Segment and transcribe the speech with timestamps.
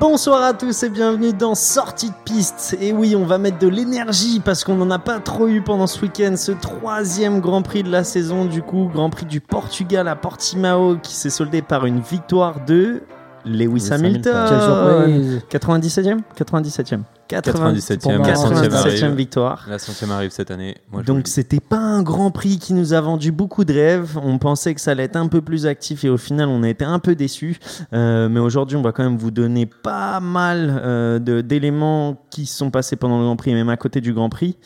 [0.00, 2.74] Bonsoir à tous et bienvenue dans Sortie de piste.
[2.80, 5.86] Et oui, on va mettre de l'énergie parce qu'on n'en a pas trop eu pendant
[5.86, 6.36] ce week-end.
[6.38, 10.96] Ce troisième Grand Prix de la saison, du coup, Grand Prix du Portugal à Portimao
[10.96, 13.02] qui s'est soldé par une victoire de
[13.44, 14.46] Lewis Hamilton.
[14.48, 15.42] Quelle surprise.
[15.50, 17.00] 97e 97e.
[17.38, 19.66] 97e, la 97e victoire.
[19.68, 20.76] La centième arrive cette année.
[20.90, 24.18] Moi, Donc c'était pas un grand prix qui nous a vendu beaucoup de rêves.
[24.22, 26.68] On pensait que ça allait être un peu plus actif et au final on a
[26.68, 27.58] été un peu déçus.
[27.92, 32.56] Euh, mais aujourd'hui on va quand même vous donner pas mal euh, d'éléments qui se
[32.56, 34.56] sont passés pendant le Grand Prix et même à côté du Grand Prix.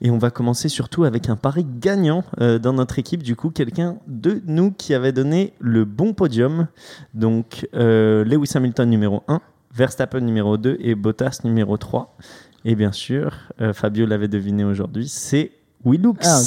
[0.00, 3.22] Et on va commencer surtout avec un pari gagnant euh, dans notre équipe.
[3.22, 6.68] Du coup quelqu'un de nous qui avait donné le bon podium.
[7.14, 9.40] Donc euh, Lewis Hamilton numéro 1.
[9.74, 12.16] Verstappen numéro 2 et Bottas numéro 3.
[12.64, 15.52] Et bien sûr, euh, Fabio l'avait deviné aujourd'hui, c'est
[15.84, 16.14] Willux.
[16.22, 16.40] Ah.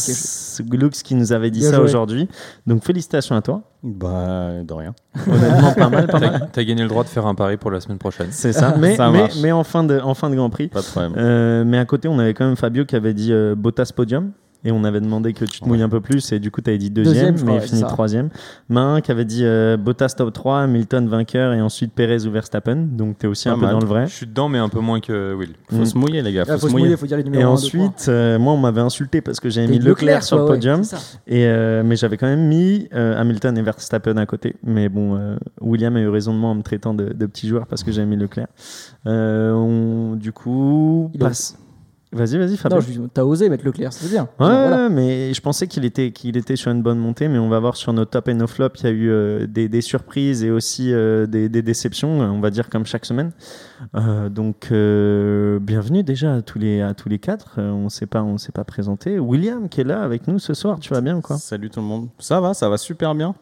[0.71, 2.29] Willux qui nous avait dit Bien ça aujourd'hui.
[2.65, 3.63] Donc félicitations à toi.
[3.83, 4.95] Bah, de rien.
[5.27, 6.49] Honnêtement, pas mal, pas mal.
[6.53, 8.27] T'as gagné le droit de faire un pari pour la semaine prochaine.
[8.31, 8.75] C'est ça.
[8.77, 9.35] Mais, Ça mais, marche.
[9.41, 10.69] mais en, fin de, en fin de Grand Prix.
[10.69, 11.13] Pas de problème.
[11.17, 14.31] Euh, mais à côté, on avait quand même Fabio qui avait dit euh, Bottas podium.
[14.65, 16.31] Et on avait demandé que tu te mouilles un peu plus.
[16.33, 18.29] Et du coup, tu avais dit deuxième, Deuxième, mais fini troisième.
[18.67, 22.75] Main qui avait dit euh, Bottas top 3, Hamilton vainqueur et ensuite Perez ou Verstappen.
[22.75, 24.07] Donc tu es aussi un peu dans le vrai.
[24.07, 25.53] Je suis dedans, mais un peu moins que Will.
[25.69, 25.85] Faut Mm.
[25.85, 26.45] se mouiller, les gars.
[26.45, 26.89] Faut, Il faut se mouiller.
[26.91, 27.43] il faut dire les numéros.
[27.43, 30.49] Et ensuite, euh, moi, on m'avait insulté parce que j'avais mis Leclerc sur le ouais,
[30.49, 30.81] podium.
[31.27, 34.55] Et euh, mais j'avais quand même mis euh, Hamilton et Verstappen à côté.
[34.63, 37.47] Mais bon, euh, William a eu raison de moi en me traitant de, de petit
[37.47, 38.47] joueur parce que j'avais mis Leclerc.
[39.05, 41.57] Euh, on- du coup, Il passe.
[42.15, 42.79] Vas-y, vas-y, Fabio.
[42.97, 44.23] Non, t'as osé mettre Leclerc, c'est bien.
[44.39, 44.87] Ouais, Voilà.
[44.89, 47.75] mais je pensais qu'il était, qu'il était sur une bonne montée, mais on va voir
[47.75, 50.49] sur nos top et nos flops, il y a eu euh, des, des surprises et
[50.49, 53.31] aussi euh, des, des déceptions, on va dire comme chaque semaine.
[53.95, 57.55] Euh, donc, euh, bienvenue déjà à tous les, à tous les quatre.
[57.57, 59.19] Euh, on s'est pas, on s'est pas présenté.
[59.19, 61.37] William qui est là avec nous ce soir, tu vas bien ou quoi?
[61.37, 62.07] Salut tout le monde.
[62.19, 63.35] Ça va, ça va super bien.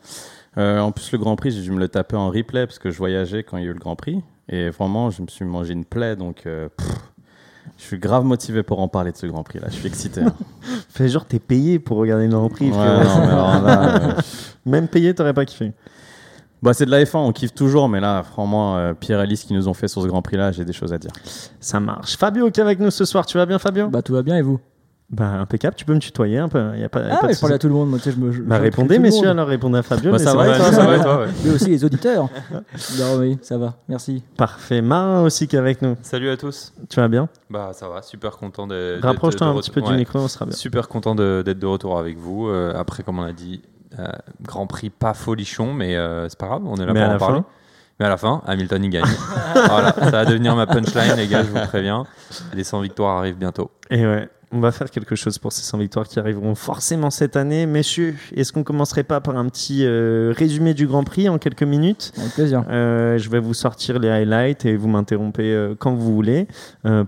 [0.58, 2.90] Euh, en plus, le Grand Prix, j'ai dû me le taper en replay parce que
[2.92, 4.24] je voyageais quand il y a eu le Grand Prix.
[4.50, 6.16] Et vraiment, je me suis mangé une plaie.
[6.16, 6.88] Donc, euh, pff,
[7.78, 9.68] je suis grave motivé pour en parler de ce Grand Prix là.
[9.69, 10.22] Je suis excité.
[10.22, 10.34] hein.
[10.90, 12.69] Fais genre t'es payé pour regarder le Grand Prix.
[12.69, 14.22] Ouais, non, mais alors là, euh,
[14.66, 15.74] Même payé, t'aurais pas kiffé.
[16.62, 17.90] bah, c'est de la F1, on kiffe toujours.
[17.90, 20.38] Mais là, franchement, euh, Pierre et Alice qui nous ont fait sur ce Grand Prix
[20.38, 21.12] là, j'ai des choses à dire.
[21.59, 22.16] Ça marche.
[22.18, 23.88] Fabio qui est avec nous ce soir, tu vas bien Fabio?
[23.90, 24.59] Bah, tout va bien et vous?
[25.09, 26.75] Bah impeccable, tu peux me tutoyer un peu.
[26.75, 27.90] Y a pas, y a Ah, pas mais je parlais à tout le monde.
[27.90, 28.31] Moi, tu sais, je me.
[28.31, 30.12] je- Bah je- répondez messieurs alors, répondez à Fabio.
[30.12, 31.00] Bah, mais ça va, vrai, et toi, ça va.
[31.00, 31.28] toi, ouais.
[31.44, 32.30] Mais aussi les auditeurs.
[33.00, 33.75] non, oui, ça va.
[33.90, 34.24] Merci.
[34.38, 34.81] Parfait.
[34.81, 35.96] Marin aussi qui est avec nous.
[36.02, 36.74] Salut à tous.
[36.90, 37.30] Tu vas bien?
[37.50, 38.96] Bah ça va, super content de.
[38.96, 40.56] d'être Rapproche-toi de un petit peu du micro, on sera bien.
[40.56, 42.47] Super content de- d'être de retour avec vous.
[42.47, 43.62] Euh, après, comme on a dit,
[44.00, 44.08] euh,
[44.42, 47.18] Grand Prix pas folichon, mais euh, c'est pas grave, on est là Mais pour en
[47.19, 47.40] parler.
[47.42, 47.46] fin
[48.00, 49.03] Mais à la fin, Hamilton il gagne.
[49.68, 52.06] voilà, ça va devenir ma punchline, les gars, je vous préviens.
[52.56, 53.69] Les 100 victoires arrivent bientôt.
[53.92, 57.36] Et ouais, on va faire quelque chose pour ces 100 victoires qui arriveront forcément cette
[57.36, 57.66] année.
[57.66, 61.64] Messieurs, est-ce qu'on commencerait pas par un petit euh, résumé du Grand Prix en quelques
[61.64, 62.14] minutes?
[62.18, 62.63] Avec plaisir.
[62.69, 66.47] Euh, je vais vous sortir les highlights et vous m'interrompez euh, quand vous voulez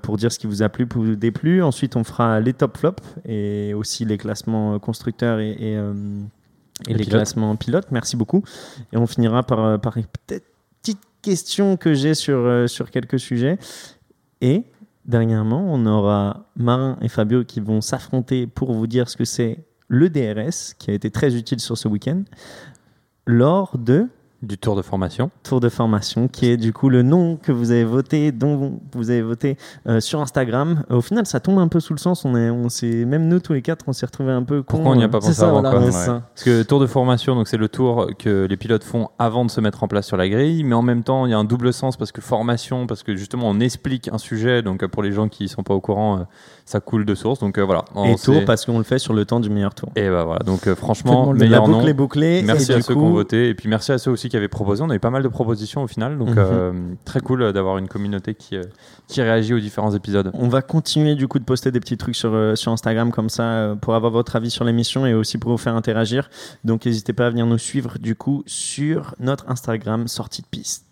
[0.01, 1.61] pour dire ce qui vous a plu, vous déplu.
[1.61, 5.77] Ensuite, on fera les top flops et aussi les classements constructeurs et, et, et
[6.87, 7.09] Les les, pilotes.
[7.09, 7.87] classements pilotes.
[7.91, 8.43] Merci beaucoup.
[8.91, 13.59] Et on finira par, par une petite question que j'ai sur, sur quelques sujets.
[14.41, 14.63] Et
[15.05, 19.65] dernièrement, on aura Marin et Fabio qui vont s'affronter pour vous dire ce que c'est
[19.87, 22.23] le DRS, qui a été très utile sur ce week-end,
[23.27, 24.07] lors de
[24.41, 25.31] Du tour de formation.
[25.43, 29.09] Tour de formation, qui est du coup le nom que vous avez voté, dont vous
[29.09, 29.57] avez voté
[29.87, 30.83] euh, sur Instagram.
[30.89, 32.25] Au final, ça tombe un peu sous le sens.
[32.25, 32.67] On est, on
[33.05, 34.61] même nous tous les quatre, on s'est retrouvés un peu.
[34.61, 35.79] Pourquoi cons, on n'y a euh, pas c'est pensé ça, avant voilà.
[35.79, 36.23] ouais, ça.
[36.33, 39.51] Parce que tour de formation, donc c'est le tour que les pilotes font avant de
[39.51, 41.43] se mettre en place sur la grille, mais en même temps il y a un
[41.43, 45.03] double sens parce que formation, parce que justement on explique un sujet, donc euh, pour
[45.03, 46.23] les gens qui sont pas au courant, euh,
[46.65, 47.39] ça coule de source.
[47.39, 47.85] Donc euh, voilà.
[48.05, 49.89] Et tour parce qu'on le fait sur le temps du meilleur tour.
[49.95, 50.39] Et bah voilà.
[50.39, 51.87] Donc euh, franchement, le- La meilleur boucle nom.
[51.87, 52.41] est bouclée.
[52.43, 54.47] Merci à ceux coup, qui ont voté et puis merci à ceux aussi qui avaient
[54.47, 54.81] proposé.
[54.83, 56.35] On avait pas mal de propositions au final, donc Mhm.
[56.39, 56.73] euh,
[57.05, 58.57] très cool d'avoir une communauté qui,
[59.07, 60.31] qui réagit aux différents épisodes.
[60.33, 63.75] On va continuer du coup de poster des petits trucs sur, sur Instagram comme ça
[63.81, 66.29] pour avoir votre avis sur l'émission et aussi pour vous faire interagir.
[66.63, 70.84] Donc n'hésitez pas à venir nous suivre du coup sur notre Instagram sortie de piste.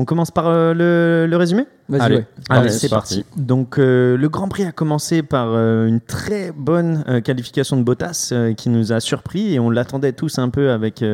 [0.00, 1.66] On commence par euh, le, le résumé?
[1.90, 2.16] Vas-y, Allez.
[2.16, 2.26] ouais.
[2.48, 3.26] Allez, Allez, c'est parti.
[3.36, 8.32] Donc, euh, le Grand Prix a commencé par euh, une très bonne qualification de Bottas
[8.56, 11.04] qui nous a surpris et on l'attendait tous un peu avec,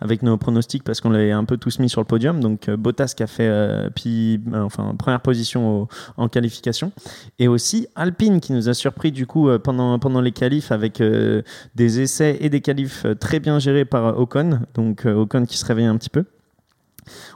[0.00, 2.40] avec nos pronostics parce qu'on l'avait un peu tous mis sur le podium.
[2.40, 3.48] Donc, Bottas qui a fait
[3.94, 6.90] puis, enfin, première position au- en qualification
[7.38, 11.00] et aussi Alpine qui nous a surpris du coup pendant, pendant les qualifs avec
[11.76, 14.58] des essais et des qualifs très bien gérés par Ocon.
[14.74, 16.24] Donc, Ocon qui se réveille un petit peu.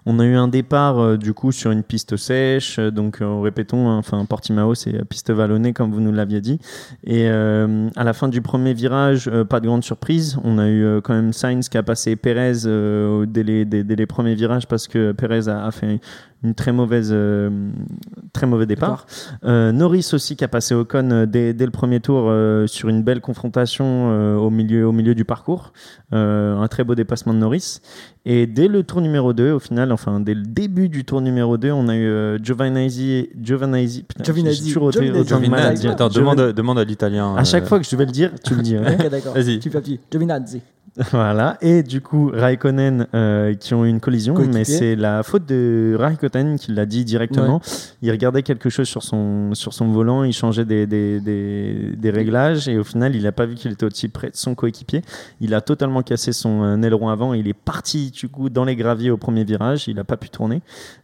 [0.06, 3.40] On a eu un départ euh, du coup sur une piste sèche, euh, donc euh,
[3.40, 6.60] répétons, hein, enfin Portimao c'est piste vallonnée comme vous nous l'aviez dit.
[7.04, 11.14] Et à la fin du premier virage, pas de grande surprise, on a eu quand
[11.14, 12.52] même Sainz qui a passé Perez
[13.26, 16.00] dès, les, dès- dès les premiers virages parce que Perez a, a fait
[16.44, 17.70] une très mauvaise, euh,
[18.32, 19.06] très mauvais départ.
[19.44, 23.02] Euh, Norris aussi qui a passé Ocon dès, dès le premier tour euh, sur une
[23.02, 25.72] belle confrontation au, milieu, au milieu du parcours.
[26.12, 27.80] Un très beau dépassement de Norris.
[28.24, 31.56] Et dès le tour numéro 2, au final, enfin dès le début du tour numéro
[31.56, 33.30] 2, on a eu euh, Giovinazzi.
[33.42, 34.02] Giovinazzi.
[34.02, 35.28] putain, Giovinazzi, toujours Giovinazzi.
[35.28, 35.88] Giovinazzi.
[35.88, 37.34] Attends, demande, demande à l'italien.
[37.34, 38.76] À chaque euh, fois que je vais le dire, tu le dis.
[38.76, 38.94] ouais.
[38.94, 39.34] Ok, d'accord.
[39.34, 39.58] Vas-y.
[39.58, 39.98] Petit.
[40.10, 40.60] Giovinazzi.
[41.12, 44.58] Voilà, et du coup, Raikkonen euh, qui ont eu une collision, Coéquipier.
[44.58, 47.60] mais c'est la faute de Raikkonen qui l'a dit directement.
[48.00, 52.10] Il regardait quelque chose sur son, sur son volant, il changeait des, des, des, des
[52.10, 55.02] réglages, et au final, il n'a pas vu qu'il était aussi près de son coéquipier.
[55.40, 58.74] Il a totalement cassé son euh, aileron avant, il est parti du coup dans les
[58.76, 60.62] graviers au premier virage, il n'a pas pu tourner.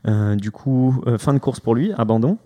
[0.08, 2.38] Euh, du coup, euh, fin de course pour lui, abandon.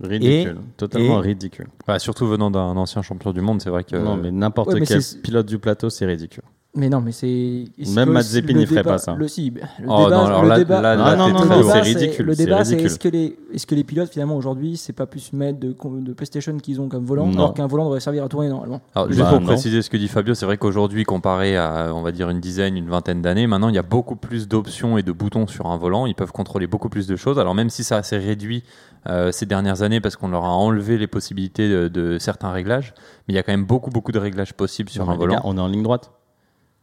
[0.00, 0.56] Ridicule.
[0.76, 1.66] Totalement et- ridicule.
[1.86, 3.96] bah, surtout venant d'un ancien champion du monde, c'est vrai que.
[3.96, 6.42] Non, mais n'importe Ouais, quel pilote du plateau, c'est ridicule.
[6.74, 7.64] Mais non, mais c'est.
[7.94, 9.14] Même Mazepin, il ferait pas ça.
[9.14, 11.42] Le, si, le Oh, débat, non, alors le là- débat- là- là, non, le non,
[11.42, 14.36] débat, non, c'est ridicule, Le débat, c'est est-ce que, les, est-ce que les pilotes, finalement,
[14.36, 17.34] aujourd'hui, c'est pas plus mettre de, de PlayStation qu'ils ont comme volant, Non.
[17.34, 18.80] alors qu'un volant devrait servir à tourner normalement?
[18.94, 19.46] Alors, juste Bah, pour non.
[19.48, 22.74] préciser ce que dit Fabio, c'est vrai qu'aujourd'hui, comparé à, on va dire, une dizaine,
[22.74, 25.76] une vingtaine d'années, maintenant, il y a beaucoup plus d'options et de boutons sur un
[25.76, 26.06] volant.
[26.06, 27.38] Ils peuvent contrôler beaucoup plus de choses.
[27.38, 28.64] Alors, même si ça s'est réduit
[29.10, 32.94] euh, ces dernières années parce qu'on leur a enlevé les possibilités de, de certains réglages,
[33.28, 35.38] mais il y a quand même beaucoup, beaucoup de réglages possibles sur un volant.
[35.44, 36.12] on est en ligne droite.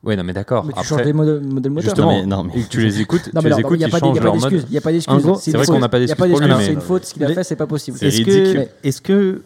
[0.03, 0.63] Ouais, non, mais d'accord.
[0.65, 1.89] Mais tu Après, changes des modèles, modèles moteurs.
[1.89, 3.85] justement, Non, mais- non, mais- que tu les écoutes, Non, tu mais les écoutes, a
[3.87, 4.53] ils pas changent a pas leur mode.
[4.53, 5.23] Il n'y a pas En d'excuse.
[5.23, 7.05] gros, C'est vrai qu'on n'a pas Il y a d'excuse C'est une faute.
[7.05, 7.97] Ce qu'il a Les- fait, c'est pas possible.
[7.99, 8.67] C'est Est-ce que ridicule.
[8.83, 9.41] est-ce que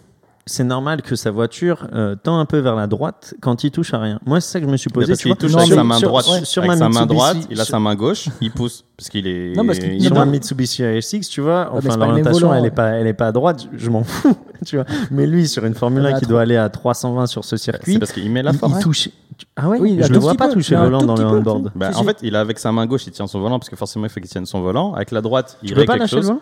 [0.46, 3.94] c'est normal que sa voiture euh, tend un peu vers la droite quand il touche
[3.96, 4.20] à rien?
[4.28, 5.08] Moi, c'est ça que je me suis posé.
[5.08, 6.26] parce qu'il touche Non, avec sa main sur- droite.
[6.26, 8.84] sur- sur avec ma sa main droite, il a sur- sa main gauche, il pousse
[8.96, 9.56] parce qu'il est.
[9.56, 10.26] Non, parce qu'il- il Sur non.
[10.28, 12.72] Mitsubishi ASX, tu vois, mais enfin l'orientation, elle est ouais.
[12.72, 14.36] pas, elle est pas à droite, je, je m'en fous,
[14.68, 14.86] tu vois.
[15.10, 17.58] Mais lui, sur une Formule Mais 1 à qui doit aller à 320 sur ce
[17.58, 18.74] circuit, C'est parce qu'il met la force.
[18.78, 19.10] il touche.
[19.56, 21.16] Ah ouais, Oui, il a je tout le vois pas peu, toucher le volant dans
[21.16, 21.72] le handboard.
[21.76, 23.70] Bah, Si, en fait, il a avec sa main gauche, il tient son volant parce
[23.70, 24.94] que forcément, il faut qu'il tienne son volant.
[24.94, 26.34] Avec la droite, il Tu règle quelque chose.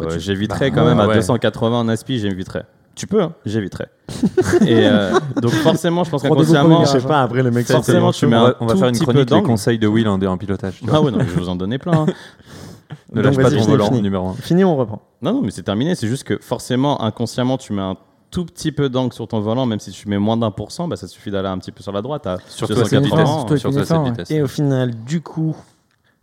[0.00, 1.16] Euh, J'éviterais Bah, quand même à ouais.
[1.16, 2.64] 280 en aspi, j'éviterais.
[2.94, 3.88] Tu peux, hein, j'éviterais.
[4.66, 8.26] Et euh, donc forcément, je pense qu'inconsciemment, Je sais pas, après le mec, Forcément, tu
[8.26, 10.36] mets on un va, on va faire une chronique des conseils de Will en, en
[10.36, 10.78] pilotage.
[10.80, 10.84] tu.
[10.92, 11.92] Ah ouais, non, je vais vous en donner plein.
[12.00, 12.06] hein.
[13.12, 14.34] ne lâche pas ton volant numéro 1.
[14.34, 15.00] Fini, on reprend.
[15.22, 15.94] Non, non, mais c'est terminé.
[15.94, 17.96] C'est juste que forcément, inconsciemment, tu mets un
[18.30, 20.88] tout petit peu d'angle sur ton volant, même si tu mets moins d'un pour cent,
[20.88, 22.26] bah, ça suffit d'aller un petit peu sur la droite.
[22.26, 22.88] À Surtout à 280.
[22.88, 23.28] cette vitesse.
[23.28, 24.10] Surtout avec Surtout une à cette F1, ouais.
[24.10, 24.30] vitesse.
[24.30, 25.56] Et au final, du coup,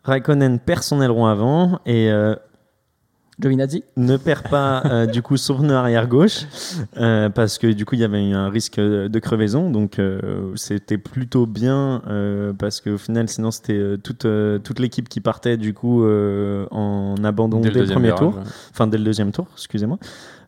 [0.03, 2.35] Raikkonen perd son aileron avant et euh,
[3.39, 3.83] Giovinazzi.
[3.97, 6.45] ne perd pas euh, du coup son pneu arrière gauche
[6.97, 10.53] euh, parce que du coup il y avait eu un risque de crevaison donc euh,
[10.55, 15.57] c'était plutôt bien euh, parce qu'au final sinon c'était toute, euh, toute l'équipe qui partait
[15.57, 18.43] du coup euh, en abandon dès, le, deuxième premier tour ouais.
[18.71, 19.97] enfin dès le deuxième tour excusez-moi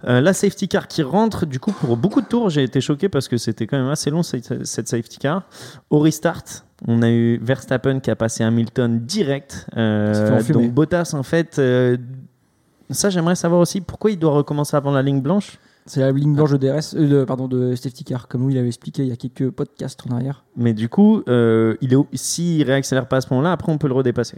[0.05, 3.09] Euh, la safety car qui rentre du coup pour beaucoup de tours j'ai été choqué
[3.09, 5.43] parce que c'était quand même assez long cette, cette safety car.
[5.89, 6.43] Au restart
[6.87, 9.65] on a eu Verstappen qui a passé Hamilton direct.
[9.75, 11.97] Euh, donc Bottas en fait euh,
[12.89, 15.59] ça, j'aimerais savoir aussi pourquoi il doit recommencer avant la ligne blanche.
[15.87, 18.67] C'est la ligne blanche de DRS, euh, de, pardon, de safety car, comme il avait
[18.67, 20.43] expliqué il y a quelques podcasts en arrière.
[20.55, 23.87] Mais du coup, euh, il est, s'il réaccélère pas à ce moment-là, après on peut
[23.87, 24.37] le redépasser.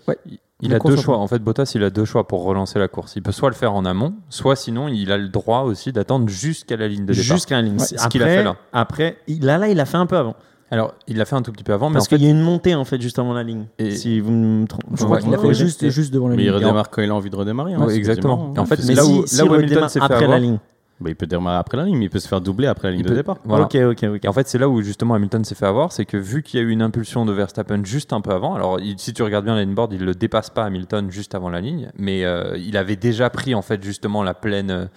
[0.61, 1.17] Il Le a deux choix.
[1.17, 3.13] En fait, Bottas, il a deux choix pour relancer la course.
[3.15, 6.27] Il peut soit le faire en amont, soit sinon, il a le droit aussi d'attendre
[6.29, 7.23] jusqu'à la ligne de départ.
[7.37, 7.73] Jusqu'à la ligne.
[7.79, 8.55] Ouais, C'est- ce qu'il a fait là.
[8.73, 10.35] Après, il, là, là, il a fait un peu avant.
[10.71, 12.41] Alors, il l'a fait un tout petit peu avant, mais Parce qu'il y a une
[12.41, 13.65] montée en fait juste avant la ligne.
[13.79, 14.85] Et- Si vous me trompez.
[14.93, 17.15] Je crois qu'il a fait juste, juste devant la Mais il redémarre quand il a
[17.15, 17.73] envie de redémarrer.
[17.73, 18.53] hein, Ouais, exactement.
[18.55, 18.79] en fait.
[18.85, 20.39] Mais là si, où- si là où il Hamilton redémarre s'est fait après avoir- la
[20.39, 20.59] ligne.
[21.01, 22.91] Bah, il peut démarrer après la ligne, mais il peut se faire doubler après la
[22.91, 23.37] ligne Il de peut- départ.
[23.45, 23.65] Voilà.
[23.65, 24.25] Ok, ok, ok.
[24.25, 26.59] Et en fait, c'est là où justement Hamilton s'est fait avoir, c'est que vu qu'il
[26.59, 29.23] y a eu une impulsion de Verstappen juste un peu avant, alors il- si tu
[29.23, 32.25] regardes bien la ligne board, il le dépasse pas Hamilton juste avant la ligne, mais
[32.25, 34.89] euh, il avait déjà pris en fait justement la pleine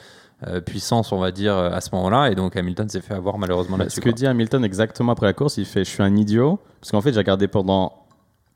[0.48, 3.38] euh, puissance, on va dire, euh, à ce moment-là, et donc Hamilton s'est fait avoir
[3.38, 3.96] malheureusement Bah, là-dessus.
[3.96, 4.12] ce que quoi.
[4.16, 6.58] dit Hamilton exactement après la course, il fait Je suis un idiot.
[6.80, 7.92] Parce qu'en fait, j'ai regardé pendant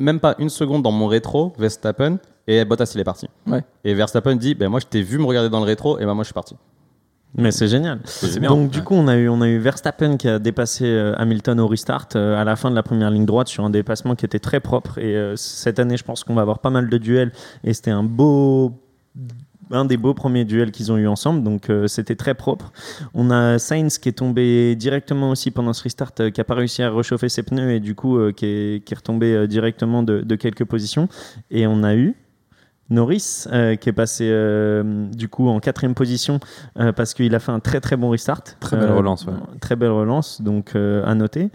[0.00, 3.28] même pas une seconde dans mon rétro Verstappen et Bottas il est parti.
[3.46, 3.62] Ouais.
[3.84, 6.14] Et Verstappen dit ben Moi je t'ai vu me regarder dans le rétro et ben
[6.14, 6.56] moi je suis parti.
[7.34, 8.00] Mais c'est génial.
[8.38, 8.48] Bien.
[8.48, 11.60] Donc du coup, on a eu on a eu Verstappen qui a dépassé euh, Hamilton
[11.60, 14.24] au restart euh, à la fin de la première ligne droite sur un dépassement qui
[14.24, 14.98] était très propre.
[14.98, 17.32] Et euh, cette année, je pense qu'on va avoir pas mal de duels.
[17.62, 18.72] Et c'était un beau
[19.70, 22.72] un des beaux premiers duels qu'ils ont eu ensemble, donc euh, c'était très propre.
[23.14, 26.54] On a Sainz qui est tombé directement aussi pendant ce restart, euh, qui a pas
[26.54, 30.02] réussi à réchauffer ses pneus et du coup euh, qui, est, qui est retombé directement
[30.02, 31.08] de, de quelques positions.
[31.50, 32.14] Et on a eu
[32.90, 36.38] Norris euh, qui est passé euh, du coup en quatrième position
[36.78, 38.42] euh, parce qu'il a fait un très très bon restart.
[38.60, 39.32] Très belle relance, ouais.
[39.60, 41.50] Très belle relance, donc à noter.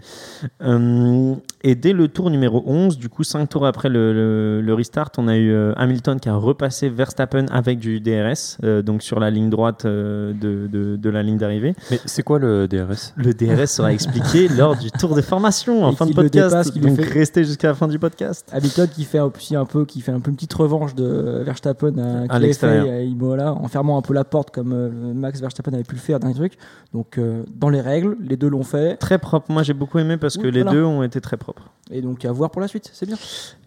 [1.64, 5.10] Et dès le tour numéro 11, du coup 5 tours après le, le- le restart,
[5.18, 9.20] on a eu euh, Hamilton qui a repassé Verstappen avec du DRS, euh, donc sur
[9.20, 11.74] la ligne droite euh, de, de- de la ligne d'arrivée.
[11.92, 15.92] Mais c'est quoi le DRS Le DRS sera expliqué lors du tour de formation en
[15.92, 16.48] Et fin de podcast.
[16.50, 18.48] dépasse, donc fait- restez jusqu'à la fin du podcast.
[18.52, 21.96] Hamilton qui fait aussi un peu, qui fait un peu une petite revanche de Verstappen
[21.98, 22.86] à, avait l'extérieur.
[22.86, 26.18] à Imola, en fermant un peu la porte comme Max Verstappen avait pu le faire
[26.18, 26.54] dans les trucs.
[26.92, 28.96] Donc euh, dans les règles, les deux l'ont fait.
[28.96, 29.52] Très propre.
[29.52, 31.51] Moi j'ai beaucoup aimé parce que les deux ont été très propres.
[31.90, 33.16] Et donc à voir pour la suite, c'est bien.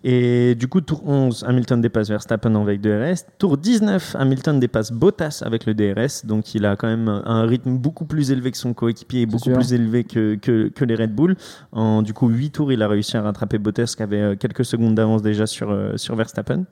[0.04, 3.26] Et du coup, tour 11, Hamilton dépasse Verstappen avec DRS.
[3.38, 6.26] Tour 19, Hamilton dépasse Bottas avec le DRS.
[6.26, 9.44] Donc il a quand même un rythme beaucoup plus élevé que son coéquipier et beaucoup
[9.46, 9.54] sûr.
[9.54, 11.36] plus élevé que, que, que les Red Bull.
[11.72, 14.66] En du coup 8 tours, il a réussi à rattraper Bottas qui avait euh, quelques
[14.66, 16.66] secondes d'avance déjà sur, euh, sur Verstappen.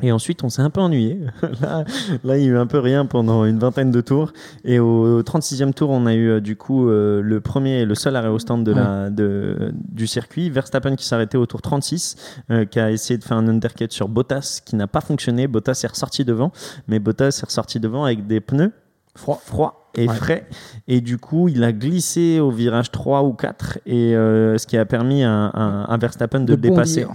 [0.00, 1.20] Et ensuite, on s'est un peu ennuyé.
[1.60, 1.84] là,
[2.24, 4.32] là, il y a eu un peu rien pendant une vingtaine de tours.
[4.64, 7.94] Et au 36e tour, on a eu euh, du coup euh, le premier et le
[7.94, 10.48] seul arrêt au stand de la, de, du circuit.
[10.48, 12.16] Verstappen qui s'arrêtait au tour 36,
[12.50, 15.46] euh, qui a essayé de faire un undercut sur Bottas qui n'a pas fonctionné.
[15.46, 16.52] Bottas est ressorti devant,
[16.88, 18.72] mais Bottas est ressorti devant avec des pneus
[19.14, 20.14] froids, froids et Ouais.
[20.14, 20.48] frais.
[20.88, 24.76] Et du coup, il a glissé au virage 3 ou 4, et euh, ce qui
[24.78, 27.06] a permis à, à- à Verstappen de, De le dépasser.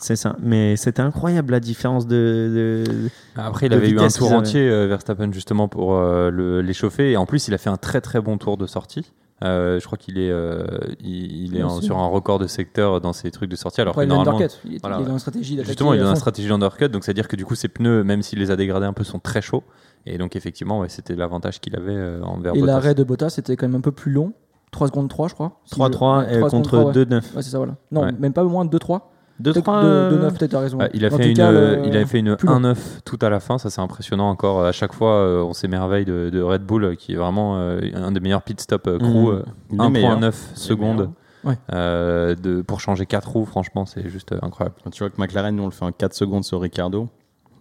[0.00, 0.36] C'est ça.
[0.42, 2.84] Mais c'était incroyable la différence de.
[2.84, 6.60] de- Après, il de avait eu un tour entier, euh, Verstappen, justement, pour euh, le-
[6.60, 7.12] l'échauffer.
[7.12, 9.12] Et en plus, il a fait un très très bon tour de sortie.
[9.44, 10.64] Euh, je crois qu'il est, euh,
[11.00, 13.80] il, il est en- sur un record de secteur dans ses trucs de sortie.
[13.80, 14.58] Alors Après, que il a normalement, undercut.
[14.64, 15.06] Il est, voilà, il est ouais.
[15.06, 16.88] dans une stratégie justement, il est à dans la stratégie undercut.
[16.88, 19.20] Donc, c'est-à-dire que du coup, ses pneus, même s'il les a dégradés un peu, sont
[19.20, 19.62] très chauds.
[20.10, 22.72] Et donc, effectivement, ouais, c'était l'avantage qu'il avait euh, envers Et Bottas.
[22.72, 24.32] l'arrêt de Bottas c'était quand même un peu plus long.
[24.70, 25.52] 3 secondes 3, je crois.
[25.64, 26.92] Si 3-3 je- ouais, euh, 3 contre secondes 3, ouais.
[26.92, 27.34] 2-9.
[27.36, 27.76] Ouais, c'est ça, voilà.
[27.90, 28.12] Non, Ouais.
[28.18, 29.10] même pas moins de 2-3.
[29.40, 29.82] 2-3.
[29.82, 30.78] 2-9, euh, peut-être, t'as raison.
[30.78, 32.54] Ouais, il, a fait une, cas, euh, il avait fait une plus long.
[32.60, 34.64] 1-9 tout à la fin, ça c'est impressionnant encore.
[34.64, 38.10] À chaque fois, euh, on s'émerveille de, de Red Bull, qui est vraiment euh, un
[38.12, 39.42] des meilleurs pit stop crew.
[39.70, 40.18] Meilleur.
[40.20, 41.10] 1.9 secondes
[41.44, 41.54] Ouais.
[41.72, 44.74] euh, de, pour changer 4 roues, franchement, c'est juste incroyable.
[44.90, 47.08] Tu vois que McLaren, nous, on le fait en 4 secondes sur Ricardo.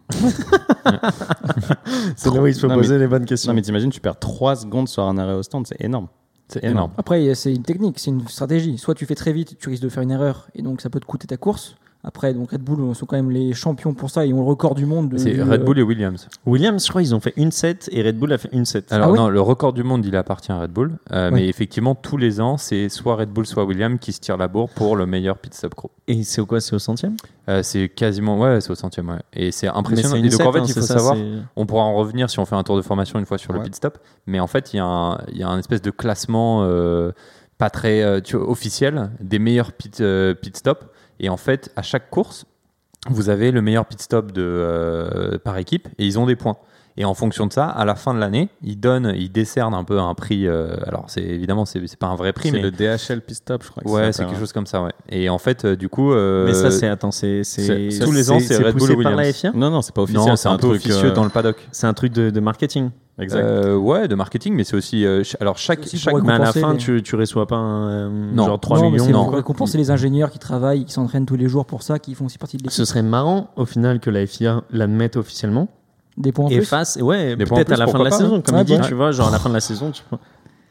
[2.15, 3.51] C'est là où il se faut Non, poser les bonnes questions.
[3.51, 6.07] Non, mais t'imagines, tu perds 3 secondes sur un arrêt au stand, c'est énorme.
[6.47, 6.91] C'est énorme.
[6.97, 8.77] Après, c'est une technique, c'est une stratégie.
[8.77, 10.99] Soit tu fais très vite, tu risques de faire une erreur, et donc ça peut
[11.01, 11.75] te coûter ta course.
[12.03, 14.75] Après, donc Red Bull sont quand même les champions pour ça, ils ont le record
[14.75, 15.09] du monde.
[15.09, 16.29] de- C'est du, Red euh, Bull et Williams.
[16.45, 18.93] Williams, je crois, ils ont fait une 7 et Red Bull a fait une 7.
[18.93, 20.93] Alors Ah ouais non, le record du monde, il appartient à Red Bull.
[21.11, 21.35] euh, Ouais.
[21.35, 24.47] Mais effectivement, tous les ans, c'est soit Red Bull, soit Williams qui se tirent la
[24.47, 25.87] bourre pour le meilleur pit stop crew.
[26.07, 27.17] Et c'est au quoi C'est au centième?
[27.49, 29.19] Euh, c'est quasiment, ouais, c'est au centième, ouais.
[29.33, 30.15] Et c'est impressionnant.
[30.15, 31.25] Et une donc 7, en fait, hein, il faut ça, savoir, c'est-
[31.57, 33.61] On pourra en revenir si on fait un tour de formation une fois sur le
[33.61, 33.97] pit stop.
[34.27, 37.11] Mais en fait, il y, a un- il y a un espèce de classement euh,
[37.57, 40.93] pas très euh, tu vois, officiel des meilleurs pit, euh, pit stop.
[41.19, 42.45] Et en fait, à chaque course,
[43.09, 46.57] vous avez le meilleur pit stop euh, par équipe et ils ont des points.
[46.99, 49.83] Et en fonction de ça, à la fin de l'année, ils donnent, ils décernent un
[49.83, 50.47] peu un prix.
[50.47, 53.35] euh, alors, c'est évidemment, c'est c'est pas un vrai prix, C'est mais le DHL Pit
[53.35, 53.83] Stop, je crois.
[53.83, 54.39] que ouais, ça c'est quelque hein.
[54.39, 54.91] chose comme ça, ouais.
[55.09, 56.87] Et en fait, euh, du coup, euh, Mais ça, c'est.
[56.87, 57.43] Attends, c'est.
[57.43, 59.31] c'est- c'est- tous les ans, c'est Red Bull poussé ou par la.
[59.31, 60.25] FIA Non, non, c'est pas officiel.
[60.27, 61.57] non, c'est un, peu truc, officieux euh, dans le paddock.
[61.71, 62.89] C'est un truc de, de marketing.
[63.19, 63.43] Exact.
[63.43, 65.03] Euh, ouais, de marketing, mais c'est aussi.
[65.05, 67.45] euh, ch- alors, chaque, C'est aussi chaque Mais à la fin, les- tu, tu reçois
[67.47, 68.45] pas un, euh, Non.
[68.45, 69.05] genre 3 non, mais millions.
[69.05, 69.25] c'est non.
[69.25, 72.25] pour récompenser les ingénieurs qui travaillent, qui s'entraînent tous les jours pour ça, qui font
[72.25, 72.85] aussi partie de Ce l'équipe.
[72.85, 75.67] serait marrant au final que la FIA l'admette officiellement
[76.17, 76.65] Des points en et plus.
[76.65, 78.41] fasse, ouais, Des points en peut-être à la fin de pourquoi la pas, saison, hein.
[78.45, 78.83] comme Ouais, il dit, bah.
[78.87, 80.19] tu vois, genre à la fin de la saison, tu vois.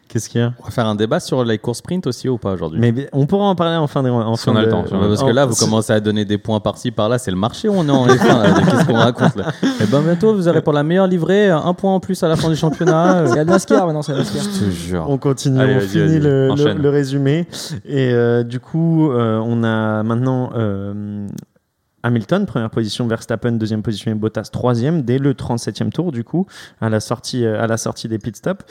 [0.09, 0.53] Qu'est-ce qu'il y a?
[0.61, 2.79] On va faire un débat sur les courses sprint aussi ou pas aujourd'hui?
[2.79, 4.09] Mais on pourra en parler en fin de.
[4.09, 5.33] En Si fin on a le de- temps, si on a le Parce en- que
[5.33, 7.19] là, vous si- commencez à donner des points par-ci, par-là.
[7.19, 9.47] C'est le marché ou on est en F1 là Qu'est-ce qu'on raconte là
[9.81, 12.37] Et ben bientôt, vous aurez pour la meilleure livrée un point en plus à la
[12.37, 13.25] fin du championnat.
[13.27, 14.43] C'est la NASCAR maintenant, c'est la NASCAR.
[14.45, 15.07] Je te jure.
[15.09, 16.79] On continue, Allez, on vas-y, finit vas-y, le, le- enchaîne.
[16.81, 17.49] le résumé.
[17.85, 21.27] Et euh, du coup, euh, on a maintenant euh,
[22.07, 26.47] Hamilton, première position, Verstappen, deuxième position et Bottas, troisième, dès le 37e tour, du coup,
[26.81, 28.65] à la sortie, euh, à la sortie des pit stops.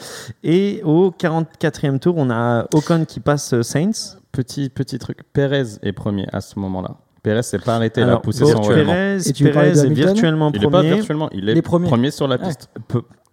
[0.43, 4.19] Et au 44e tour, on a Ocon qui passe euh, Sainz.
[4.31, 5.19] Petit, petit truc.
[5.33, 6.95] Pérez est premier à ce moment-là.
[7.23, 8.85] Pérez s'est pas arrêté, Alors, poussé son volant.
[8.85, 10.93] Pérez, Et tu Pérez est virtuellement Il est pas premier.
[10.95, 12.43] virtuellement, il est premier sur la Ouais.
[12.47, 12.69] piste.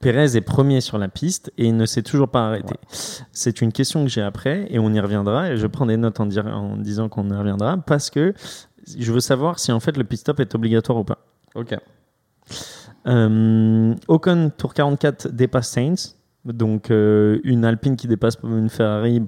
[0.01, 2.75] Pérez est premier sur la piste et il ne s'est toujours pas arrêté.
[3.33, 5.51] C'est une question que j'ai après et on y reviendra.
[5.51, 8.33] Et je prends des notes en, dire- en disant qu'on y reviendra parce que
[8.87, 11.19] je veux savoir si en fait le pit stop est obligatoire ou pas.
[11.55, 11.75] Ok.
[13.07, 16.17] Euh, Ocon, tour 44, dépasse Sainz.
[16.45, 19.23] Donc euh, une Alpine qui dépasse une Ferrari,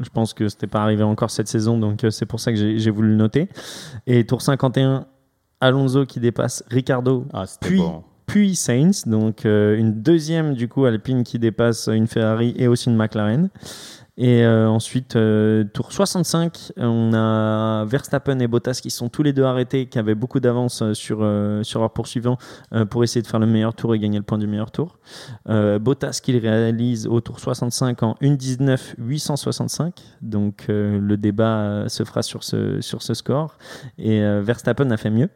[0.00, 2.78] je pense que c'était pas arrivé encore cette saison, donc euh, c'est pour ça que
[2.78, 3.48] j'ai voulu le noter.
[4.08, 5.06] Et tour 51,
[5.60, 8.02] Alonso qui dépasse Ricardo, Ah, Puis- bon.
[8.26, 12.90] puis Sainz, donc euh, une deuxième du coup Alpine qui dépasse une Ferrari et aussi
[12.90, 13.48] une McLaren.
[14.18, 19.34] Et euh, ensuite, euh, tour 65, on a Verstappen et Bottas qui sont tous les
[19.34, 22.38] deux arrêtés, qui avaient beaucoup d'avance euh, sur, euh, sur leur poursuivant
[22.72, 24.98] euh, pour essayer de faire le meilleur tour et gagner le point du meilleur tour.
[25.46, 30.02] Bottas qui réalise au tour 65 en 1'19 865.
[30.22, 33.56] Donc le débat se fera sur ce, sur ce score.
[33.98, 35.28] Et Verstappen a fait mieux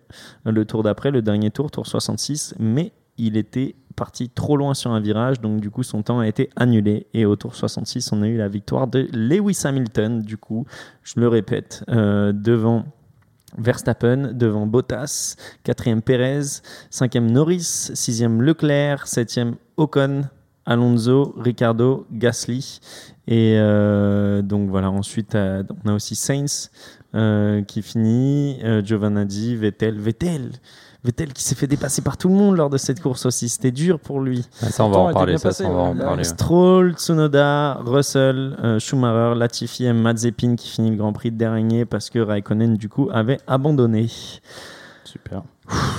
[0.45, 4.91] le tour d'après, le dernier tour, tour 66, mais il était parti trop loin sur
[4.91, 7.07] un virage, donc du coup son temps a été annulé.
[7.15, 10.67] Et au tour 66, on a eu la victoire de Lewis Hamilton, du coup,
[11.03, 12.85] je le répète, euh, devant
[13.59, 20.23] Verstappen, devant Bottas, quatrième Perez, cinquième Norris, sixième Leclerc, septième Ocon,
[20.67, 22.81] Alonso, Ricardo, Gasly.
[23.27, 26.71] Et euh, donc voilà, ensuite euh, on a aussi Sainz
[27.67, 30.53] qui finit, euh, Giovanazzi, Vettel, Vettel.
[31.03, 33.49] Vettel qui s'est fait dépasser par tout le monde lors de cette course aussi.
[33.49, 34.47] C'était dur pour lui.
[34.63, 35.39] Ah, Ça, on va en parler.
[35.39, 36.05] Ça, on va en ouais.
[36.05, 36.25] parler.
[36.25, 42.11] Stroll, Tsunoda, Russell, euh, Schumacher, Latifi et Mazepin qui finit le Grand Prix dernier parce
[42.11, 44.09] que Raikkonen du coup avait abandonné.
[45.05, 45.43] Super.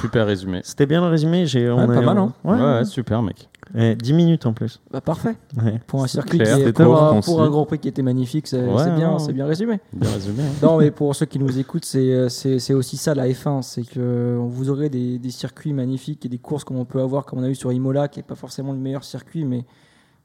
[0.02, 0.62] Super résumé.
[0.64, 1.46] C'était bien le résumé.
[1.46, 2.34] J'ai on pas a- mal, hein.
[2.44, 2.74] Ouais, Ouais, ouais.
[2.80, 3.50] ouais, super, mec.
[3.76, 4.82] Eh, 10 minutes en plus.
[4.92, 5.36] Bah, parfait.
[5.64, 5.80] Ouais.
[5.88, 7.30] Pour un circuit clair, qui est- pour, court, un, concis.
[7.32, 9.80] pour un Grand Prix qui était magnifique, c'est Ouais, bien, c'est bien résumé.
[9.94, 10.44] Bien résumé.
[10.44, 10.54] hein.
[10.62, 12.28] Non, mais pour ceux qui nous écoutent, c'est euh,
[12.76, 16.64] aussi ça la F1, c'est que vous aurez des, des circuits magnifiques et des courses
[16.66, 18.80] comme on peut avoir, comme on a eu sur Imola, qui est pas forcément le
[18.80, 19.64] meilleur circuit, mais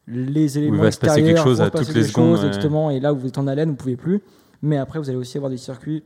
[0.08, 2.46] les éléments va se passer quelque extérieurs chose à toutes les secondes, chose, ouais.
[2.48, 4.22] exactement, et là où vous êtes en haleine, vous pouvez plus.
[4.62, 6.02] Mais après, vous allez aussi avoir des circuits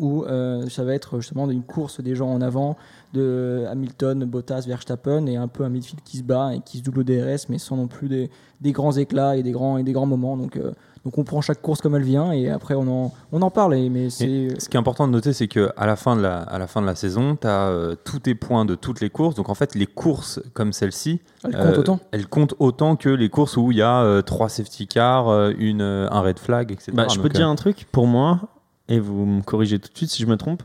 [0.00, 2.76] où euh, ça va être justement une course des gens en avant,
[3.12, 6.82] de Hamilton, Bottas, Verstappen, et un peu un midfield qui se bat et qui se
[6.82, 9.82] double au DRS, mais sans non plus des, des grands éclats et des grands, et
[9.84, 10.36] des grands moments.
[10.36, 10.72] Donc, euh,
[11.04, 13.74] donc on prend chaque course comme elle vient, et après on en, on en parle.
[13.74, 16.40] et- Mais c'est Ce qui est important de noter, c'est qu'à la, fin de la-
[16.40, 19.34] à la fin de la saison, tu as tous tes points de toutes les courses.
[19.36, 21.98] Donc en fait, les courses comme celle-ci, elle compte euh, autant.
[22.10, 25.52] elles comptent autant que les courses où il y a euh, trois safety cars, euh,
[25.58, 26.90] une, euh, un red flag, etc.
[26.94, 27.86] Bah, je peux Donc, te dire euh, un truc.
[27.92, 28.40] Pour moi,
[28.88, 30.62] et vous me corrigez tout de suite si je me trompe,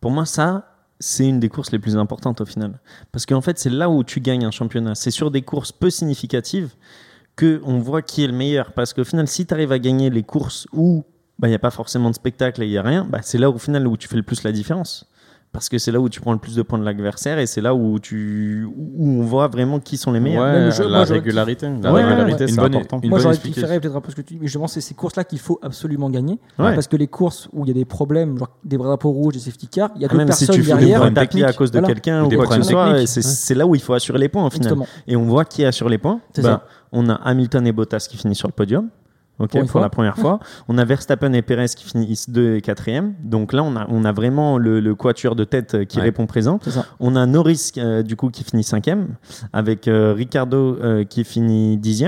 [0.00, 2.80] pour moi, ça, c'est une des courses les plus importantes au final.
[3.12, 4.94] Parce qu'en fait, c'est là où tu gagnes un championnat.
[4.94, 6.74] C'est sur des courses peu significatives
[7.36, 8.72] que on voit qui est le meilleur.
[8.72, 11.04] Parce qu'au final, si tu arrives à gagner les courses où
[11.38, 13.38] bah, il n'y a pas forcément de spectacle et il n'y a rien, bah, c'est
[13.38, 15.10] là au final où tu fais le plus la différence.
[15.54, 17.60] Parce que c'est là où tu prends le plus de points de l'adversaire et c'est
[17.60, 20.42] là où, tu, où on voit vraiment qui sont les meilleurs.
[20.42, 21.68] Ouais, Même la moi, régularité.
[21.80, 22.50] La Ouais, régularité, ouais.
[22.50, 22.98] c'est important.
[23.00, 24.94] une Moi, j'aurais préféré peut-être un peu ce que tu dis, mais justement, c'est ces
[24.94, 26.40] courses-là qu'il faut absolument gagner.
[26.58, 26.74] Ouais.
[26.74, 29.38] Parce que les courses où il y a des problèmes, genre des drapeaux rouges, des
[29.40, 30.96] safety cars, il y a Ah, d'autres même si personnes tu derrière.
[30.98, 31.94] problèmes techniques, techniques à cause de voilà.
[31.94, 34.72] quelqu'un Ou quoi que ce soit, c'est là où il faut assurer les points final.
[34.72, 34.86] Exactement.
[35.06, 36.20] Et on voit qui assure les points.
[36.36, 36.66] Bah, ça.
[36.90, 38.88] On a Hamilton et Bottas qui finissent sur le podium.
[39.40, 40.38] Ok, Pour la première fois.
[40.68, 42.84] On a Verstappen et Perez qui finissent 2 et 4
[43.24, 46.04] Donc là, on a, on a vraiment le, le quatuor de tête euh, qui Ouais.
[46.04, 46.60] répond présent.
[47.00, 48.88] On a Norris, euh, du coup, qui finit 5
[49.52, 52.04] avec euh, Ricardo euh, qui finit 10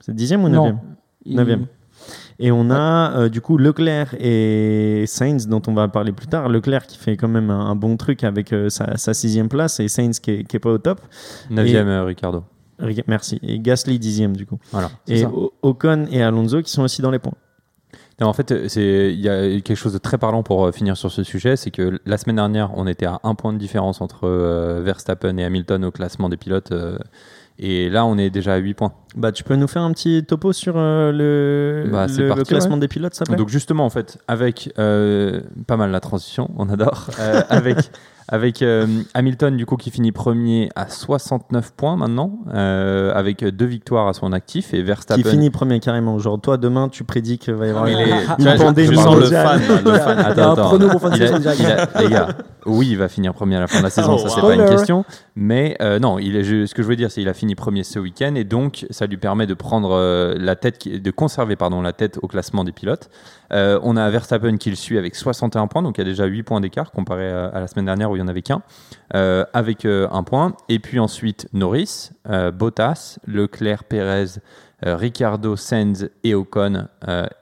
[0.00, 0.78] C'est 10 ou 9 Non.
[1.24, 1.66] Il- Neuvième.
[2.38, 6.48] Et on a euh, du coup Leclerc et Sainz dont on va parler plus tard.
[6.48, 9.78] Leclerc qui fait quand même un, un bon truc avec euh, sa, sa sixième place
[9.80, 11.00] et Sainz qui est, qui est pas au top.
[11.48, 12.44] Neuvième, euh, Ricardo.
[13.06, 13.38] Merci.
[13.42, 14.58] Et Gasly dixième du coup.
[14.72, 14.90] Voilà.
[15.06, 15.30] Et ça.
[15.62, 17.34] Ocon et Alonso qui sont aussi dans les points.
[18.20, 20.96] Non, en fait, euh, il y a quelque chose de très parlant pour euh, finir
[20.96, 24.00] sur ce sujet, c'est que la semaine dernière, on était à un point de différence
[24.00, 26.96] entre euh, Verstappen et Hamilton au classement des pilotes, euh,
[27.58, 28.92] et là, on est déjà à 8 points.
[29.16, 32.80] Bah tu peux nous faire un petit topo sur euh, le, Bah, le classement ouais.
[32.80, 37.10] des pilotes, ça Donc justement, en fait, avec pas mal la transition, on adore,
[37.48, 37.78] avec
[38.28, 43.66] avec euh, Hamilton du coup qui finit premier à 69 points maintenant, euh, avec deux
[43.66, 45.22] victoires à son actif et Verstappen.
[45.22, 46.18] Qui finit premier carrément.
[46.18, 47.94] Genre toi demain tu prédis qu'il va y avoir les-
[48.38, 50.26] une pandémie je sens le fan, le fan.
[50.30, 51.60] Il y a un prono pour fin de Il a- saison direct.
[51.60, 52.28] il a- les gars,
[52.66, 54.48] oui, il va finir premier à la fin de la saison, Oh, ça c'est wow.
[54.48, 55.04] pas une question.
[55.36, 57.54] Mais euh, non, il est, je- ce que je veux dire, c'est qu'il a fini
[57.54, 61.56] premier ce week-end et donc ça lui permet de prendre euh, la tête, de conserver
[61.56, 63.10] pardon la tête au classement des pilotes.
[63.52, 66.24] Euh, on a Verstappen qui le suit avec 61 points, donc il y a déjà
[66.24, 68.62] 8 points d'écart comparé à, à la semaine dernière il y en avait qu'un,
[69.14, 70.54] euh, avec euh, un point.
[70.68, 74.40] Et puis ensuite Norris, euh, Bottas, Leclerc, Perez.
[74.84, 76.88] euh, Ricardo, Sainz et Ocon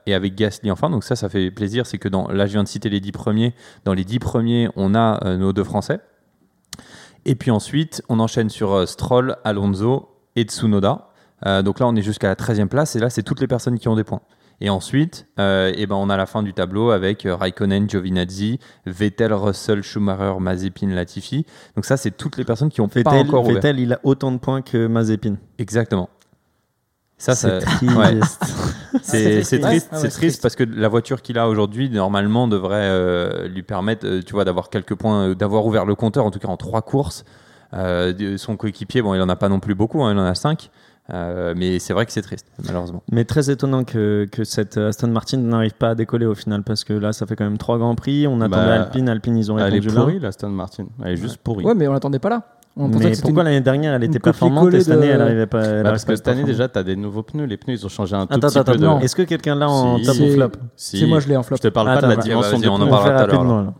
[0.05, 2.63] et avec Gasly enfin donc ça ça fait plaisir c'est que dans là je viens
[2.63, 3.53] de citer les 10 premiers
[3.85, 5.99] dans les 10 premiers on a nos deux français
[7.25, 11.09] et puis ensuite, on enchaîne sur Stroll, Alonso et Tsunoda.
[11.63, 13.87] Donc là, on est jusqu'à la 13e place et là, c'est toutes les personnes qui
[13.87, 14.21] ont des points.
[14.65, 18.59] Et ensuite, euh, eh ben, on a la fin du tableau avec euh, Raikkonen, Giovinazzi,
[18.85, 21.45] Vettel, Russell, Schumacher, Mazepin, Latifi.
[21.75, 23.55] Donc ça, c'est toutes les personnes qui ont pas Vettel, encore ouvert.
[23.55, 25.35] Vettel, il a autant de points que Mazepin.
[25.59, 26.09] Exactement.
[27.17, 28.19] Ça, c'est ouais.
[28.19, 28.43] triste.
[29.03, 29.89] C'est c'est triste.
[29.89, 30.41] triste, Ouais, ouais, c'est c'est triste triste.
[30.41, 34.45] parce que la voiture qu'il a aujourd'hui normalement devrait euh, lui permettre, euh, tu vois,
[34.45, 37.25] d'avoir quelques points, euh, d'avoir ouvert le compteur en tout cas en trois courses.
[37.73, 40.35] Euh, son coéquipier, bon, il en a pas non plus beaucoup, hein, il en a
[40.35, 40.69] cinq.
[41.13, 43.03] Euh, mais c'est vrai que c'est triste, malheureusement.
[43.11, 46.83] Mais très étonnant que, que cette Aston Martin n'arrive pas à décoller au final parce
[46.83, 48.25] que là ça fait quand même trois grands prix.
[48.25, 50.85] On attendait Bah, Alpine, Alpine ils ont Elle est répondu pourrie, la Aston Martin.
[51.05, 51.65] Elle est juste pourrie.
[51.65, 52.41] Ouais, mais on l'attendait pas là.
[52.75, 55.23] On Mais que pourquoi une- l'année dernière elle était performante et cette année elle de-
[55.23, 57.21] arrivait pas elle Bah, arrive parce pas que cette année, déjà, tu as des nouveaux
[57.21, 57.45] pneus.
[57.45, 58.85] Les pneus, ils ont changé un tout Attends, petit attends, peu de.
[58.87, 58.99] attends.
[59.01, 60.05] Est-ce que quelqu'un là en Si.
[60.05, 61.05] top ou flop Si.
[61.05, 61.57] Moi, je l'ai en flop.
[61.57, 62.89] Je te parle pas Attends, de la bah, dimension des on en pneus.
[62.89, 63.73] Parlera tout à l'heure.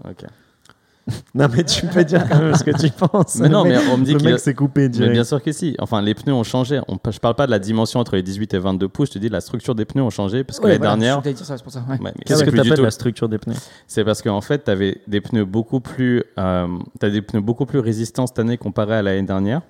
[1.36, 3.36] Non mais tu peux dire quand même ce que tu penses.
[3.36, 5.12] Mais non, Le mais mec- on me dit le qu'il mec s'est coupé Mais direct.
[5.13, 5.76] bien sûr que si.
[5.80, 6.80] Enfin, les pneus ont changé.
[6.88, 9.10] On, je parle pas de la dimension entre les 18 et 22 pouces.
[9.10, 11.16] Je te dis la structure des pneus ont changé parce que Ouais, l'année voilà, dernière.
[11.18, 11.80] je voulais dire ça, c'est pour ça.
[11.89, 11.96] ouais.
[12.00, 12.84] Ouais, mais Qu'est-ce que t'appelles tout.
[12.84, 13.56] la structure des pneus?
[13.88, 16.68] C'est parce qu'en fait, tu avais des pneus beaucoup plus, euh,
[17.00, 19.62] t'as des pneus beaucoup plus résistants cette année comparé à l'année dernière.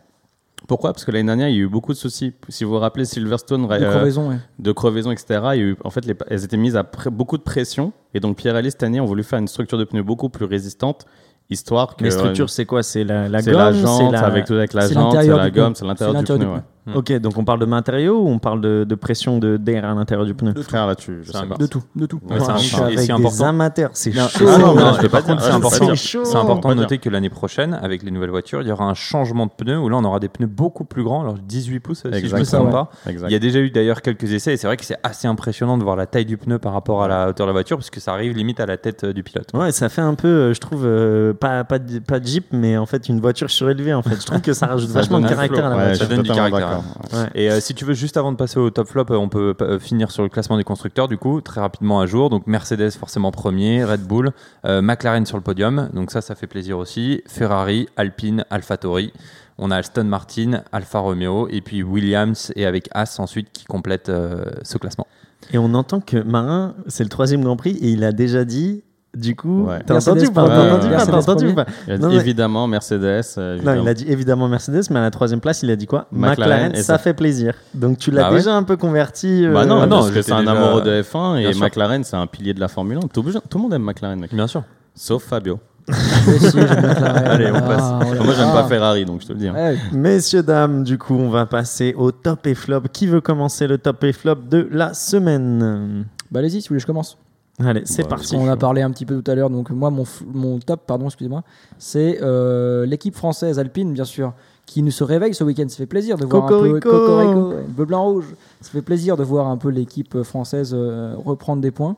[0.67, 0.93] Pourquoi?
[0.93, 2.33] Parce que l'année dernière, il y a eu beaucoup de soucis.
[2.49, 4.37] Si vous vous rappelez Silverstone, De euh, crevaison, ouais.
[4.59, 5.25] de crevaison, etc.
[5.53, 7.91] Il y a eu, en fait, les- elles étaient mises à beaucoup de pression.
[8.13, 11.05] Et donc, Pirelli, cette année, ont voulu faire une structure de pneus beaucoup plus résistante,
[11.49, 12.03] histoire que.
[12.05, 12.81] Les structures c'est quoi?
[12.83, 15.27] C'est la, la c'est gomme la c'est jante, la- avec, tout, avec la jante, c'est
[15.27, 16.37] la gomme, c'est l'intérieur du pneu.
[16.39, 16.59] du ouais.
[16.85, 16.95] Mm.
[16.97, 19.93] Ok, donc on parle de matériaux ou on parle de, de pression de d'air à
[19.93, 20.53] l'intérieur du pneu?
[20.63, 21.55] Frère, là-dessus, je C'est sais un- pas.
[21.55, 22.19] De tout, de tout.
[22.29, 23.45] Ouais, c'est je avec c'est des important.
[23.45, 24.45] amateurs, c'est chaud.
[24.49, 25.39] Ah non, là, je pas dire.
[25.41, 26.25] c'est important, je vais pas C'est chaud.
[26.25, 28.93] c'est important de noter que l'année prochaine, avec les nouvelles voitures, il y aura un
[28.95, 32.03] changement de pneus où là, on aura des pneus beaucoup plus grands, alors 18 pouces,
[32.11, 32.89] si je me trompe pas.
[33.07, 33.29] Exact.
[33.29, 35.77] Il y a déjà eu d'ailleurs quelques essais et c'est vrai que c'est assez impressionnant
[35.77, 37.89] de voir la taille du pneu par rapport à la hauteur de la voiture parce
[37.91, 39.47] que ça arrive limite à la tête euh, du pilote.
[39.53, 42.47] Ouais, ça fait un peu, euh, je trouve, euh, pas, pas, de- pas de Jeep,
[42.51, 43.93] mais en fait une voiture surélevée.
[43.93, 45.97] En fait, je trouve que ça rajoute vachement de caractère à la voiture.
[45.97, 46.72] ça je donne du caractère.
[46.77, 47.19] D'accord.
[47.21, 47.29] Ouais.
[47.35, 49.55] Et euh, si tu veux, juste avant de passer au top flop, euh, on peut
[49.61, 52.29] euh, finir sur le classement des constructeurs, du coup, très rapidement à jour.
[52.29, 54.31] Donc Mercedes forcément premier, Red Bull,
[54.65, 55.89] euh, McLaren sur le podium.
[55.93, 57.21] Donc ça, ça fait plaisir aussi.
[57.27, 59.13] Ferrari, Alpine, AlphaTauri.
[59.57, 64.09] On a Aston Martin, Alfa Romeo et puis Williams et avec As ensuite qui complète
[64.09, 65.07] euh, ce classement.
[65.51, 68.83] Et on entend que Marin, c'est le troisième Grand Prix et il a déjà dit.
[69.15, 69.79] Du coup, Ouais.
[69.85, 73.21] t'as Mercedes entendu ou pas T'as entendu ou pas Il a dit Non, évidemment Mercedes.
[73.37, 75.85] euh, Non, il a dit évidemment Mercedes, mais à la troisième place, il a dit
[75.85, 77.53] quoi McLaren, McLaren, et ça, ça- fait plaisir.
[77.75, 78.37] Donc tu l'as Bah ouais.
[78.37, 79.45] déjà un peu converti.
[79.45, 81.53] euh, Bah non, Ah non, parce que c'est un déjà- amoureux de F1 Bien et
[81.53, 81.61] sûr.
[81.63, 83.01] McLaren, c'est un pilier de la Formule 1.
[83.01, 84.33] Tout, tout le monde aime McLaren, mec.
[84.33, 84.63] Bien sûr.
[84.95, 85.59] sauf Fabio.
[85.93, 86.57] Si.
[86.59, 87.83] Allez, on passe.
[87.83, 89.47] Ah, Moi, j'aime pas Ferrari, donc je te le dis.
[89.47, 89.53] hein.
[89.53, 89.77] Ouais.
[89.91, 92.83] Messieurs, dames, du coup, on va passer au top et flop.
[92.91, 96.05] Qui veut commencer le top et flop de la semaine?
[96.31, 97.17] Bah allez-y, si vous voulez, je commence.
[97.59, 98.35] Allez, c'est Bah, parti.
[98.35, 100.81] On en a parlé un petit peu tout à l'heure, donc moi, mon, mon top,
[100.87, 101.43] pardon, excusez-moi,
[101.77, 104.33] c'est euh, l'équipe française Alpine, bien sûr,
[104.65, 105.67] qui nous se réveille ce week-end.
[105.69, 107.49] Ça fait plaisir de voir un peu Cocorico.
[107.49, 108.33] Ouais, bleu, blanc, rouge.
[108.61, 111.95] Ça fait plaisir de voir un peu l'équipe française euh, reprendre des points.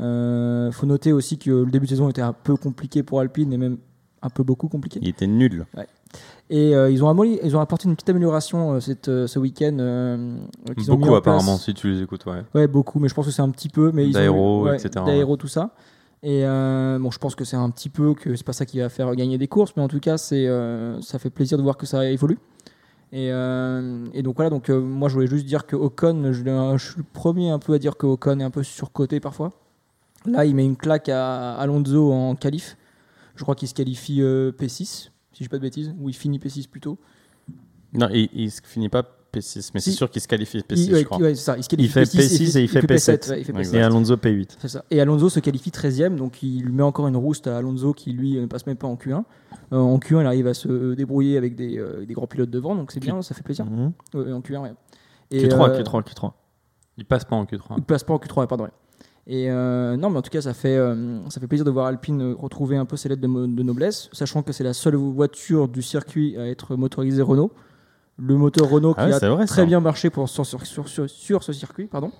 [0.00, 3.52] Euh, faut noter aussi que le début de saison était un peu compliqué pour Alpine
[3.52, 3.78] et même
[4.22, 4.98] un peu beaucoup compliqué.
[5.02, 5.66] Il était nul.
[6.52, 9.38] Et euh, ils, ont amoli- ils ont apporté une petite amélioration euh, cette, euh, ce
[9.38, 9.70] week-end.
[10.76, 11.18] mis Beaucoup en place.
[11.18, 12.26] apparemment, si tu les écoutes.
[12.26, 12.42] Ouais.
[12.54, 13.92] Ouais, beaucoup, mais je pense que c'est un petit peu.
[13.92, 15.70] D'aéro, ouais, etc., D'aéro, tout ça.
[16.22, 18.88] Et bon, je pense que c'est un petit peu que c'est pas ça qui va
[18.88, 20.46] faire gagner des courses, mais en tout cas, c'est
[21.00, 22.38] ça fait plaisir de voir que ça évolue.
[23.12, 26.42] Et, et donc voilà, donc moi je voulais juste dire que Ocon, je,
[26.76, 29.52] je suis le premier un peu à dire que Ocon est un peu surcoté parfois.
[30.26, 32.76] Là, il met une claque à Alonso en qualif.
[33.36, 35.08] Je crois qu'il se qualifie euh, P6,
[35.40, 36.98] si je dis pas de bêtises, ou il finit P6 plutôt.
[37.94, 41.00] Non, il, il finit pas P6, mais c'est sûr qu'il se qualifie P6, Il, ouais,
[41.00, 41.18] je crois.
[41.18, 43.30] ouais, c'est ça, il se qualifie Il fait P6 et il fait P7.
[43.30, 43.78] ouais, il fait Exact.
[43.78, 44.48] Et Alonso P8.
[44.58, 44.84] C'est ça.
[44.90, 48.34] Et Alonso se qualifie 13ème, donc il met encore une rouste à Alonso qui lui
[48.38, 49.22] ne passe même pas en Q1.
[49.72, 52.76] Euh, en Q1, il arrive à se débrouiller avec des, euh, des grands pilotes devant,
[52.76, 53.64] donc c'est bien, ça fait plaisir.
[53.64, 53.92] Mhm.
[54.16, 54.72] Euh, en Q1, ouais.
[55.30, 56.32] Et, Q3, euh, Q3, Q3.
[56.98, 57.74] Il passe pas en Q3.
[57.78, 58.68] Il passe pas en Q3, pardon.
[59.32, 61.86] Et euh, non, mais en tout cas, ça fait, euh, ça fait plaisir de voir
[61.86, 63.28] Alpine retrouver un peu ses lettres de,
[63.62, 67.52] noblesse, sachant que c'est la seule voiture du circuit à être motorisée Renault.
[68.18, 69.64] Le moteur Renault Ah qui ouais, a vrai, très ça.
[69.66, 71.86] bien marché pour, sur, sur, sur, sur- ce circuit.
[71.86, 72.10] Pardon.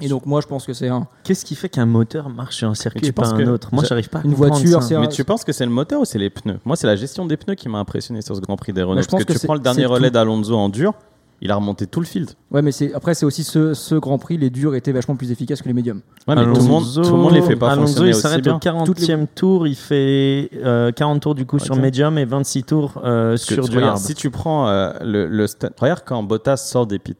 [0.00, 2.68] Et donc, moi, je pense que c'est un, Qu'est-ce qui fait qu'un moteur marche sur
[2.68, 3.68] un circuit tu et pas penses un que- autre?
[3.72, 4.88] Moi, j'arrive pas à une comprendre voiture, ça.
[4.88, 6.58] c'est un- Mais tu penses que c'est le moteur ou c'est les pneus?
[6.64, 9.02] Moi, c'est la gestion des pneus qui m'a impressionné sur ce Grand Prix des Renault.
[9.02, 10.94] Je parce pense que, que tu prends le dernier relais d'Alonso en dur,
[11.44, 12.30] il a remonté tout le field.
[12.50, 15.30] Ouais, mais c'est après c'est aussi ce, ce Grand Prix, les durs étaient vachement plus
[15.30, 16.00] efficaces que les médiums.
[16.26, 18.20] Ouais, mais tout le monde, tout le monde les fait pas Alonso, fonctionner il aussi
[18.22, 18.56] s'arrête bien.
[18.56, 23.00] au 40e tour, il fait euh, 40 tours du coup sur médium et 26 tours
[23.04, 23.98] euh, sur du hard.
[23.98, 27.14] si tu prends euh, le, le sta- regarde quand Bottas sort des pits,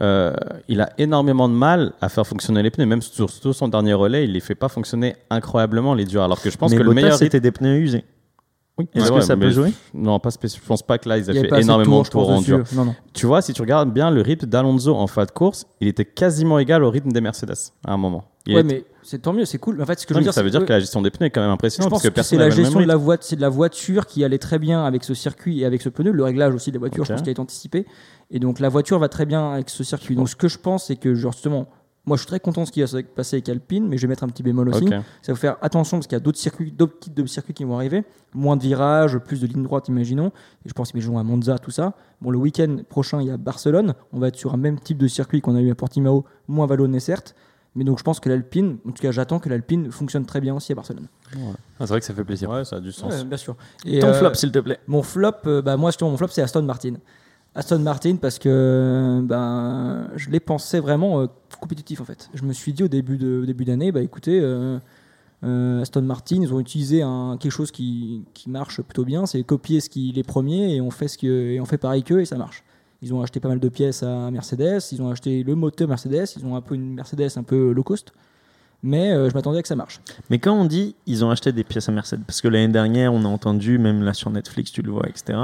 [0.00, 0.34] euh,
[0.68, 2.86] il a énormément de mal à faire fonctionner les pneus.
[2.86, 6.22] Même sur, sur son dernier relais, il les fait pas fonctionner incroyablement les durs.
[6.22, 8.04] Alors que je pense mais que le Bottas, meilleur rythme- c'était des pneus usés.
[8.80, 10.62] Oui, Est-ce que ça peut jouer Non, pas spécifique.
[10.64, 12.06] Je pense pas que là ils Il y aient avait fait de énormément tours, de
[12.06, 12.64] je pense, tours en dur.
[12.74, 12.94] Non, non.
[13.12, 16.04] Tu vois, si tu regardes bien le rythme d'Alonso en fin de course, il était
[16.04, 18.24] quasiment égal au rythme des Mercedes à un moment.
[18.46, 19.80] Il Ouais, mais c'est tant mieux, c'est cool.
[19.82, 21.10] En fait, ce que Non, je veux dire, ça veut dire que la gestion des
[21.10, 22.96] pneus est quand même je impressionnante pense parce que que c'est la gestion de la
[22.96, 25.88] voiture, c'est de la voiture qui allait très bien avec ce circuit et avec ce
[25.88, 27.86] pneu, le réglage aussi de la voiture, je pense qu'il a été anticipé.
[28.30, 30.14] Et donc la voiture va très bien avec ce circuit.
[30.14, 31.68] Donc ce que je pense, c'est que genre, justement,
[32.06, 34.02] Moi, je suis très content de ce qui va se passer avec Alpine, mais je
[34.02, 34.88] vais mettre un petit bémol aussi.
[35.22, 37.64] Ça faut faire attention parce qu'il y a d'autres circuits, d'autres types de circuits qui
[37.64, 38.04] vont arriver.
[38.34, 40.28] Moins de virages, plus de lignes droites, imaginons.
[40.64, 41.94] Et je pense, imaginons à Monza, tout ça.
[42.20, 43.94] Bon, le week-end prochain, il y a Barcelone.
[44.12, 46.66] On va être sur un même type de circuit qu'on a eu à Portimao, moins
[46.66, 47.34] vallonné, certes.
[47.76, 50.54] Mais donc, je pense que l'Alpine, en tout cas, j'attends que l'Alpine fonctionne très bien
[50.54, 51.06] aussi à Barcelone.
[51.34, 51.38] Ah,
[51.80, 52.50] c'est vrai que ça fait plaisir.
[52.50, 53.12] Ouais, ça a du sens.
[53.12, 53.56] Ouais, bien sûr.
[53.84, 54.80] Et, Ton euh, flop, s'il te plaît.
[54.88, 56.94] Mon flop, euh, bah, moi, mon flop, c'est Aston Martin.
[57.54, 61.26] Aston Martin, parce que ben, je l'ai pensé vraiment euh,
[61.60, 62.30] compétitif, en fait.
[62.32, 64.78] Je me suis dit au début de- d'année, bah, écoutez, euh,
[65.42, 69.42] euh, Aston Martin, ils ont utilisé un, quelque chose qui, qui marche plutôt bien, c'est
[69.42, 72.20] copier ce qui les premiers et on fait, ce que, et on fait pareil qu'eux
[72.20, 72.62] et ça marche.
[73.02, 76.26] Ils ont acheté pas mal de pièces à Mercedes, ils ont acheté le moteur Mercedes,
[76.36, 78.12] ils ont un peu une Mercedes un peu low cost,
[78.82, 80.00] mais euh, je m'attendais à que ça marche.
[80.30, 83.12] Mais quand on dit ils ont acheté des pièces à Mercedes, parce que l'année dernière,
[83.12, 85.38] on a entendu, même là sur Netflix, tu le vois, etc.,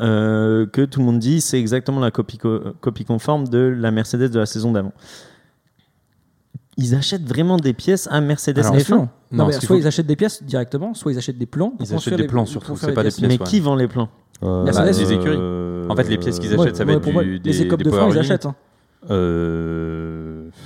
[0.00, 3.90] euh, que tout le monde dit c'est exactement la copie, co- copie conforme de la
[3.90, 4.92] Mercedes de la saison d'avant.
[6.76, 8.96] Ils achètent vraiment des pièces à Mercedes Alors, F1 Bien sûr.
[8.96, 11.72] non, Non, mais soit faut- ils achètent des pièces directement, soit ils achètent des plans.
[11.78, 13.20] Ils achètent des plans surtout, c'est pas des pièces.
[13.20, 13.46] Mais ouais.
[13.46, 14.08] qui vend les plans?
[14.42, 15.36] Euh, Mercedes, les écuries.
[15.38, 17.62] euh, En fait, les pièces qu'ils achètent, Ouais, ça va ouais, être du, les des,
[17.62, 18.46] écopes des de Power ils achètent.
[18.46, 18.56] hein.
[19.10, 19.93] Euh,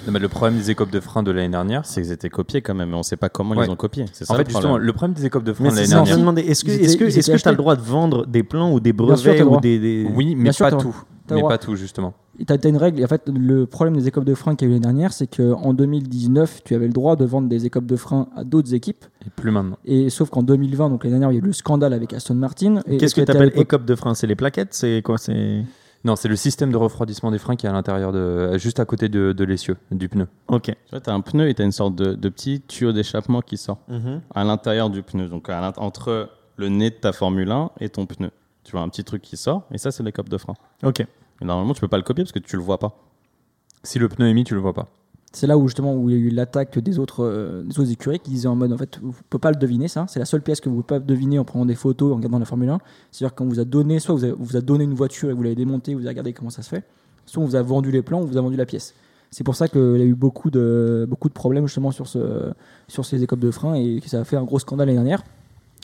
[0.09, 2.63] Non, mais le problème des écopes de frein de l'année dernière, C'est qu'ils étaient copiés
[2.63, 3.67] quand même, mais on sait pas comment Ouais.
[3.67, 4.07] ils ont copié.
[4.13, 5.81] C'est ça en le fait, justement, le problème des écopes de frein Mais de c'est
[5.83, 6.71] l'année dernière, est-ce que
[7.05, 7.51] tu as achetés.
[7.51, 10.53] le droit de vendre des plans ou des brevets ou des, des- oui, mais Bien
[10.59, 10.97] pas tout.
[11.31, 12.15] Mais pas tout, justement.
[12.47, 13.05] T'as t'as une règle.
[13.05, 15.27] En fait, le problème des écopes de frein qu'il y a eu l'année dernière, c'est
[15.27, 19.05] qu'en 2019, tu avais le droit de vendre des écopes de frein à d'autres équipes.
[19.27, 19.77] Et plus maintenant.
[19.85, 22.35] Et sauf qu'en 2020, donc l'année dernière, il y a eu le scandale avec Aston
[22.35, 22.81] Martin.
[22.99, 24.15] Qu'est-ce que tu appelles l'époque- écope de frein?
[24.15, 24.73] C'est les plaquettes?
[24.73, 25.19] C'est quoi?
[25.19, 25.65] C'est
[26.05, 28.85] Non, c'est le système de refroidissement des freins qui est à l'intérieur de, juste à
[28.85, 30.29] côté de, de l'essieu, du pneu.
[30.47, 30.65] Ok.
[30.65, 33.57] Tu vois, t'as un pneu et t'as une sorte de, de petit tuyau d'échappement qui
[33.57, 33.79] sort
[34.35, 35.29] à l'intérieur du pneu.
[35.29, 38.31] Donc à entre le nez de ta Formule 1 et ton pneu.
[38.65, 40.55] Tu vois un petit truc qui sort et ça, c'est les copes de frein.
[40.83, 41.01] Ok.
[41.01, 42.97] Et normalement, tu peux pas le copier parce que tu le vois pas.
[43.83, 44.89] Si le pneu est mis, tu le vois pas.
[45.33, 47.91] C'est là où justement où il y a eu l'attaque des autres, euh, des autres
[47.91, 50.25] écuries qui disaient en mode en fait vous pouvez pas le deviner ça, c'est la
[50.25, 52.71] seule pièce que vous pouvez pas deviner en prenant des photos en regardant la Formule
[52.71, 52.79] 1.
[53.11, 55.35] C'est-à-dire quand on vous a donné, soit vous avez- vous a donné une voiture et
[55.35, 56.83] vous l'avez démontée, vous avez regardé comment ça se fait,
[57.27, 58.95] soit on vous a vendu les plans, on vous a vendu la pièce.
[59.31, 62.51] C'est pour ça qu'il y a eu beaucoup de, beaucoup de problèmes justement sur, ce,
[62.89, 65.23] sur ces écopes de frein et que ça a fait un gros scandale l'année dernière.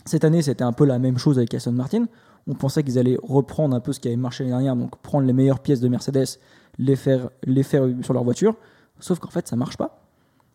[0.07, 2.07] Cette année, c'était un peu la même chose avec Aston Martin.
[2.47, 5.27] On pensait qu'ils allaient reprendre un peu ce qui avait marché l'année dernière, donc prendre
[5.27, 6.39] les meilleures pièces de Mercedes,
[6.79, 8.55] les faire, les faire sur leur voiture.
[9.01, 10.01] Sauf qu'en fait, ça marche pas.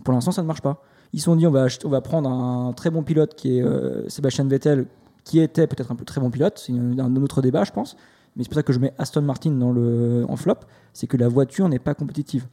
[0.04, 0.82] Pour l'instant, ça ne marche pas.
[1.14, 3.62] Ils se sont dit, on va, on va prendre un très bon pilote qui est
[3.62, 4.86] euh, Sébastien Vettel,
[5.24, 6.62] qui était peut-être un peu très bon pilote.
[6.64, 7.96] C'est un, autre débat, je pense.
[8.36, 10.56] Mais c'est pour ça que je mets Aston Martin dans le, en flop.
[10.94, 12.48] C'est que la voiture n'est pas compétitive.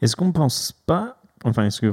[0.00, 1.92] Est-ce qu'on pense pas Enfin, est-ce que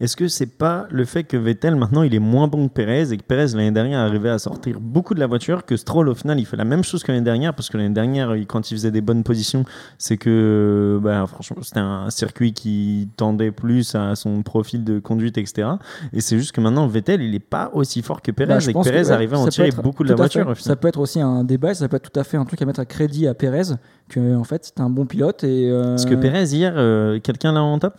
[0.00, 3.12] Est-ce que c'est pas le fait que Vettel maintenant il est moins bon que Perez
[3.12, 6.14] et que Perez l'année dernière arrivait à sortir beaucoup de la voiture que Stroll au
[6.14, 7.54] final il fait la même chose que l'année dernière?
[7.54, 9.64] Parce que l'année dernière quand il faisait des bonnes positions
[9.96, 15.38] c'est que bah, franchement c'était un circuit qui tendait plus à son profil de conduite
[15.38, 15.68] etc
[16.12, 18.72] et c'est juste que maintenant Vettel il est pas aussi fort que Perez Bah, et
[18.72, 20.62] que Perez arrivait à en tirer être- beaucoup de la voiture fait.
[20.62, 22.66] Ça peut être aussi un débat, ça peut être tout à fait un truc à
[22.66, 23.74] mettre à crédit à Perez,
[24.08, 27.52] que en fait c'était un bon pilote et euh, Parce que Perez hier euh, quelqu'un
[27.52, 27.94] l'a en top?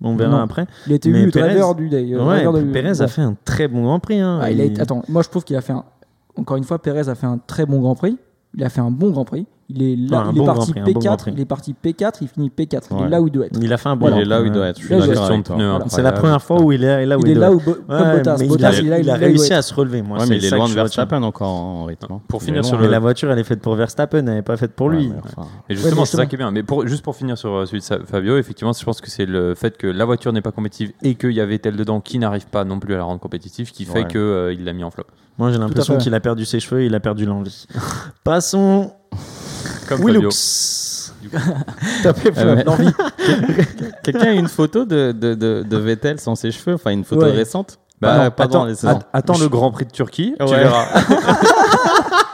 [0.00, 0.42] On verra Non.
[0.42, 2.12] après il élu Perez- driver du day.
[2.14, 4.38] euh, ouais, driver Perez a fait un très bon Grand Prix hein.
[4.42, 5.84] Ah, il Il- Attends, moi je trouve qu'il a fait un...
[6.36, 8.16] Encore une fois, Perez a fait un très bon Grand Prix.
[8.54, 9.46] Il a fait un bon Grand Prix.
[9.70, 11.16] Il est là, Ouais, il bon est parti Prix, un bon Grand P4.
[11.18, 11.30] Prix.
[11.34, 12.12] il est parti P4.
[12.22, 12.80] Il finit P4.
[12.90, 13.02] Il Ouais.
[13.02, 13.58] est là où il doit être.
[13.60, 14.80] Il a fait un bon il est là où il doit être.
[15.88, 17.56] C'est la première fois où il est là où il est doit là être.
[17.56, 18.36] où Bo- comme Ouais, Bottas.
[18.40, 20.00] il Bottas, a, il est il a il réussi à se relever.
[20.00, 20.72] Moi, mais il est loin de.
[20.72, 22.06] Verstappen encore en rythme.
[22.14, 22.20] hein.
[22.28, 24.56] Pour Il finir est sur la voiture, elle est faite pour Verstappen, elle n'est pas
[24.56, 25.12] faite pour lui.
[25.68, 26.50] Et justement, c'est ça qui est bien.
[26.50, 29.26] Mais pour, juste pour finir sur euh, celui de Fabio, effectivement, je pense que c'est
[29.26, 32.18] le fait que la voiture n'est pas compétitive et qu'il y avait tel dedans qui
[32.18, 35.04] n'arrive pas non plus à la rendre compétitive qui fait qu'il l'a mis en flop.
[35.36, 37.66] Moi, j'ai l'impression qu'il a perdu ses cheveux, il a perdu l'envie.
[38.24, 38.92] Passons.
[39.88, 41.12] Comme Willux.
[42.02, 42.62] Tapé Euh.
[44.04, 47.22] Quelqu'un a une photo de, de, de, de Vettel sans ses cheveux Enfin, une photo
[47.22, 47.32] Ouais.
[47.32, 50.46] récente Bah, Pas- non, pas attends, dans les attends le Grand Prix de Turquie, tu
[50.46, 50.86] verras.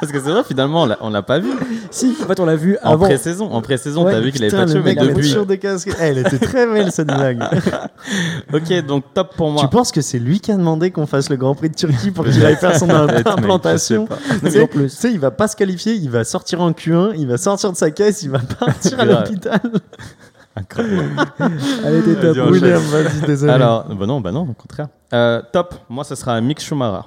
[0.00, 1.50] Parce que c'est vrai, finalement, on l'a- pas vu.
[1.90, 3.06] Si, en fait, on l'a vu En avant.
[3.06, 5.28] pré-saison, en pré-saison, Ouais, t'as vu qu'il avait pas de cheveux, mais depuis.
[5.28, 5.90] toujours des casques.
[5.98, 7.42] Eh, Elle était très belle cette blague.
[8.52, 9.62] Ok, donc top pour moi.
[9.62, 12.10] Tu penses que c'est lui qui a demandé qu'on fasse le Grand Prix de Turquie
[12.12, 12.88] pour qu'il aille faire son
[13.26, 17.26] implantation Tu Mais sais, il va pas se qualifier, il va sortir en Q1, il
[17.26, 19.60] va sortir de sa caisse, il va partir à l'hôpital.
[21.84, 22.22] Elle était top.
[22.36, 22.52] Vas-y, enchaîne.
[22.52, 23.52] William, vas-y, désolé.
[23.52, 24.88] Alors, bah non, bah non, au contraire.
[25.12, 27.06] Euh, top, moi, ce sera Mick Schumacher.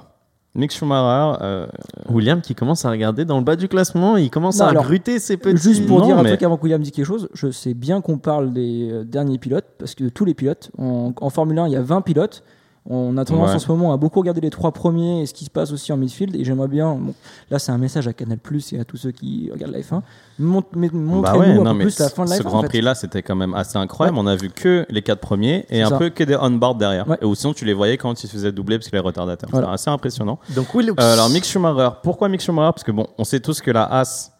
[0.56, 1.66] Mick Schumacher, euh,
[2.08, 4.82] William qui commence à regarder dans le bas du classement, il commence Non, à alors,
[4.84, 5.56] gruter ses petits.
[5.62, 7.72] Juste pour Non, dire un mais- truc avant que William dise quelque chose, je sais
[7.74, 11.58] bien qu'on parle des euh, derniers pilotes, parce que tous les pilotes, en, en Formule
[11.60, 12.42] 1, il y a 20 pilotes,
[12.86, 13.54] On a tendance Ouais.
[13.56, 15.92] en ce moment à beaucoup regarder les trois premiers et ce qui se passe aussi
[15.92, 16.34] en midfield.
[16.34, 17.12] Et j'aimerais bien, bon,
[17.50, 20.02] là c'est un message à Canal Plus et à tous ceux qui regardent la F1,
[20.38, 22.42] Mont- mais- Bah montrez-nous ouais, un non, peu mais plus la fin de la ce
[22.42, 22.46] F1.
[22.46, 22.68] en Grand fait.
[22.68, 24.16] Prix là, c'était quand même assez incroyable.
[24.18, 25.98] On a vu que les quatre premiers et un ça.
[25.98, 27.06] peu que des on-board derrière.
[27.06, 27.18] Ouais.
[27.20, 29.50] Et ou sinon, tu les voyais quand ils se faisaient doubler parce qu'il est retardataire.
[29.52, 29.66] Voilà.
[29.68, 30.38] C'est assez impressionnant.
[30.56, 31.90] Donc, Will Euh, alors, Mick Schumacher.
[32.02, 32.72] Pourquoi Mick Schumacher?
[32.72, 34.32] Parce que bon, on sait tous que la Haas,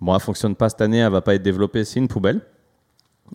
[0.00, 2.40] bon, elle fonctionne pas cette année, elle va pas être développée, c'est une poubelle.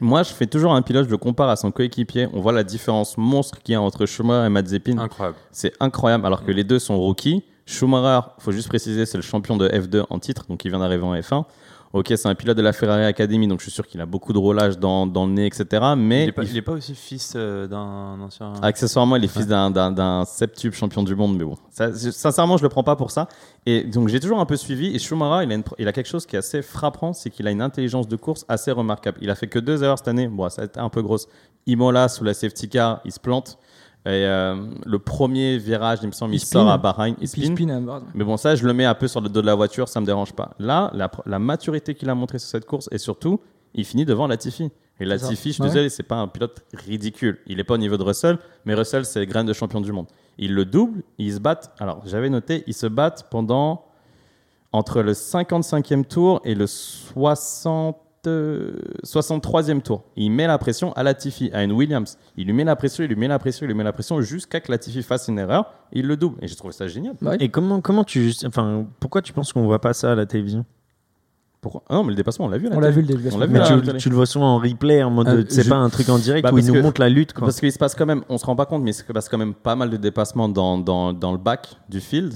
[0.02, 2.28] Moi, je fais toujours un pilote, je le compare à son coéquipier.
[2.34, 4.98] On voit la différence monstre qu'il y a entre Schumacher et Mazepin.
[4.98, 5.38] Incroyable.
[5.52, 7.44] C'est incroyable, alors que les deux sont rookies.
[7.66, 11.04] Schumacher, faut juste préciser, c'est le champion de F2 en titre, donc il vient d'arriver
[11.04, 11.46] en F1.
[11.94, 14.34] Ok, c'est un pilote de la Ferrari Academy, donc je suis sûr qu'il a beaucoup
[14.34, 15.94] de roulage dans, dans le nez, etc.
[15.96, 18.52] Mais il, est pas, il- aussi fils euh, d'un ancien.
[18.64, 22.70] accessoirement, il est fils d'un- septuple champion du monde, mais bon, ça, sincèrement, je le
[22.70, 23.28] prends pas pour ça.
[23.68, 24.88] Et donc, j'ai toujours un peu suivi.
[24.96, 27.48] Et Schumacher, il a, une- il a quelque chose qui est assez frappant, c'est qu'il
[27.48, 29.20] a une intelligence de course assez remarquable.
[29.22, 30.28] Il a fait que deux erreurs cette année.
[30.28, 31.28] Bon, ça a été un peu grosse.
[31.68, 33.60] Imola sous la safety car, il se plante.
[34.06, 37.44] Et euh, le premier virage, il me semble, il, Il sort à Bahreïn, il spin.
[37.70, 38.02] à.
[38.14, 40.02] Mais bon, ça, je le mets un peu sur le dos de la voiture, ça
[40.02, 40.52] me dérange pas.
[40.60, 43.40] Là, la, la maturité qu'il a montré sur cette course, et surtout,
[43.74, 44.70] il finit devant Latifi.
[45.00, 45.70] Et Latifi, je suis Ouais.
[45.70, 47.40] désolé, c'est pas un pilote ridicule.
[47.48, 50.08] Il est pas au niveau de Russell, mais Russell, c'est graine de champion du monde.
[50.38, 51.72] Il le double, ils se battent.
[51.80, 53.86] Alors, j'avais noté, ils se battent pendant
[54.74, 60.04] entre le 55e tour et le 60, euh, 63e tour.
[60.16, 62.18] Il met la pression à Latifi, à une Williams.
[62.38, 64.22] Il lui met la pression, il lui met la pression, il lui met la pression
[64.22, 65.74] jusqu'à que Latifi fasse une erreur.
[65.92, 66.38] Il le double.
[66.42, 67.16] Et j'ai trouvé ça génial.
[67.22, 67.38] Ouais.
[67.40, 68.32] Et comment, comment tu.
[68.46, 70.66] Enfin, pourquoi tu penses qu'on voit pas ça à la télévision?
[71.62, 71.84] Pourquoi?
[71.88, 72.68] Ah non, mais le dépassement, on l'a vu.
[72.74, 75.28] On l'a vu le vu Mais tu, le vois souvent en replay, en mode.
[75.30, 77.00] Euh, de- c'est je- pas un truc en direct Bah, où il nous que- montre
[77.00, 77.46] la lutte, quoi.
[77.46, 79.30] Parce qu'il se passe quand même, on se rend pas compte, mais il se passe
[79.30, 82.34] quand même pas mal de dépassements dans, dans, dans le bac du field.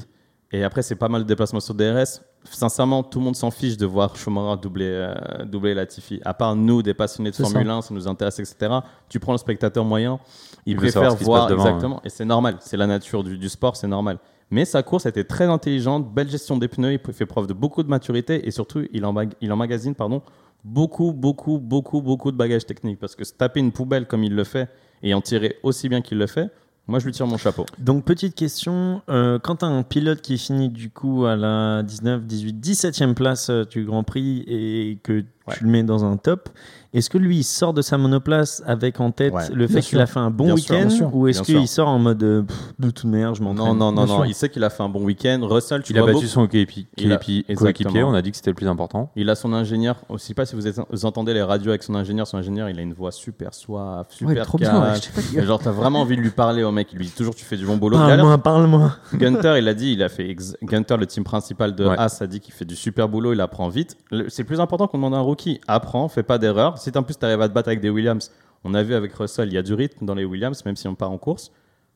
[0.53, 2.21] Et après, c'est pas mal de déplacements sur DRS.
[2.51, 6.19] Sincèrement, tout le monde s'en fiche de voir Schumacher doubler, euh, doubler Latifi.
[6.25, 7.73] À part nous, des passionnés de Formule ça.
[7.73, 8.79] 1, ça nous intéresse, etc.
[9.09, 10.19] Tu prends le spectateur moyen,
[10.65, 12.01] il, Il préfère voir devant, exactement.
[12.03, 14.17] Et c'est normal, c'est la nature du, du sport, c'est normal.
[14.49, 17.83] Mais sa course était très intelligente, belle gestion des pneus, il fait preuve de beaucoup
[17.83, 20.21] de maturité et surtout, il, emmag- il emmagasine pardon,
[20.63, 22.99] beaucoup, beaucoup, beaucoup, beaucoup de bagages techniques.
[22.99, 24.69] Parce que se taper une poubelle comme il le fait
[25.03, 26.49] et en tirer aussi bien qu'il le fait,
[26.87, 27.65] moi je lui tire mon chapeau.
[27.79, 32.53] Donc, petite question, euh, quand un pilote qui finit du coup à la 19, 18,
[32.53, 35.55] 17e place euh, du Grand Prix et que Ouais.
[35.57, 36.49] tu le mets dans un top,
[36.93, 39.43] est-ce que lui il sort de sa monoplace avec en tête Ouais.
[39.53, 42.41] le fait qu'il a fait un bon week-end ou est-ce qu'il sort en mode euh,
[42.43, 44.23] pff, de toute manière je m'entraîne Non, non, non, non.
[44.23, 45.39] Il sait qu'il a fait un bon week-end.
[45.43, 46.87] Russell, tu Il a vois battu beaucoup- son coéquipier.
[46.97, 47.65] Il a- coéquipier- exactement.
[47.91, 49.11] coéquipier, On a dit que c'était le plus important.
[49.15, 49.97] Il a son ingénieur.
[50.11, 52.25] Je sais pas si vous, êtes- vous entendez les radios avec son ingénieur.
[52.25, 54.71] Son ingénieur, il a une voix super Ouais, est super trop bien.
[54.71, 54.93] calme.
[55.35, 56.87] ouais, Genre, t'as vraiment envie de lui parler au mec.
[56.93, 57.97] Il lui dit toujours, tu fais du bon boulot.
[57.97, 58.93] Parle-moi, parle-moi.
[59.13, 60.29] Gunter, il a dit, il a fait.
[60.29, 61.95] ex- Gunter, le team principal de Ouais.
[61.97, 63.33] Haas, a dit qu'il fait du super boulot.
[63.33, 63.97] Il apprend vite.
[64.29, 65.61] C'est le plus important qu'on demande à un rookie.
[65.67, 66.77] Apprends, fais pas d'erreur.
[66.77, 68.31] Si en plus t'arrives à te battre avec des Williams,
[68.63, 70.87] on a vu avec Russell, il y a du rythme dans les Williams, même si
[70.87, 71.51] on part en course.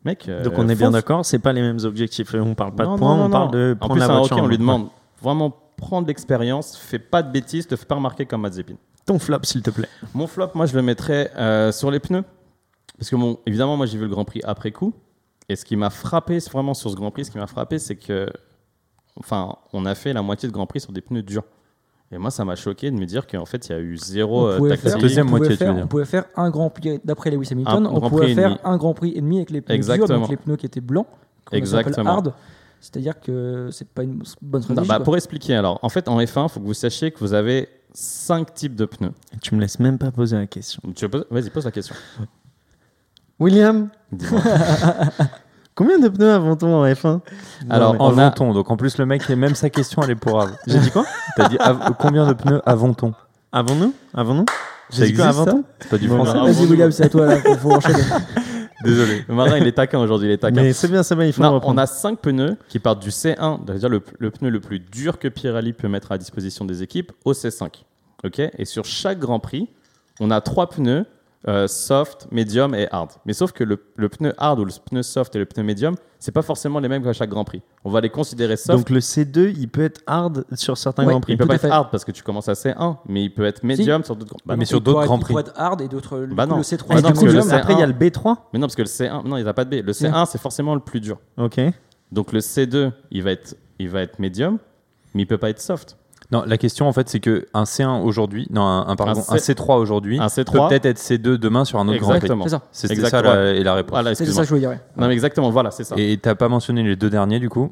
[0.05, 0.27] Mec.
[0.29, 2.33] euh, Donc on est bien d'accord, c'est pas les mêmes objectifs.
[2.33, 4.21] On parle pas Non, de points, non, on parle de En prendre plus, la un
[4.21, 4.87] hockey, on en lui demande
[5.21, 8.75] vraiment prendre l'expérience, fais pas de bêtises, te fais pas remarquer comme Mazepin.
[9.05, 9.89] Ton flop, s'il te plaît.
[10.13, 12.23] Mon flop, moi, je le mettrais euh, sur les pneus.
[12.97, 14.93] Parce que, bon, évidemment, moi, j'ai vu le Grand Prix après coup.
[15.49, 17.95] Et ce qui m'a frappé, vraiment sur ce Grand Prix, ce qui m'a frappé, c'est
[17.95, 18.27] que,
[19.15, 21.43] enfin, on a fait la moitié de Grand Prix sur des pneus durs.
[22.13, 24.45] Et moi, ça m'a choqué de me dire qu'en fait, il y a eu zéro
[24.45, 24.89] on euh, pouvait tactique.
[24.89, 27.85] faire, Deuxième on pouvait moitié, faire- on pouvait faire un Grand Prix d'après Lewis Hamilton.
[27.85, 30.19] Un on pouvait faire un Grand Prix et demi avec les pneus durs, Exactement.
[30.19, 31.07] donc les pneus qui étaient blancs,
[31.45, 32.09] qu'on appelle Exactement.
[32.17, 32.33] hard.
[32.81, 34.87] C'est-à-dire que c'est pas une bonne Non, stratégie.
[34.89, 37.33] bah, pour expliquer, alors, en fait, en F1, il faut que vous sachiez que vous
[37.33, 39.11] avez cinq types de pneus.
[39.41, 40.81] Tu me laisses même pas poser la question.
[41.29, 41.95] Vas-y, pose la question.
[43.39, 44.41] William, Dis-moi.
[45.81, 47.19] combien de pneus avons-on en F1
[47.69, 50.41] Alors, En a- avons-on Donc en plus, le mec, même sa question, elle est pour
[50.41, 50.53] avant.
[50.67, 51.05] j'ai dit quoi?
[51.35, 53.13] T'as dit av- combien de pneus avons-on
[53.51, 53.93] Avons-nous?
[54.13, 54.45] Avons-nous?
[54.91, 56.53] J'ai dit quoi, avons-on C'est pas du Bon, français.
[56.53, 57.37] Vas-y, William, c'est à toi là.
[57.37, 58.03] Faut, faut enchaîner.
[58.83, 59.23] Désolé.
[59.27, 60.61] Le marin, il est taquin aujourd'hui, il est taquin.
[60.61, 63.01] Mais c'est bien, c'est bien, il faut le Non, on a 5 pneus qui partent
[63.01, 66.65] du C1, c'est-à-dire le, le pneu le plus dur que Pirelli peut mettre à disposition
[66.65, 67.67] des équipes, au C5.
[68.23, 68.39] Ok?
[68.39, 69.69] Et sur chaque Grand Prix,
[70.19, 71.05] on a 3 pneus
[71.47, 73.09] euh, soft, medium et hard.
[73.25, 75.95] Mais sauf que le, le pneu hard ou le pneu soft et le pneu medium,
[76.19, 77.63] c'est pas forcément les mêmes qu'à chaque Grand Prix.
[77.83, 78.77] On va les considérer soft.
[78.77, 81.33] Donc le C2, il peut être hard sur certains Ouais, grands prix.
[81.33, 81.69] il peut pas être fait.
[81.71, 84.39] hard parce que tu commences à C1, mais il peut être medium sur d'autres Grands
[84.45, 84.65] Bah Mais non.
[84.67, 85.33] sur Il d'autres Grands il Prix.
[85.33, 86.17] pourrait être hard et d'autres.
[86.19, 86.45] le Bah.
[86.45, 87.43] Le C3 Ah est non, du parce que medium.
[87.43, 88.35] le C1 Après, il y a le B3.
[88.53, 89.83] Mais non, parce que le C1, non, il n'y a pas de B.
[89.83, 91.17] Le C1, c'est forcément le plus dur.
[91.37, 91.59] Ok.
[92.11, 94.59] Donc le C2, il va être, il va être medium,
[95.15, 95.97] mais il peut pas être soft.
[96.31, 99.33] Non, la question en fait, c'est que un C1 aujourd'hui, non, un, un, pardon, Un
[99.35, 102.17] un, C- C3 aujourd'hui, peut C3, peut-être être C2 demain sur un autre Grand Prix.
[102.17, 102.43] exactement.
[102.45, 102.61] C'est ça.
[102.71, 103.91] C'était ça la, et la réponse.
[103.91, 104.69] Voilà, C'est ça que je voulais dire.
[104.69, 104.79] ouais.
[104.97, 105.95] Non, mais exactement, voilà, c'est ça.
[105.97, 107.71] Et t'as pas mentionné les deux derniers du coup?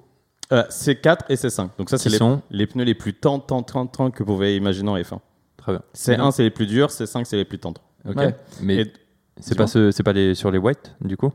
[0.51, 1.69] Euh, C4 et C5.
[1.77, 2.41] Donc ça, c'est les, sont?
[2.51, 5.19] les pneus les plus tendres, tendres, tendres, tendres que vous pouvez imaginer en F1.
[5.57, 5.81] Très bien.
[5.95, 7.81] C1, c'est les plus durs, C5, c'est les plus tendres.
[8.09, 8.15] Ok.
[8.17, 8.35] Ouais.
[8.61, 8.93] Mais Et-
[9.39, 11.31] c'est pas, ce- c'est pas les, sur les white du coup?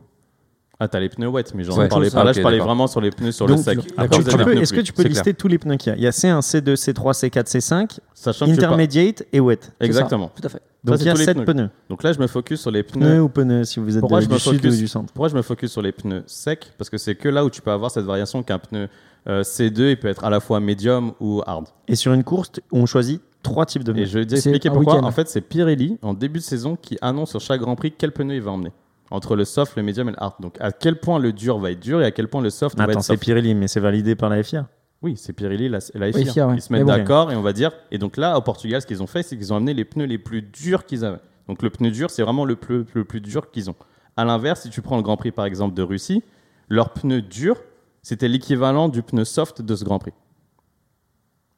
[0.81, 1.89] Ah, t'as les pneus wet, mais j'en Ouais.
[1.89, 3.79] parlais Ah, pas là, ok, je parlais vraiment sur les pneus sur Donc, le sec.
[3.79, 5.97] Est-ce que tu peux lister tous les pneus qu'il y a?
[5.97, 9.61] Il y a C1, C2, C3, C4, C5, Sachant que tu pars- intermediate et wet.
[9.63, 10.31] Ça, Exactement.
[10.35, 10.61] Tout à fait.
[10.83, 11.45] Donc il y a tous les 7 pneus.
[11.47, 11.71] pneus.
[11.89, 13.01] Donc là, je me focus sur les pneus.
[13.07, 14.89] Pneus ou pneus si vous êtes Pourquoi de- je du me sud focus ou du
[14.89, 15.13] centre?
[15.13, 16.73] Pourquoi je me focus sur les pneus secs?
[16.77, 18.89] Parce que c'est que là où tu peux avoir cette variation qu'un pneu
[19.27, 21.67] euh, C2, il peut être à la fois médium ou hard.
[21.89, 24.07] Et sur une course, on choisit trois types de Et pneus.
[24.07, 25.03] je vais un pourquoi.
[25.03, 28.13] En fait, c'est Pirelli, en début de saison, qui annonce sur chaque Grand Prix quel
[28.13, 28.73] pneu il va emmener.
[29.15, 30.35] Entre le soft, le médium et le hard.
[30.41, 32.77] Donc à quel point le dur va être dur et à quel point le soft
[32.77, 33.23] va Attends, être c'est soft.
[33.23, 34.67] Pirelli, mais c'est validé par la FIA.
[35.03, 36.33] Oui, c'est Pirelli, la, la Oui, FIA.
[36.33, 36.55] FIA, ouais.
[36.57, 37.71] Ils se mettent d'accord et on va dire.
[37.93, 40.07] Et donc là, au Portugal, ce qu'ils ont fait, c'est qu'ils ont amené les pneus
[40.07, 41.21] les plus durs qu'ils avaient.
[41.49, 43.77] Donc le pneu dur, c'est vraiment le plus, le plus dur qu'ils ont.
[44.17, 46.23] À l'inverse, si tu prends le Grand Prix par exemple de Russie,
[46.69, 47.57] leur pneu dur,
[48.03, 50.13] c'était l'équivalent du pneu soft de ce Grand Prix.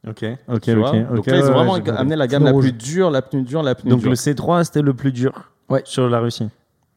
[0.07, 1.13] Ok, ok, Tu vois ok.
[1.15, 3.41] donc là, ils ont ouais, vraiment amené la gamme Pneu la plus dure, la plus
[3.41, 4.09] dure, la Donc dure.
[4.09, 5.81] le C3, c'était le plus dur Ouais.
[5.85, 6.47] sur la Russie.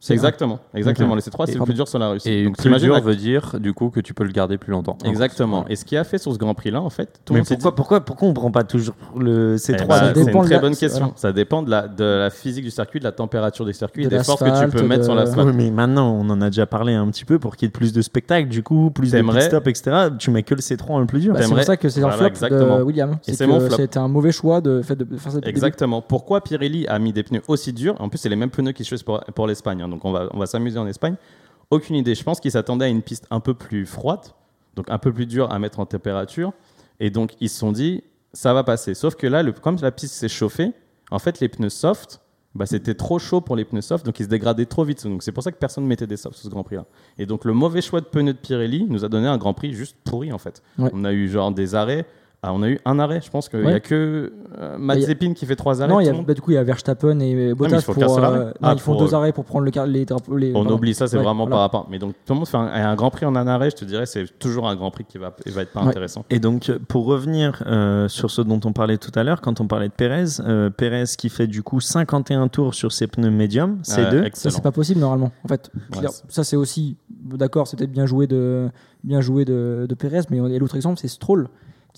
[0.02, 1.10] C'est exactement, exactement.
[1.12, 1.16] Ok.
[1.16, 2.30] Le C3, c'est le plus dur sur la Russie.
[2.30, 4.70] Et donc plus dur la- veut dire du coup que tu peux le garder plus
[4.72, 4.96] longtemps.
[5.04, 5.66] Exactement.
[5.68, 7.44] Et ce qui a fait sur ce Grand Prix là, en fait, tout le Mais
[7.46, 10.18] pourquoi, dit- pourquoi, pourquoi on prend pas toujours le Eh C3 ben, ça du coup
[10.20, 11.00] c'est dépend une de très la- bonne c'est- question.
[11.04, 11.12] voilà.
[11.18, 14.08] Ça dépend de la, de la physique du circuit, de la température des circuits, De
[14.08, 15.48] des forces que tu peux mettre sur l'asphalte.
[15.48, 17.72] Oui, mais maintenant, on en a déjà parlé un petit peu pour qu'il y ait
[17.72, 20.08] plus de spectacles, du coup, plus de pit stop, etc.
[20.18, 21.34] Tu mets que le C3 en le plus dur.
[21.34, 22.78] Bah, c'est pour ça que c'est un flop exactement.
[22.78, 23.18] de William.
[23.20, 25.16] C'était un mauvais choix de, faire début.
[25.44, 26.00] Exactement.
[26.00, 27.96] Pourquoi Pirelli a mis des pneus aussi durs?
[27.98, 29.82] En plus, c'est les mêmes pneus qu'ils choisissent pour l'Espagne.
[29.90, 31.16] Donc, on va, on va s'amuser en Espagne.
[31.70, 32.14] Aucune idée.
[32.14, 34.20] Je pense qu'ils s'attendaient à une piste un peu plus froide,
[34.74, 36.52] donc un peu plus dure à mettre en température.
[36.98, 38.94] Et donc, ils se sont dit, ça va passer.
[38.94, 40.72] Sauf que là, le, comme la piste s'est chauffée,
[41.10, 42.20] en fait, les pneus soft,
[42.54, 45.06] bah, c'était trop chaud pour les pneus soft, donc ils se dégradaient trop vite.
[45.06, 46.86] Donc, c'est pour ça que personne ne mettait des softs sur ce Grand Prix-là.
[47.18, 49.72] Et donc, le mauvais choix de pneus de Pirelli nous a donné un Grand Prix
[49.72, 50.62] juste pourri, en fait.
[50.78, 50.90] Ouais.
[50.92, 52.06] On a eu genre des arrêts.
[52.42, 53.74] Ah, on a eu un arrêt, je pense qu'il n'y Ouais.
[53.74, 55.92] a que euh, a- Mazepin qui fait trois arrêts.
[55.92, 57.92] Non, il y a, bah, du coup, il y a Verstappen et Bottas il faut
[57.92, 58.18] pour.
[58.18, 60.38] euh, non, Ah, ils font pour, deux arrêts pour prendre le car- les drapeaux.
[60.38, 60.76] Les, On pardon.
[60.76, 61.50] oublie ça, c'est Ouais, vraiment voilà.
[61.56, 61.88] par rapport.
[61.90, 63.84] Mais donc tout le monde fait un, un Grand Prix en un arrêt, je te
[63.84, 65.88] dirais, c'est toujours un Grand Prix qui va, va être pas Ouais.
[65.88, 66.24] intéressant.
[66.30, 69.66] Et donc, pour revenir euh, sur ce dont on parlait tout à l'heure, quand on
[69.66, 73.80] parlait de Pérez, euh, Pérez qui fait du coup 51 tours sur ses pneus médiums,
[73.82, 73.98] C2.
[73.98, 74.54] Euh, Ça, excellent.
[74.54, 75.30] c'est pas possible normalement.
[75.44, 75.70] En fait,
[76.30, 76.96] ça, c'est aussi.
[77.10, 78.70] D'accord, c'est peut-être bien joué de,
[79.04, 81.48] bien joué de, de Perez, mais et l'autre exemple, c'est Stroll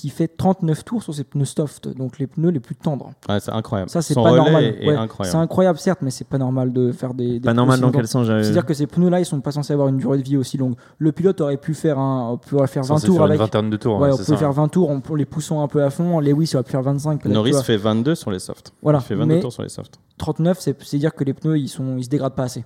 [0.02, 3.12] qui fait 39 tours sur ses pneus soft, donc les pneus les plus tendres.
[3.28, 3.88] Ouais, c'est incroyable.
[3.88, 4.64] Ça, c'est Son pas normal.
[4.64, 5.30] est Ouais, incroyable.
[5.30, 7.34] c'est incroyable, certes, mais c'est pas normal de faire des.
[7.34, 9.72] des Pas pneus normal dans quel sens C'est-à-dire que ces pneus-là, ils sont pas censés
[9.72, 10.74] avoir une durée de vie aussi longue.
[10.98, 13.36] Le pilote aurait pu faire, un, pouvoir faire 20 Censé tours faire avec.
[13.36, 14.00] une vingtaine de tours.
[14.00, 14.36] Ouais, on peut ça.
[14.36, 16.18] faire 20 tours en, les poussant un peu à fond.
[16.18, 17.20] Lewis aurait pu faire 25.
[17.20, 18.72] peut-être, tu Norris fait 22 sur les softs.
[18.82, 18.98] Voilà.
[18.98, 20.00] Il fait 22 Mais tours sur les softs.
[20.18, 22.64] 39, c'est c'est dire que les pneus, ils, sont, ils se dégradent pas assez.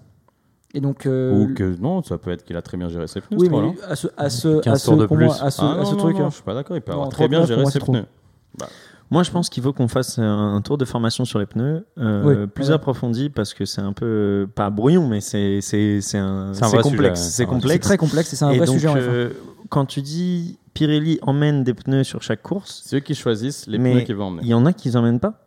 [0.74, 1.06] Et donc.
[1.06, 3.38] euh, Ou que non, ça peut être qu'il a très bien géré ses pneus.
[3.40, 5.42] Oui, mais à ce, à ce, 15 à ce, tours de pour moi, plus.
[5.42, 6.18] à ce, Ah, à non, ce non, truc.
[6.18, 6.28] non, hein.
[6.30, 6.76] je suis pas d'accord.
[6.76, 7.92] Il peut Non, avoir très bien 39, pour géré moi, ses c'est trop.
[7.92, 8.68] pneus.
[9.08, 12.42] Moi, je pense qu'il faut qu'on fasse un, tour de formation sur les pneus euh,
[12.42, 12.46] Oui.
[12.48, 12.74] plus Ouais.
[12.74, 16.68] approfondi parce que c'est un peu pas brouillon, mais c'est c'est c'est un C'est un
[16.68, 17.20] c'est vrai complexe.
[17.20, 17.30] sujet.
[17.32, 17.86] C'est complexe.
[17.86, 18.98] très complexe et c'est un Et vrai donc, sujet en F1.
[18.98, 19.30] euh,
[19.68, 23.78] quand tu dis Pirelli emmène des pneus sur chaque course, C'est eux qui choisissent les
[23.78, 24.42] Mais pneus qu'ils vont emmener.
[24.42, 25.45] il y en a qui emmènent pas.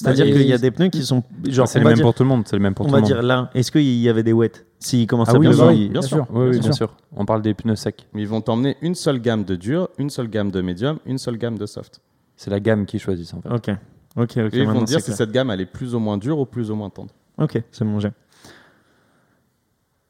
[0.00, 2.04] C'est-à-dire qu'il y a des pneus qui sont genre c'est on le va même dire,
[2.04, 2.44] pour tout le monde.
[2.46, 3.10] C'est le même pour on tout va le monde.
[3.12, 4.64] dire là, est-ce qu'il y avait des wets?
[4.78, 6.26] S'il commence Ah à oui, bien sûr.
[6.30, 6.74] Oui, oui, bien bien sûr.
[6.88, 6.96] sûr.
[7.16, 8.06] On parle des pneus secs.
[8.12, 11.18] Mais ils vont t'emmener une seule gamme de dur, une seule gamme de médium, une
[11.18, 12.00] seule gamme de soft.
[12.36, 13.48] C'est la gamme qu'ils choisissent en fait.
[13.48, 13.70] Ok,
[14.16, 14.54] ok, ok.
[14.54, 15.16] Et ils vont dire si clair.
[15.16, 17.12] cette gamme elle est plus ou moins dure ou plus ou moins tendre.
[17.38, 18.12] Ok, c'est mon jet.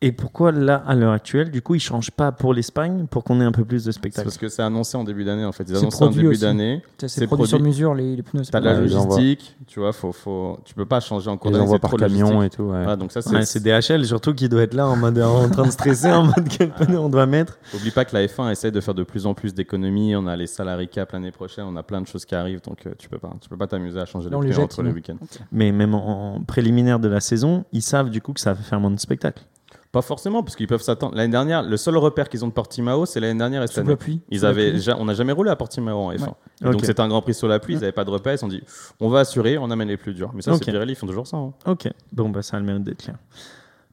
[0.01, 3.40] Et pourquoi là, à l'heure actuelle, du coup, ils changent pas pour l'Espagne pour qu'on
[3.40, 5.51] ait un peu plus de C'est spectacle parce que c'est annoncé en début d'année en
[5.51, 5.64] fait.
[5.64, 6.40] Ils C'est annoncent en produit début aussi.
[6.42, 6.82] d'année.
[7.05, 8.44] C'est produit sur mesure, les, les pneus.
[8.44, 11.36] c'est T'as de pas- la logistique, tu vois, faut, faut, tu peux pas changer en
[11.36, 11.78] cours Ils d'année.
[11.80, 12.62] par camion et tout.
[12.62, 12.68] ouais.
[12.84, 13.34] Voilà, donc ça, c'est.
[13.34, 16.49] Ouais, DHL surtout qui doit être là en mode en train de stresser en mode
[16.49, 17.59] quel pneu on doit mettre.
[17.74, 20.14] Oublie pas que la F1 essaie de faire de plus en plus d'économies.
[20.14, 22.86] On a les salary cap l'année prochaine, on a plein de choses qui arrivent, donc
[22.86, 25.16] euh, tu peux pas, tu peux pas t'amuser à changer les pneus entre les week-ends.
[25.51, 28.62] Mais même en, en préliminaire de la saison, ils savent du coup que ça va
[28.62, 29.42] faire moins de spectacle.
[29.91, 31.14] Pas forcément, parce qu'ils peuvent s'attendre.
[31.16, 33.89] L'année dernière, le seul repère qu'ils ont de Portimao, c'est l'année dernière et cette année.
[33.91, 34.20] la pluie.
[34.30, 34.84] Ils la avaient, pluie.
[34.99, 36.26] on n'a jamais roulé à Portimao en F1.
[36.62, 36.72] Et Ok.
[36.72, 38.41] Donc c'était un Grand Prix sur la pluie, ils n'avaient pas de repère, ils se
[38.43, 38.62] sont dit,
[39.01, 40.30] on va assurer, on amène les plus durs.
[40.34, 40.62] Mais ça, Ok.
[40.64, 41.39] c'est Pirelli, ils font toujours ça.
[41.39, 41.53] hein.
[41.66, 43.16] Ok, bon, bah ça a le mérite d'être clair.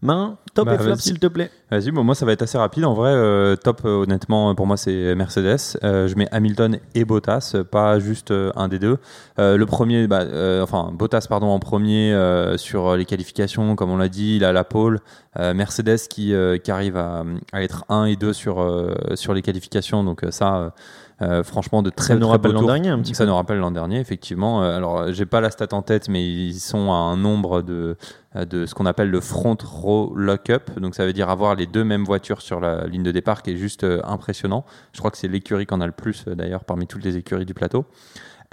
[0.01, 1.49] Main, top Bah, et flop s'il te plaît.
[1.71, 2.85] Vas-y, bon, moi ça va être assez rapide.
[2.85, 5.77] En vrai, euh, top, euh, honnêtement, pour moi c'est Mercedes.
[5.83, 8.97] Euh, je mets Hamilton et Bottas, euh, pas juste euh, un des deux.
[9.39, 13.89] Euh, le premier, bah, euh, enfin Bottas pardon en premier euh, sur les qualifications, comme
[13.89, 14.99] on l'a dit, il a la pole.
[15.39, 19.33] Euh, Mercedes qui, euh, qui arrive à, à être 1 et 2 sur, euh, sur
[19.33, 20.73] les qualifications, donc euh, ça.
[21.21, 23.29] Euh, franchement, de très Ça nous rappelle l'an dernier un petit Ça peu.
[23.29, 24.63] nous rappelle l'an dernier, effectivement.
[24.63, 27.61] Euh, Alors, euh, j'ai pas la stat en tête, mais ils sont à un nombre
[27.61, 27.95] de,
[28.35, 30.77] de ce qu'on appelle le front row lock-up.
[30.79, 33.51] Donc, ça veut dire avoir les deux mêmes voitures sur la ligne de départ, qui
[33.51, 34.65] est juste impressionnant.
[34.93, 37.45] Je crois que c'est l'écurie qui en a le plus, d'ailleurs, parmi toutes les écuries
[37.45, 37.85] du plateau.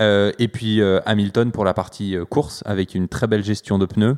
[0.00, 4.16] Euh, et puis, Hamilton pour la partie course, avec une très belle gestion de pneus.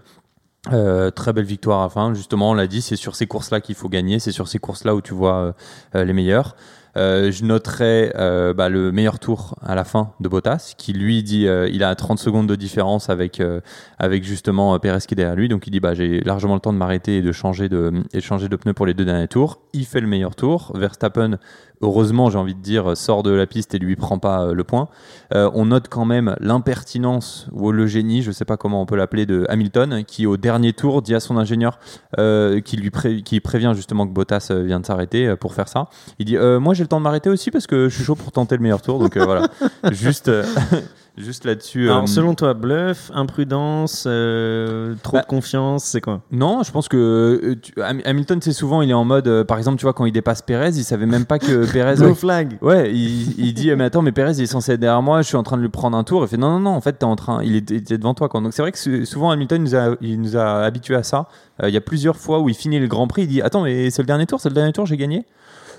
[0.72, 2.14] Euh, très belle victoire à la fin.
[2.14, 4.18] Justement, on l'a dit, c'est sur ces courses-là qu'il faut gagner.
[4.18, 5.54] C'est sur ces courses-là où tu vois
[5.94, 6.56] euh, les meilleurs.
[6.96, 11.22] Euh, je noterai euh, bah, le meilleur tour à la fin de Bottas, qui lui
[11.22, 13.60] dit euh, il a 30 secondes de différence avec, euh,
[13.98, 15.48] avec justement Perez qui est derrière lui.
[15.48, 18.48] Donc il dit bah, j'ai largement le temps de m'arrêter et de changer de, changer
[18.48, 19.60] de pneu pour les deux derniers tours.
[19.72, 20.72] Il fait le meilleur tour.
[20.74, 21.38] Verstappen,
[21.80, 24.88] heureusement, j'ai envie de dire, sort de la piste et lui prend pas le point.
[25.32, 29.26] On note quand même l'impertinence ou le génie, je sais pas comment on peut l'appeler,
[29.26, 31.78] de Hamilton, qui au dernier tour dit à son ingénieur
[32.16, 35.88] qui lui prévient justement que Bottas vient de s'arrêter pour faire ça.
[36.18, 38.30] Il dit moi j'ai le temps de m'arrêter aussi parce que je suis chaud pour
[38.32, 38.98] tenter le meilleur tour.
[38.98, 39.48] Donc euh, voilà,
[39.92, 40.44] juste euh,
[41.18, 41.88] juste là-dessus.
[41.90, 46.22] Alors, euh, selon toi, bluff, imprudence, euh, trop Bah, de confiance, c'est quoi?
[46.32, 49.84] Non, je pense que tu- Hamilton, c'est souvent, il est en mode, par exemple, tu
[49.84, 51.96] vois, quand il dépasse Perez, il savait même pas que Perez.
[52.02, 52.58] No flag.
[52.62, 55.28] Ouais, il, il dit, mais attends, mais Perez, il est censé être derrière moi, je
[55.28, 56.22] suis en train de lui prendre un tour.
[56.24, 58.14] Il fait, non, non, non, en fait, t'es en train, il était, il était devant
[58.14, 58.40] toi, quoi.
[58.40, 61.26] Donc c'est vrai que sou- souvent, Hamilton nous a, il nous a habitués à ça.
[61.62, 63.88] Il y a plusieurs fois où il finit le Grand Prix, il dit, attends, mais
[63.90, 65.24] c'est le dernier tour, c'est le dernier tour, j'ai gagné?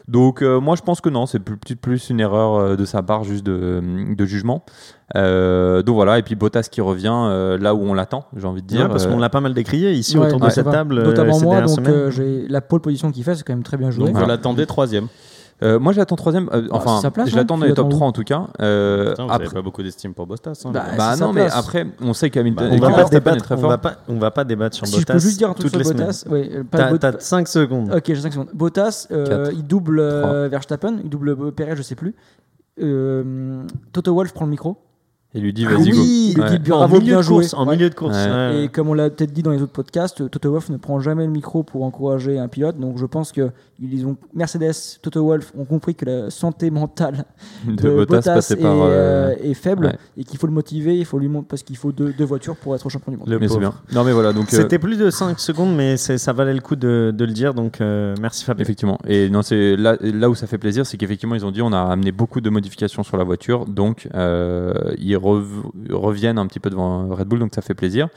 [0.08, 3.24] Donc euh, moi je pense que non, c'est plus, une erreur euh, de sa part
[3.24, 3.82] juste de,
[4.16, 4.64] de jugement.
[5.16, 8.62] Euh, donc voilà, et puis Bottas qui revient euh, là où on l'attend, j'ai envie
[8.62, 8.82] de dire.
[8.82, 11.02] Ouais, parce Euh, qu'on l'a pas mal décrié ici Ouais, autour de cette table.
[11.04, 13.78] Notamment ces moi, dernières donc euh, la pole position qu'il fait, c'est quand même très
[13.78, 14.06] bien joué.
[14.06, 15.08] Donc vous l'attendez troisième.
[15.64, 16.50] Euh, moi, je l'attends troisième.
[16.54, 18.08] euh, Bah, enfin, c'est sa place, je hein, l'attends dans tu les top l'attends 3
[18.08, 18.48] en tout cas.
[18.62, 20.62] Euh, Putain, vous après, avez pas beaucoup d'estime pour Bottas.
[20.66, 21.56] hein, Bah, mais- bah c'est sa non, mais place.
[21.58, 22.66] après, on sait qu'Hamilton.
[22.68, 23.44] Bah, on que va pas Verstappen est débattre.
[23.46, 23.70] très On fort.
[23.70, 25.14] va pas, on va pas débattre sur Si Bottas.
[25.14, 26.08] je peux juste dire un truc toutes sur les semaines.
[26.08, 27.90] Bottas, ouais, euh, pas T'as Bot- t'as 5 secondes.
[27.96, 28.50] Ok, j'ai 5 secondes.
[28.54, 29.54] Bottas, euh, Quatre.
[29.54, 32.16] il double euh, Verstappen, il double euh, Perez, je sais plus.
[32.82, 34.78] Euh, Toto Wolf prend le micro.
[35.36, 36.42] Et lui dit, Ah vas-y, oui, go.
[36.42, 36.60] Ouais.
[36.60, 37.36] bravo, milieu bien de joué.
[37.42, 37.54] course.
[37.54, 37.76] En Ouais.
[37.76, 38.16] milieu de course.
[38.16, 38.32] Ouais.
[38.32, 38.64] ouais.
[38.64, 41.26] Et comme on l'a peut-être dit dans les autres podcasts, Toto Wolff ne prend jamais
[41.26, 42.80] le micro pour encourager un pilote.
[42.80, 43.50] Donc je pense que
[43.82, 44.72] ils ont Mercedes,
[45.02, 47.26] Toto Wolff ont compris que la santé mentale
[47.68, 48.82] De de Bottas Bottas, passait est, par.
[48.82, 49.98] euh, euh, est faible ouais.
[50.18, 52.56] et qu'il faut le motiver, il faut lui montrer parce qu'il faut deux, deux voitures
[52.56, 53.28] pour être champion du monde.
[53.28, 53.74] Le Mais bien.
[53.94, 54.54] Non, mais voilà, donc.
[54.54, 57.54] euh, C'était plus de 5 secondes, mais ça valait le coup de, de le dire.
[57.54, 58.64] Donc euh, merci Fabien.
[58.64, 58.98] Effectivement.
[59.06, 61.74] Et non, c'est là, là où ça fait plaisir, c'est qu'effectivement, ils ont dit on
[61.74, 66.60] a amené beaucoup de modifications sur la voiture, donc euh, ils rev- reviennent un petit
[66.60, 68.08] peu devant Red Bull, donc ça fait plaisir.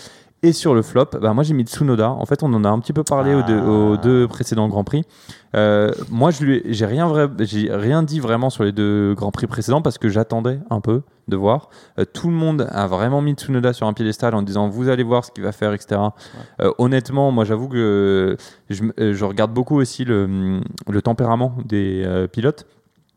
[0.44, 2.11] Et sur le flop, bah, moi j'ai mis Tsunoda.
[2.12, 3.68] En fait, on en a un petit peu parlé aux, deux, Ah.
[3.68, 5.02] aux deux précédents Grands Prix.
[5.56, 9.14] Euh, moi, je lui ai- j'ai rien, vrai, j'ai rien dit vraiment sur les deux
[9.14, 11.70] Grands Prix précédents parce que j'attendais un peu de voir.
[11.98, 15.02] Euh, tout le monde a vraiment mis Tsunoda sur un piédestal en disant vous allez
[15.02, 16.00] voir ce qu'il va faire, etc.
[16.61, 18.36] Euh, honnêtement, moi j'avoue que
[18.70, 22.64] je, regarde beaucoup aussi le, le tempérament des pilotes.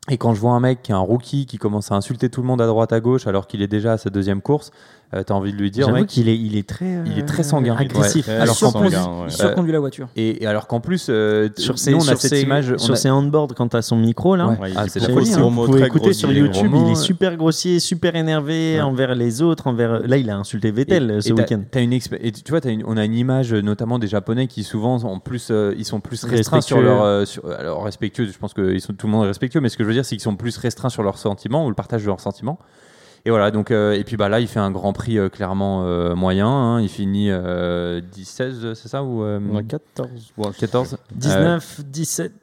[0.10, 2.42] Et quand je vois un mec qui est un rookie qui commence à insulter tout
[2.42, 4.72] le monde à droite à gauche alors qu'il est déjà à sa deuxième course,
[5.14, 6.08] euh, t'as envie de lui dire, J'avoue mec.
[6.08, 7.76] qu'il est, il est très, Il est euh, très sanguin.
[7.78, 8.28] agressif.
[8.28, 8.34] Ouais.
[8.34, 9.26] Très Alors qu'en sanguin, plus- ouais.
[9.28, 10.08] Il surconduit la voiture.
[10.16, 12.78] Et, et alors qu'en plus, euh, Sur nous, ses, on a sur cette ses- image.
[12.78, 14.48] sur a- ses handboards quand t'as son micro là.
[14.48, 14.72] Ouais.
[14.76, 15.08] Ah, c'est hein.
[15.10, 16.32] Vous pouvez très écouter sur.
[16.32, 17.04] YouTube, Vraiment, il est ouais.
[17.04, 18.82] super grossier, super énervé Ouais.
[18.82, 20.00] envers les autres, envers.
[20.08, 21.62] Là, il a insulté Vettel Et- euh, et ce t'as- week-end.
[21.70, 24.08] t'as une expé- et tu vois, t'as une- on a une image euh, notamment des
[24.08, 27.84] Japonais qui souvent en plus euh, ils sont plus restreints sur leur euh, sur- alors
[27.84, 28.28] respectueux.
[28.32, 29.94] Je pense que ils sont tout le monde est respectueux, mais ce que je veux
[29.94, 32.60] dire c'est qu'ils sont plus restreints sur leurs sentiments ou le partage de leurs sentiments.
[33.26, 35.84] Et voilà donc euh, et puis bah là il fait un Grand Prix euh, clairement
[35.86, 36.48] euh, moyen.
[36.48, 36.82] hein.
[36.82, 40.34] il finit euh, 10-16 c'est ça ou euh, On a 14.
[40.38, 42.34] ouais, 14 19, 17,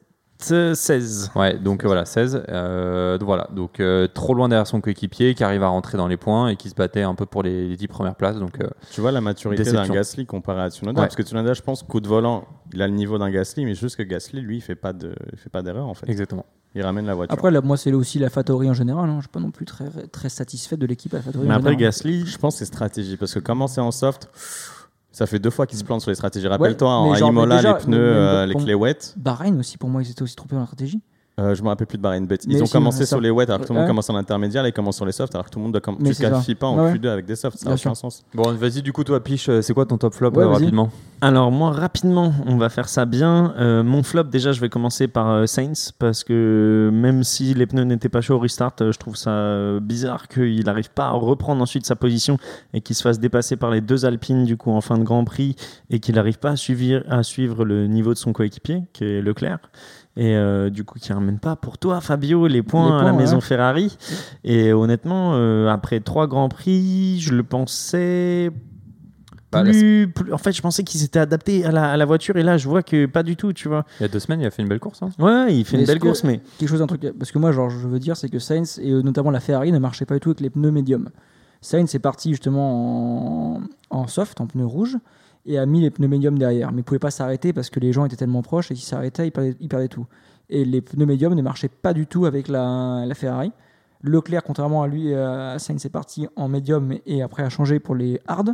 [0.51, 1.31] euh, 16.
[1.35, 2.43] Ouais, donc euh, voilà, 16.
[2.47, 6.07] Euh, donc voilà, donc euh, trop loin derrière son coéquipier qui arrive à rentrer dans
[6.07, 8.37] les points et qui se battait un peu pour les, les 10 premières places.
[8.37, 9.93] Donc euh, Tu vois la maturité d'un Déception.
[9.93, 11.07] Gasly comparé à Tsunoda Ouais.
[11.07, 13.75] Parce que Tsunoda, je pense, coup de volant, il a le niveau d'un Gasly, mais
[13.75, 16.09] juste que Gasly, lui, il fait pas de, il fait pas d'erreur en fait.
[16.09, 16.45] exactement.
[16.75, 17.33] Il ramène la voiture.
[17.33, 19.09] Après, là, moi, c'est aussi la Fatory en général.
[19.09, 19.15] hein.
[19.17, 21.47] Je suis pas non plus très, très satisfait de l'équipe à Fatory.
[21.47, 21.91] Mais en après, général.
[21.91, 24.29] Gasly, je pense que c'est stratégie parce que comment c'est en soft,
[25.11, 26.47] ça fait deux fois qu'il se plante sur les stratégies.
[26.47, 28.97] Rappelle-toi, mais en genre, Imola, déjà, les pneus, euh, les clés wet.
[29.17, 31.01] Bahreïn aussi, pour moi, ils étaient aussi trompés dans la stratégie.
[31.39, 32.43] Euh, je me rappelle plus de Bahreïn bête.
[32.45, 33.21] Ils Mais ont si, commencé sur ça.
[33.21, 33.89] les wet alors que tout le monde Ouais.
[33.89, 35.81] commence en intermédiaire, là ils commencent sur les softs alors que tout le monde doit
[35.81, 36.93] com- Mais tu qualifies pas en Ouais.
[36.93, 38.23] Q2 avec des softs, ça n'a aucun sens.
[38.33, 40.89] Bon, vas-y, du coup, toi, Piche, euh, c'est quoi ton top flop Ouais, euh, rapidement?
[41.21, 43.53] Alors moi rapidement, on va faire ça bien.
[43.57, 47.65] Euh, mon flop déjà, je vais commencer par euh, Sainz parce que même si les
[47.65, 51.11] pneus n'étaient pas chauds au restart, euh, je trouve ça bizarre qu'il n'arrive pas à
[51.11, 52.37] reprendre ensuite sa position
[52.73, 55.25] et qu'il se fasse dépasser par les deux Alpines du coup en fin de Grand
[55.25, 55.55] Prix
[55.89, 59.21] et qu'il n'arrive pas à suivre, à suivre le niveau de son coéquipier qui est
[59.21, 59.59] Leclerc.
[60.17, 63.13] Et euh, du coup, qui ramène pas pour toi, Fabio, les points, Les à la
[63.13, 63.41] maison ouais.
[63.41, 63.97] Ferrari.
[64.43, 68.51] Et honnêtement, euh, après trois grands prix, je le pensais
[69.51, 72.35] Bah, plus, plus- en fait, je pensais qu'il s'était adapté à la, à la voiture
[72.37, 73.85] et là, je vois que pas du tout, tu vois.
[73.99, 75.01] Il y a deux semaines, il a fait une belle course.
[75.03, 75.09] hein.
[75.19, 77.01] Ouais, il fait Mais une belle que- course, mais quelque chose, un truc.
[77.17, 79.71] Parce que moi, genre, je veux dire, c'est que Sainz et euh, notamment la Ferrari
[79.71, 81.09] ne marchaient pas du tout avec les pneus médiums.
[81.61, 84.97] Sainz est parti justement en, en soft, en pneus rouges,
[85.49, 86.71] et a mis les pneus médiums derrière.
[86.71, 89.27] Mais il pouvait pas s'arrêter parce que les gens étaient tellement proches et s'il s'arrêtait,
[89.27, 90.05] il perdait, il perdait tout.
[90.49, 93.51] Et les pneus médiums ne marchaient pas du tout avec la, la Ferrari.
[94.01, 97.79] Leclerc, contrairement à lui, euh, à Sainz est parti en médium et après a changé
[97.79, 98.53] pour les hard.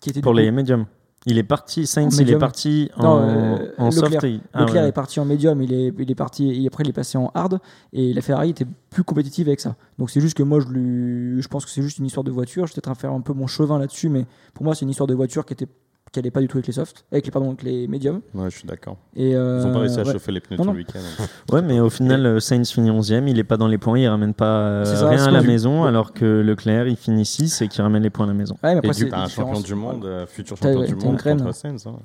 [0.00, 0.86] Qui étaient pour les médiums.
[1.26, 4.12] Il est parti, Sainz, il est parti en, Non, euh, en soft.
[4.12, 4.24] Leclerc.
[4.24, 4.88] et- ah Leclerc ouais.
[4.90, 7.30] est parti en médium, il est, il est parti, et après il est passé en
[7.34, 7.60] hard,
[7.94, 9.74] et la Ferrari était plus compétitive avec ça.
[9.98, 12.30] Donc c'est juste que moi je, lui, je pense que c'est juste une histoire de
[12.30, 12.66] voiture.
[12.66, 15.06] Je suis peut-être faire un peu mon chauvin là-dessus, mais pour moi c'est une histoire
[15.06, 15.68] de voiture qui était
[16.14, 18.20] qui allait pas du tout avec les softs, avec les pardon avec les médiums.
[18.34, 18.96] Ouais, je suis d'accord.
[19.16, 20.12] Et Ils euh, ont pas réussi à ouais.
[20.12, 20.72] chauffer les pneus Non, tout non.
[20.72, 20.98] le week-end.
[21.52, 24.06] Ouais, mais au final, euh, Sainz finit 11ème, il est pas dans les points, il
[24.08, 25.88] ramène pas euh, ça, rien à la du- maison, Ouais.
[25.88, 28.54] alors que Leclerc, il finit 6 et qui ramène les points à la maison.
[28.62, 30.84] Ouais, mais Et après, du c'est coup, t'as un champion du monde, euh, futur champion
[30.84, 31.86] du monde contre Sainz.
[31.86, 31.96] hein.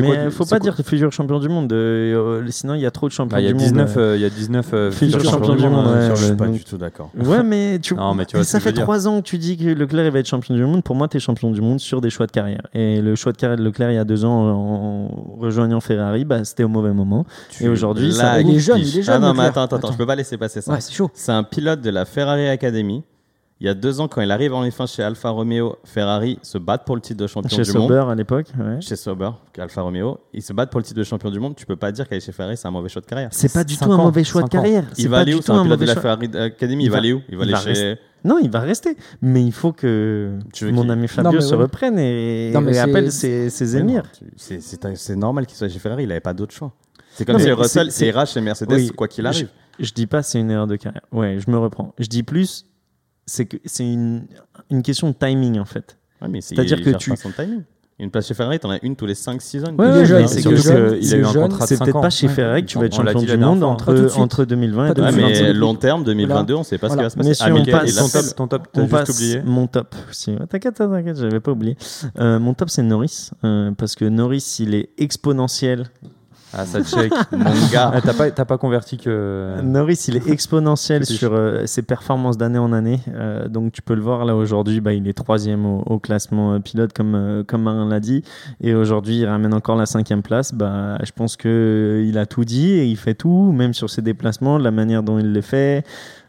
[0.00, 3.06] Mais faut pas dire futur champion du monde, euh, euh, sinon il y a trop
[3.08, 4.04] de champions Bah, il y a du 19, monde.
[4.04, 6.48] euh, il y a 19 euh, Futur futurs champion du monde, hein, Je suis pas
[6.48, 7.10] du tout d'accord.
[7.16, 8.82] Ouais, mais tu vois ça fait veux dire.
[8.84, 10.82] trois ans que tu dis que Leclerc il va être champion du monde.
[10.82, 12.62] Pour moi, tu es champion du monde sur des choix de carrière.
[12.74, 16.44] Et le choix de de Leclerc il y a deux ans en rejoignant Ferrari, bah,
[16.44, 17.24] c'était au mauvais moment.
[17.60, 19.46] Et aujourd'hui, ça- Il est jeune, il est jeune, Ah non, mais Leclerc.
[19.48, 19.92] attends, attends, attends, Attends.
[19.92, 20.72] je peux pas laisser passer ça.
[20.72, 21.10] Ouais, c'est chaud.
[21.14, 23.02] C'est un pilote de la Ferrari Academy.
[23.58, 26.58] Il y a deux ans, quand il arrive en F1 chez Alfa Romeo, Ferrari se
[26.58, 27.88] battent pour le titre de champion Chez du monde.
[27.88, 28.48] Sauber à l'époque.
[28.58, 28.82] ouais.
[28.82, 31.54] Chez Sauber, Alfa Romeo, ils se battent pour le titre de champion du monde.
[31.56, 33.28] Tu peux pas dire qu'aller chez Ferrari, c'est un mauvais choix de carrière.
[33.32, 34.84] C'est pas du tout un ans, mauvais choix de carrière.
[34.98, 35.94] Il C'est va aller où C'est un pilote de la.
[35.96, 36.82] Ferrari Academy?
[36.82, 37.22] Il, Il va aller où?
[37.30, 37.98] Il va aller va chez.
[38.26, 38.96] Non, il va rester.
[39.22, 41.62] Mais il faut que Tu veux mon ami Fabio Non, se ouais.
[41.62, 44.04] reprenne et, Non, appelle ses, ses émirs.
[44.36, 44.60] c'est-
[45.16, 46.04] normal qu'il soit chez Ferrari.
[46.04, 46.72] Il avait pas d'autre choix.
[47.14, 48.90] C'est comme Non, si Russell c'est- ira chez Mercedes, Oui.
[48.90, 49.48] quoi qu'il arrive.
[49.78, 51.02] Je dis pas c'est une erreur de carrière.
[51.12, 51.94] Ouais, je me reprends.
[51.98, 52.66] Je dis plus,
[53.26, 54.26] c'est que c'est une,
[54.70, 55.98] une question de timing en fait.
[56.22, 57.62] Ouais, C'est-à-dire que tu- pas son timing.
[57.98, 59.70] Une place chez Ferrari, t'en as une tous les 5-6 ans.
[59.70, 60.28] une Ouais, ouais, mais Ferrari.
[60.28, 61.96] c'est il est que- jeune, il il a eu un contrat de C'est 5 peut-être
[61.96, 62.00] ans.
[62.02, 62.32] pas chez Ouais.
[62.34, 65.06] Ferrari que tu vas être champion du monde entre, entre 2020 et Pas tout de
[65.06, 65.22] Ouais, suite.
[65.24, 65.46] 2025.
[65.46, 67.28] mais long terme, 2022, on sait pas ce qui va se passer.
[67.30, 69.40] Messieurs, Ah, on passe- Ton top, ton top, t'as On passe oublié.
[69.46, 69.94] mon top.
[70.12, 71.74] Si, T'inquiète, t'inquiète, j'avais pas oublié.
[72.20, 73.30] Euh, mon top, c'est Norris.
[73.44, 75.84] euh, parce que Norris, il est exponentiel.
[76.58, 77.12] Ah, ça check.
[77.32, 77.90] Mon gars.
[77.94, 79.60] Ah, T'as pas, t'as pas converti que.
[79.62, 83.00] Norris, il est exponentiel sur euh, ses performances d'année en année.
[83.14, 86.54] Euh, donc, tu peux le voir là aujourd'hui, bah, il est troisième au, au classement
[86.54, 88.22] euh, pilote, comme, euh, comme Marin l'a dit.
[88.62, 90.54] Et aujourd'hui, il ramène encore la cinquième place.
[90.54, 94.56] Bah, je pense qu'il a tout dit et il fait tout, même sur ses déplacements,
[94.56, 95.84] la manière dont il les fait.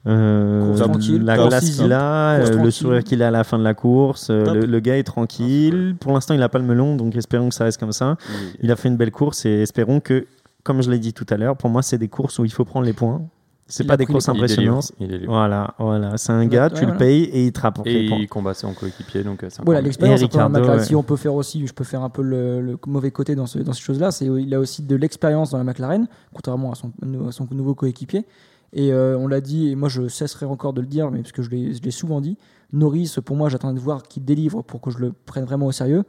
[0.08, 0.76] Euh,
[1.22, 3.74] la glace qu'il a, Course euh, le sourire qu'il a à la fin de la
[3.74, 5.96] course, euh, le, le gars est tranquille.
[6.00, 8.18] Pour l'instant, il n'a pas le melon, donc espérons que ça reste comme ça.
[8.62, 10.26] Il a fait une belle course et espérons que,
[10.64, 12.66] comme je l'ai dit tout à l'heure, pour moi, c'est des courses où il faut
[12.66, 13.22] prendre les points.
[13.70, 14.94] C'est pas a des courses impressionnantes.
[14.98, 15.34] Il est libre.
[15.34, 16.16] Voilà, voilà.
[16.16, 18.18] C'est un gars, ouais, tu le payes et il te rapporte Et les points.
[18.22, 20.84] il combat son coéquipier, donc c'est Voilà, l'expérience ouais.
[20.84, 23.46] Si on peut faire aussi, je peux faire un peu le, le mauvais côté dans,
[23.46, 26.76] ce, dans ces choses-là, c'est il a aussi de l'expérience dans la McLaren, contrairement à
[26.76, 26.94] son,
[27.28, 28.26] à son nouveau coéquipier.
[28.74, 31.32] Et euh, on l'a dit, et moi je cesserai encore de le dire, mais parce
[31.32, 32.38] que je l'ai souvent dit,
[32.74, 35.72] Norris, pour moi, j'attends de voir qu'il délivre pour que je le prenne vraiment au
[35.72, 36.04] sérieux.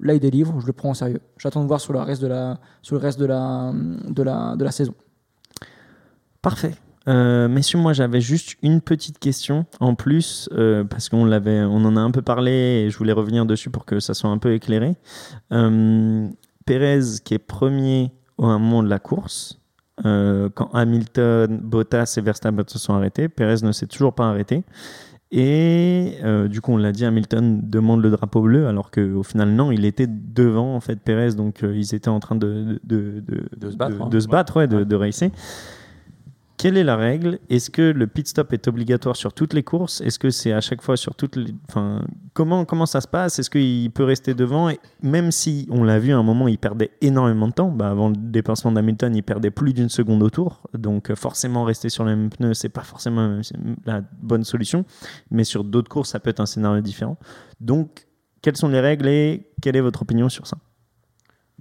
[0.00, 1.20] Là, il délivre, je le prends au sérieux.
[1.38, 3.72] J'attends de voir sur le reste de la, sur le reste de la,
[4.08, 4.94] de la, de la saison.
[6.42, 6.74] Parfait.
[7.08, 11.84] Euh, messieurs, moi j'avais juste une petite question en plus euh, parce qu'on l'avait, on
[11.84, 14.38] en a un peu parlé et je voulais revenir dessus pour que ça soit un
[14.38, 14.94] peu éclairé.
[15.52, 16.28] Euh,
[16.64, 19.60] Pérez qui est premier au moment de la course,
[20.04, 24.64] euh, quand Hamilton, Bottas et Verstappen se sont arrêtés, Pérez ne s'est toujours pas arrêté.
[25.34, 29.48] Et euh, du coup, on l'a dit, Hamilton demande le drapeau bleu, alors qu'au final,
[29.50, 33.22] non, il était devant en fait Pérez, donc euh, ils étaient en train de, de,
[33.26, 34.20] de, De se battre, de, hein.
[34.20, 34.84] se battre, ouais, de, Ouais.
[34.84, 35.30] de racer.
[36.62, 37.40] Quelle est la règle?
[37.50, 40.00] Est-ce que le pit stop est obligatoire sur toutes les courses?
[40.00, 41.52] Est-ce que c'est à chaque fois sur toutes les...
[41.68, 42.04] Enfin,
[42.34, 43.40] comment, comment ça se passe?
[43.40, 44.68] Est-ce qu'il peut rester devant?
[44.68, 47.68] Et Même si, on l'a vu à un moment, il perdait énormément de temps.
[47.68, 50.62] Bah, avant le dépassement d'Hamilton, il perdait plus d'une seconde au tour.
[50.72, 53.42] Donc euh, forcément, rester sur les mêmes pneus, c'est pas forcément euh,
[53.84, 54.84] la bonne solution.
[55.32, 57.18] Mais sur d'autres courses, ça peut être un scénario différent.
[57.60, 58.06] Donc,
[58.40, 60.58] quelles sont les règles et quelle est votre opinion sur ça?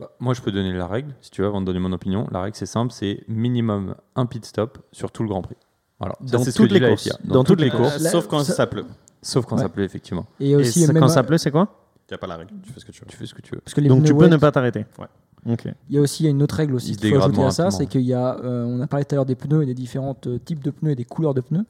[0.02, 2.28] Bah, moi, je peux donner la règle, si tu veux, avant de donner mon opinion.
[2.32, 5.56] La règle, c'est simple, c'est minimum un pit stop sur tout le Grand Prix.
[6.00, 6.16] Voilà.
[6.26, 7.04] Ça, Dans toutes les courses.
[7.04, 7.14] FIA.
[7.24, 8.86] Dans toutes les courses, Là, Sauf quand ça- ça pleut.
[9.22, 9.62] sauf quand Ouais.
[9.62, 10.26] ça pleut, effectivement.
[10.40, 11.68] Et Et aussi, ça- même, quand ça pleut, c'est quoi
[12.10, 12.52] Il n'y a pas la règle.
[12.64, 13.08] Tu fais ce que tu veux.
[13.08, 13.62] Tu fais ce que tu veux.
[13.62, 14.86] parce que les Donc pneus tu peux ne pas t'arrêter.
[15.00, 15.06] Ouais.
[15.54, 15.66] Ok.
[15.90, 17.52] Il y a aussi il y a une autre règle aussi qu'il faut ajouter à
[17.52, 19.66] ça, c'est qu'il y a, euh, on a parlé tout à l'heure des pneus et
[19.66, 21.66] des différents euh, types de pneus et des couleurs de pneus.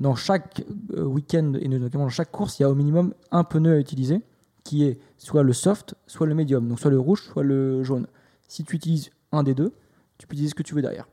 [0.00, 0.62] Dans chaque
[0.96, 3.78] euh, week-end et notamment dans chaque course, il y a au minimum un pneu à
[3.78, 4.20] utiliser
[4.64, 8.06] qui est soit le soft, soit le médium, donc soit le rouge, soit le jaune.
[8.48, 9.72] Si tu utilises un des deux,
[10.18, 11.06] tu peux utiliser ce que tu veux derrière.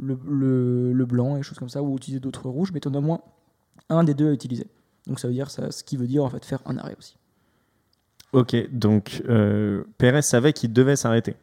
[0.00, 2.94] Le, le, le blanc et choses comme ça, ou utiliser d'autres rouges, mais tu en
[2.94, 3.20] as au moins
[3.88, 4.66] un des deux à utiliser.
[5.06, 7.16] Donc ça veut dire ça, ce qui veut dire en fait faire un arrêt aussi.
[8.32, 11.34] Ok, donc euh, Pérez savait qu'il devait s'arrêter.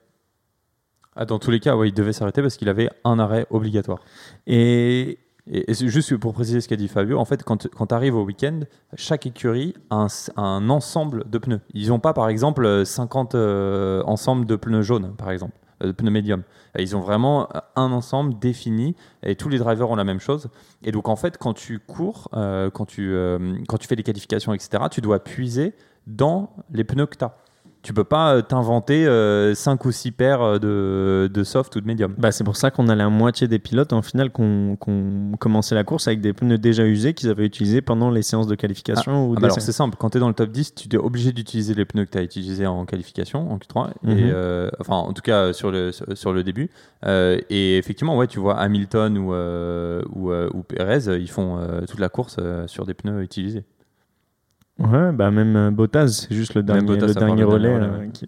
[1.15, 3.99] Ah, dans tous les cas, ouais, il devait s'arrêter parce qu'il avait un arrêt obligatoire.
[4.45, 5.17] Et
[5.51, 8.23] Et, juste pour préciser ce qu'a dit Fabio, en fait, quand, quand tu arrives au
[8.23, 8.61] week-end,
[8.95, 11.61] chaque écurie a un, ensemble de pneus.
[11.73, 15.87] Ils n'ont pas, par exemple, euh, 50 euh, ensembles de pneus jaunes, par exemple, euh,
[15.87, 16.43] de pneus médiums.
[16.79, 20.49] Ils ont vraiment un ensemble défini et tous les drivers ont la même chose.
[20.83, 23.15] Et donc, en fait, quand tu cours, euh, quand, tu,
[23.67, 25.73] quand tu fais les qualifications, etc., tu dois puiser
[26.07, 27.37] dans les pneus que tu as.
[27.85, 29.05] Tu peux pas euh, t'inventer
[29.55, 32.15] 5 ou 6 paires euh, de, de soft ou de médium.
[32.17, 35.75] Bah, c'est pour ça qu'on a la moitié des pilotes en finale qu'on qu'on commençait
[35.75, 39.27] la course avec des pneus déjà usés qu'ils avaient utilisés pendant les séances de qualification
[39.27, 40.97] ou Ah bah alors c'est simple, quand tu es dans le top 10, tu es
[40.97, 44.11] obligé d'utiliser les pneus que tu as utilisés en qualification, en Q3, Mhm.
[44.17, 46.71] et, euh, enfin en tout cas sur le, sur, le début.
[47.05, 51.29] Euh, et effectivement, ouais, tu vois Hamilton ou, euh, ou, euh, ou Perez, euh, ils
[51.29, 53.63] font euh, toute la course euh, sur des pneus utilisés.
[54.79, 57.69] Ouais, bah même euh, Bottas, c'est juste le dernier, Bottas le dernier relais.
[57.69, 58.27] euh, qui-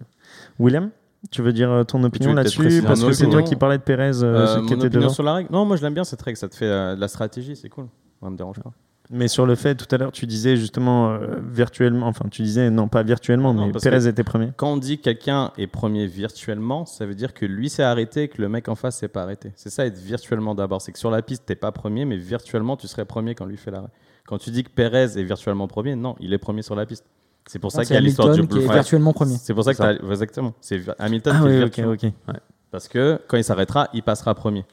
[0.58, 0.90] William,
[1.30, 2.82] tu veux dire euh, ton opinion là-dessus?
[2.82, 5.08] Parce que c'est toi qui parlais de Perez, euh, Euh, qui était opinion devant.
[5.12, 7.08] sur la règle Non, moi je l'aime bien cette règle, ça te fait de la
[7.08, 7.86] stratégie, c'est cool.
[8.22, 8.72] Ça me dérange pas.
[9.10, 12.68] Mais sur le fait, tout à l'heure, tu disais justement euh, virtuellement, enfin, tu disais
[12.70, 14.50] non, pas virtuellement, Non, mais que- était premier.
[14.56, 18.24] Quand on dit que quelqu'un est premier virtuellement, ça veut dire que lui s'est arrêté
[18.24, 19.52] et que le mec en face s'est pas arrêté.
[19.56, 20.82] C'est ça être virtuellement d'abord.
[20.82, 23.56] C'est que sur la piste, t'es pas premier, mais virtuellement, tu serais premier quand lui
[23.56, 23.88] fait l'arrêt.
[24.28, 27.06] Quand tu dis que Perez est virtuellement premier, non, il est premier sur la piste.
[27.46, 28.76] C'est pour ça Non, qu'il y a c'est l'histoire du Hamilton qui blue est flag.
[28.76, 29.36] virtuellement premier.
[29.38, 30.52] C'est pour ça que C'est t'as- exactement.
[30.60, 32.12] C'est Hamilton Ah qui est oui, ok, virtuel.
[32.28, 32.36] ok.
[32.70, 34.66] Parce que quand il s'arrêtera, il passera premier.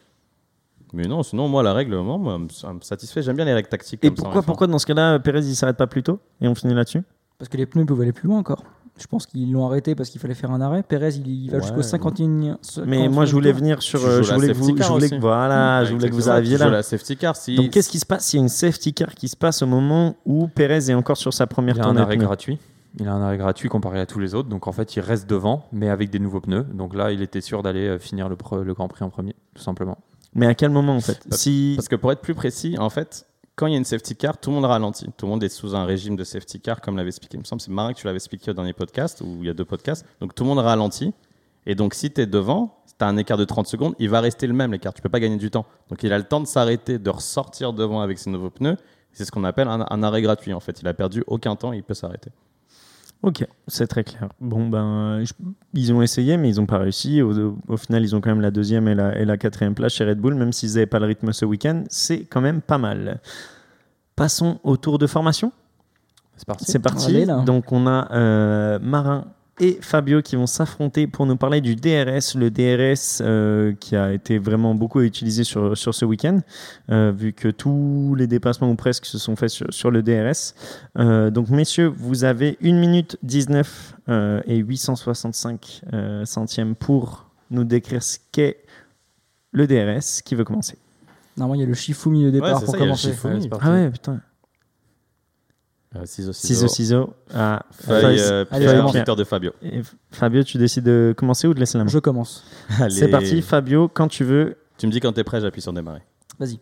[0.91, 3.21] Mais non, sinon moi la règle, moi, moi, ça me satisfait.
[3.21, 4.03] J'aime bien les règles tactiques.
[4.03, 4.51] Et comme ça, pourquoi, honnêtement.
[4.51, 7.01] pourquoi dans ce cas-là, Perez il s'arrête pas plus tôt et on finit là-dessus?
[7.37, 8.63] Parce que les pneus peuvent aller plus loin encore.
[8.97, 10.81] Je pense qu'ils l'ont arrêté parce qu'il fallait faire un arrêt.
[10.81, 11.83] Perez, il, il va Ouais, jusqu'au ouais.
[11.83, 12.57] 51.
[12.85, 13.99] Mais moi, je voulais venir sur.
[13.99, 15.15] Tu euh, je la voulais que vous, car je voulais aussi.
[15.15, 16.69] que, voilà, je voulais que vous arriviez là.
[16.69, 17.35] la safety car.
[17.35, 18.31] Si Donc, qu'est-ce qui se passe?
[18.33, 21.17] Il y a une safety car qui se passe au moment où Perez est encore
[21.17, 22.01] sur sa première Il a un tournée.
[22.01, 22.57] arrêt gratuit.
[22.97, 25.29] Il a un arrêt gratuit comparé à tous les autres, donc en fait il reste
[25.29, 26.65] devant, mais avec des nouveaux pneus.
[26.73, 29.35] Donc là, il était sûr d'aller euh, finir le, pre- le Grand Prix en premier,
[29.53, 29.97] tout simplement.
[30.33, 31.19] Mais à quel moment en fait?
[31.29, 33.25] Parce- Si Parce que pour être plus précis, en fait,
[33.55, 35.05] quand il y a une safety car, tout le monde ralentit.
[35.17, 37.37] Tout le monde est sous un régime de safety car, comme l'avait expliqué.
[37.37, 39.49] Il me semble c'est Marin que tu l'avais expliqué au dernier podcast, ou il y
[39.49, 40.05] a deux podcasts.
[40.19, 41.13] Donc tout le monde ralentit.
[41.65, 44.19] Et donc si tu es devant, tu as un écart de 30 secondes, il va
[44.19, 44.93] rester le même l'écart.
[44.93, 45.65] Tu peux pas gagner du temps.
[45.89, 48.77] Donc il a le temps de s'arrêter, de ressortir devant avec ses nouveaux pneus.
[49.13, 50.53] C'est ce qu'on appelle un, un arrêt gratuit.
[50.53, 52.31] En fait, il a perdu aucun temps, il peut s'arrêter.
[53.23, 54.29] Ok, c'est très clair.
[54.39, 55.33] Bon, ben, je-
[55.73, 57.21] ils ont essayé, mais ils n'ont pas réussi.
[57.23, 59.93] Au, au final, ils ont quand même la deuxième et la, et la quatrième place
[59.93, 61.83] chez Red Bull, même s'ils n'avaient pas le rythme ce week-end.
[61.89, 63.19] C'est quand même pas mal.
[64.15, 65.51] Passons au tour de formation.
[66.37, 66.65] C'est parti.
[66.67, 67.07] C'est parti.
[67.15, 67.41] Allez, là.
[67.45, 69.25] Donc, on a euh, Marin
[69.59, 72.35] et Fabio qui vont s'affronter pour nous parler du DRS.
[72.35, 76.41] Le DRS euh, qui a été vraiment beaucoup utilisé sur, sur ce week-end,
[76.89, 80.53] euh, vu que tous les dépassements ou presque se sont faits sur, sur le DRS.
[80.97, 87.63] Euh, donc, messieurs, vous avez 1 minute 19 euh, et 865 euh, centièmes pour nous
[87.63, 88.57] décrire ce qu'est
[89.51, 90.21] le DRS.
[90.23, 90.77] Qui veut commencer
[91.37, 93.21] Normalement, il y a le Shifumi au départ c'est pour ça, il y a le
[93.21, 93.49] commencer.
[93.49, 93.57] Ouais.
[93.61, 94.21] Ah ouais, putain.
[95.95, 97.13] Euh, ciseaux, Ciseaux, ciseaux.
[97.33, 98.45] Ah, Feuille, feuille.
[98.49, 98.85] Pierre.
[98.91, 99.51] Twitter de Fabio.
[99.61, 99.81] Et
[100.11, 101.89] Fabio, tu décides de commencer ou de laisser la main?
[101.89, 102.43] Je commence.
[102.89, 104.57] C'est parti, Fabio, quand tu veux.
[104.77, 106.01] Tu me dis quand t'es prêt, j'appuie sur démarrer.
[106.39, 106.59] Vas-y.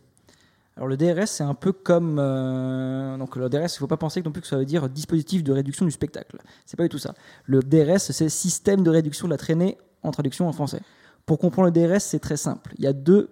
[0.75, 3.59] Alors le DRS, c'est un peu comme euh, donc le DRS.
[3.59, 5.91] Il ne faut pas penser non plus que ça veut dire dispositif de réduction du
[5.91, 6.38] spectacle.
[6.65, 7.13] C'est pas du tout ça.
[7.45, 10.81] Le DRS, c'est système de réduction de la traînée en traduction en français.
[11.27, 12.73] Pour comprendre le DRS, c'est très simple.
[12.77, 13.29] Il y a deux,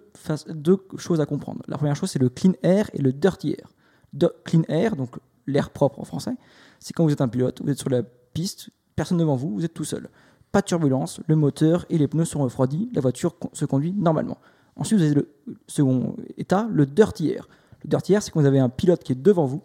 [0.96, 1.62] choses à comprendre.
[1.66, 3.68] La première chose, c'est le clean air et le dirty air.
[4.12, 5.16] De- clean air, donc
[5.46, 6.34] l'air propre en français,
[6.78, 9.64] c'est quand vous êtes un pilote, vous êtes sur la piste, personne devant vous, vous
[9.64, 10.08] êtes tout seul.
[10.50, 14.38] Pas de turbulence, le moteur et les pneus sont refroidis, la voiture se conduit normalement.
[14.76, 15.28] Ensuite, vous avez le
[15.66, 17.48] second état, le dirty air.
[17.84, 19.62] Le dirty air, c'est quand vous avez un pilote qui est devant vous.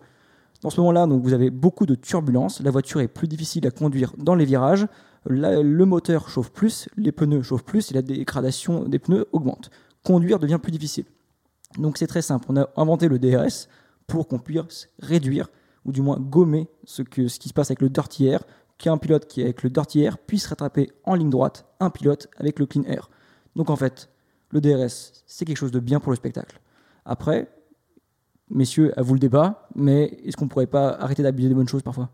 [0.61, 2.61] Dans ce moment-là, vous avez beaucoup de turbulence.
[2.61, 4.87] La voiture est plus difficile à conduire dans les virages.
[5.25, 9.69] Le moteur chauffe plus, les pneus chauffent plus et la dégradation des pneus augmente.
[10.03, 11.05] Conduire devient plus difficile.
[11.77, 12.45] Donc c'est très simple.
[12.49, 13.67] On a inventé le DRS
[14.07, 15.49] pour qu'on puisse réduire
[15.87, 18.43] ou du moins gommer ce, que, ce qui se passe avec le dirty air,
[18.77, 22.27] qu'un pilote qui est avec le dirty air puisse rattraper en ligne droite un pilote
[22.37, 23.09] avec le clean air.
[23.55, 24.09] Donc en fait,
[24.51, 26.59] le DRS, c'est quelque chose de bien pour le spectacle.
[27.05, 27.49] Après,
[28.51, 31.81] messieurs, à vous le débat, mais est-ce qu'on pourrait pas arrêter d'abuser des bonnes choses
[31.83, 32.09] parfois?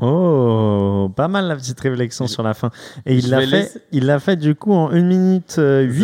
[0.00, 2.70] Oh, pas mal la petite réflexion sur la fin.
[3.06, 6.02] Et il l'a fait, laisser- il l'a fait du coup en 1 minute euh, 8.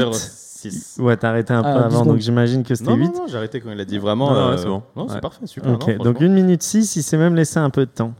[0.70, 0.96] 06.
[1.00, 3.04] Ouais, t'as arrêté un peu Ah, dix avant, donc j'imagine que c'était Non, 8.
[3.08, 4.30] non, non, j'ai arrêté quand il a dit vraiment.
[4.32, 4.82] Non, euh, ouais, c'est bon.
[4.94, 5.20] Non, c'est Ouais.
[5.20, 5.72] parfait, super.
[5.72, 6.20] Ok, non, donc franchement.
[6.20, 8.12] 1 minute 6, il s'est même laissé un peu de temps.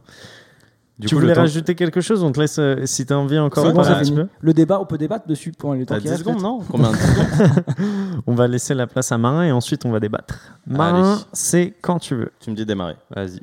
[0.99, 3.71] Du tu coup, voulais rajouter quelque chose On te laisse, euh, si t'as envie encore
[3.71, 4.25] bon, un petit peu.
[4.41, 6.23] Le débat, on peut débattre dessus pour le temps T'as qui 10 reste.
[6.23, 7.63] secondes, non Combien de secondes
[8.27, 10.53] On va laisser la place à Marin et ensuite on va débattre.
[10.65, 12.31] Marin, c'est quand tu veux.
[12.39, 12.95] Tu me dis démarrer.
[13.15, 13.41] Vas-y.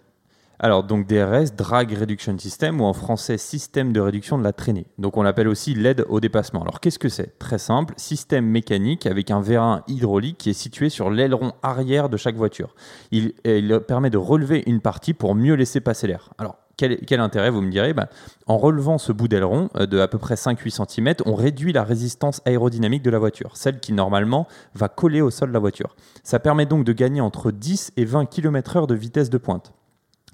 [0.65, 4.87] Alors, donc DRS, Drag Reduction System, ou en français, système de réduction de la traînée.
[4.97, 6.63] Donc, on l'appelle aussi l'aide au dépassement.
[6.63, 7.39] Alors, qu'est-ce que c'est?
[7.39, 12.17] Très simple, système mécanique avec un vérin hydraulique qui est situé sur l'aileron arrière de
[12.17, 12.75] chaque voiture.
[13.11, 13.35] Il,
[13.87, 16.31] permet de relever une partie pour mieux laisser passer l'air.
[16.39, 17.93] Alors, quel, intérêt, vous me direz?
[17.93, 18.09] Bah,
[18.47, 21.85] En relevant ce bout d'aileron euh, de à peu près 5-8 cm, on réduit la
[21.85, 25.95] résistance aérodynamique de la voiture, celle qui normalement va coller au sol de la voiture.
[26.23, 29.75] Ça permet donc de gagner entre 10 et 20 km/h de vitesse de pointe.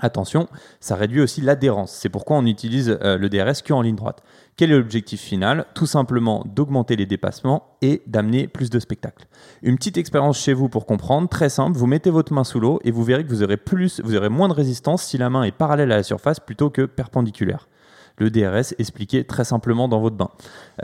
[0.01, 0.49] Attention,
[0.81, 1.93] ça réduit aussi l'adhérence.
[1.93, 4.23] C'est pourquoi on utilise euh, le DRS qu'en ligne droite.
[4.57, 5.65] Quel est l'objectif final?
[5.75, 9.27] Tout simplement d'augmenter les dépassements et d'amener plus de spectacles.
[9.63, 12.79] Une petite expérience chez vous pour comprendre, très simple, vous mettez votre main sous l'eau
[12.85, 15.45] et vous verrez que vous aurez, plus, vous aurez moins de résistance si la main
[15.45, 17.70] est parallèle à la surface plutôt que perpendiculaire.
[18.21, 20.29] Le DRS expliqué très simplement dans votre bain.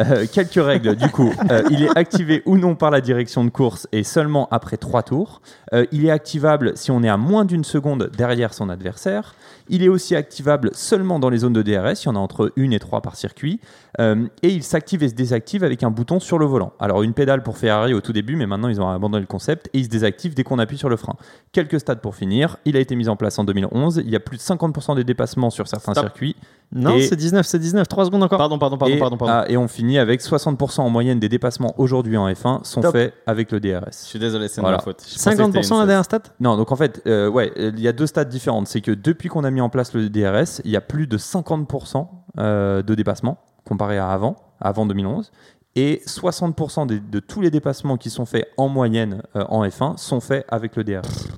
[0.00, 1.32] Euh, quelques règles, du coup.
[1.50, 5.02] Euh, il est activé ou non par la direction de course et seulement après trois
[5.02, 5.42] tours.
[5.74, 9.34] Euh, il est activable si on est à moins d'une seconde derrière son adversaire.
[9.68, 12.52] Il est aussi activable seulement dans les zones de DRS, il y en a entre
[12.58, 13.60] 1 et 3 par circuit.
[13.98, 16.72] Euh, et il s'active et se désactive avec un bouton sur le volant.
[16.78, 19.68] Alors une pédale pour Ferrari au tout début, mais maintenant ils ont abandonné le concept
[19.72, 21.14] et il se désactive dès qu'on appuie sur le frein.
[21.52, 22.58] Quelques stades pour finir.
[22.66, 24.02] Il a été mis en place en 2011.
[24.04, 26.04] Il y a plus de 50% des dépassements sur certains Stop.
[26.04, 26.36] circuits.
[26.72, 27.86] Non, Et- c'est 19, c'est 19.
[27.86, 28.38] 3 secondes encore.
[28.38, 29.32] Pardon, pardon, pardon, et, pardon, pardon.
[29.34, 32.92] ah, et on finit avec 60% en moyenne des dépassements aujourd'hui en F1 sont Top.
[32.92, 33.92] faits avec le Je DRS.
[33.92, 34.78] suis désolé, c'est de Voilà.
[34.78, 35.00] ma faute.
[35.06, 36.22] Je pensais que c'était 50% une la dernière stat?
[36.40, 38.66] Non, donc en fait, euh, ouais, il y a deux stades différentes.
[38.66, 41.18] C'est que depuis qu'on a mis en place le DRS, il y a plus de
[41.18, 42.06] 50%
[42.38, 45.32] euh, de dépassements comparé à avant, avant 2011.
[45.74, 49.96] Et 60% des- de tous les dépassements qui sont faits en moyenne euh, en F1
[49.98, 51.28] sont faits avec le DRS.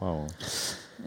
[0.00, 0.26] Waouh.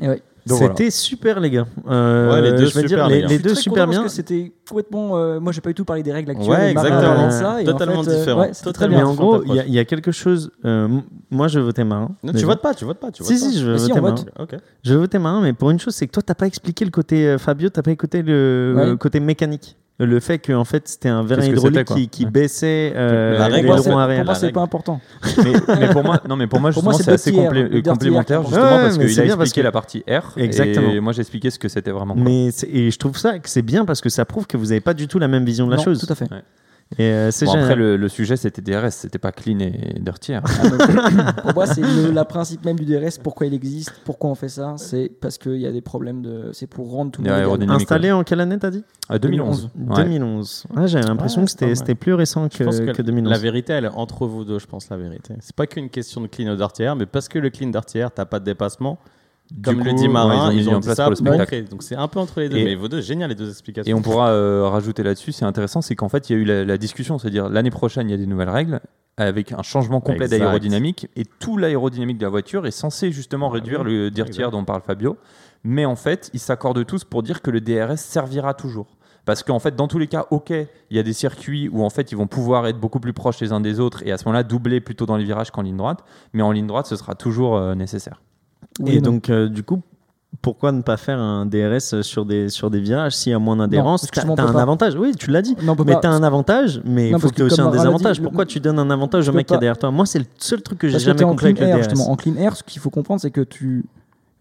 [0.01, 0.23] Et ouais.
[0.45, 1.65] C'était super, les gars.
[1.89, 3.27] Euh, Ouais, les deux je super, dire, les les, gars.
[3.27, 4.01] les Je suis deux très super content bien.
[4.01, 5.17] Parce que c'était complètement.
[5.17, 6.49] euh, moi, j'ai pas du tout parlé des règles actuelles.
[6.49, 7.31] Ouais, exactement.
[7.31, 8.41] ça, en Totalement fait, euh, différent.
[8.41, 9.11] ouais, c'était très Totalement Mais bien.
[9.11, 10.51] en gros, il y, a- y quelque chose.
[10.65, 10.87] euh,
[11.31, 12.09] moi, je voter marin.
[12.23, 12.39] Non, déjà.
[12.39, 13.49] tu votes pas, tu votes pas, tu votes Si, pas.
[13.51, 14.15] si, je veux Mais si, marin.
[14.15, 14.25] vote.
[14.39, 14.55] Ok.
[14.83, 17.27] Je voter marin, mais pour une chose, c'est que toi, t'as pas expliqué le côté
[17.27, 18.85] euh, Fabio, t'as pas écouté le Ouais.
[18.87, 19.77] le côté mécanique.
[19.99, 22.31] Le fait que en fait c'était un vérin hydraulique qui, qui Ouais.
[22.31, 24.99] baissait euh, La les règle, Pour moi, pour moi, c'est pas important.
[25.43, 28.69] mais, mais pour moi, non, mais pour moi, justement, c'est assez complé- complémentaire, justement, Ouais,
[28.81, 30.33] parce qu'il a expliqué que- la partie R.
[30.37, 30.89] Exactement.
[30.91, 32.15] Et moi, j'ai expliqué ce que c'était vraiment.
[32.15, 32.23] quoi.
[32.23, 34.81] Mais et je trouve ça que c'est bien parce que ça prouve que vous avez
[34.81, 35.99] pas du tout la même vision de la Non, chose.
[36.05, 36.25] Tout à fait.
[36.99, 40.35] Et euh, c'est Bon, après, le, le sujet, c'était DRS, c'était pas clean et dirty.
[40.35, 40.43] hein.
[40.45, 43.17] Ah, donc, pour moi, c'est le la principe même du DRS.
[43.23, 46.51] Pourquoi il existe Pourquoi on fait ça C'est parce qu'il y a des problèmes de.
[46.53, 47.69] C'est pour rendre tout le monde.
[47.71, 48.83] Installé en quelle année t'as dit?
[49.09, 49.71] Ah, 2011.
[49.75, 50.03] Ouais.
[50.03, 50.65] 2011.
[50.75, 53.31] Ouais, J'avais l'impression Ouais, que c'était plus récent que, que, que 2011.
[53.31, 55.33] la vérité, elle est entre vous deux, je pense, la vérité.
[55.39, 58.25] C'est pas qu'une question de clean ou dirty mais parce que le clean dirty t'as
[58.25, 58.99] pas de dépassement.
[59.63, 61.03] Comme Du le coup, dit ouais, Marin, ils ont ils mis ont en place ça
[61.03, 61.65] pour le spectacle.
[61.69, 62.57] Donc c'est un peu entre les deux.
[62.57, 63.89] Et- mais vos deux, génial les deux explications.
[63.89, 66.45] Et on pourra euh, rajouter là-dessus, c'est intéressant, c'est qu'en fait, il y a eu
[66.45, 68.79] la, la discussion, c'est-à-dire l'année prochaine, il y a des nouvelles règles
[69.17, 73.53] avec un changement complet d'aérodynamique et tout l'aérodynamique de la voiture est censé justement Ah
[73.55, 74.51] réduire oui, le dirty exact.
[74.51, 75.17] dont parle Fabio.
[75.63, 78.97] Mais en fait, ils s'accordent tous pour dire que le DRS servira toujours.
[79.25, 81.89] Parce qu'en fait, dans tous les cas, ok, il y a des circuits où en
[81.91, 84.25] fait ils vont pouvoir être beaucoup plus proches les uns des autres et à ce
[84.25, 85.99] moment-là doubler plutôt dans les virages qu'en ligne droite.
[86.33, 88.19] Mais en ligne droite, ce sera toujours euh, nécessaire.
[88.79, 89.11] Oui Et non.
[89.13, 89.81] donc, euh, du coup,
[90.41, 93.55] pourquoi ne pas faire un DRS sur des, sur des virages s'il y a moins
[93.57, 94.07] d'adhérence?
[94.11, 94.61] T'as peut un pas.
[94.61, 95.55] avantage, oui, tu l'as dit.
[95.63, 97.77] Non, Mais pas- t'as un avantage, mais il faut que tu aies aussi un dit,
[97.77, 98.17] désavantage.
[98.19, 99.91] le- Pourquoi tu donnes un avantage au mec qui est derrière toi?
[99.91, 101.77] Moi, c'est le seul truc que j'ai jamais compris avec le DRS.
[101.77, 102.09] justement.
[102.11, 103.85] En clean air, ce qu'il faut comprendre, c'est que tu.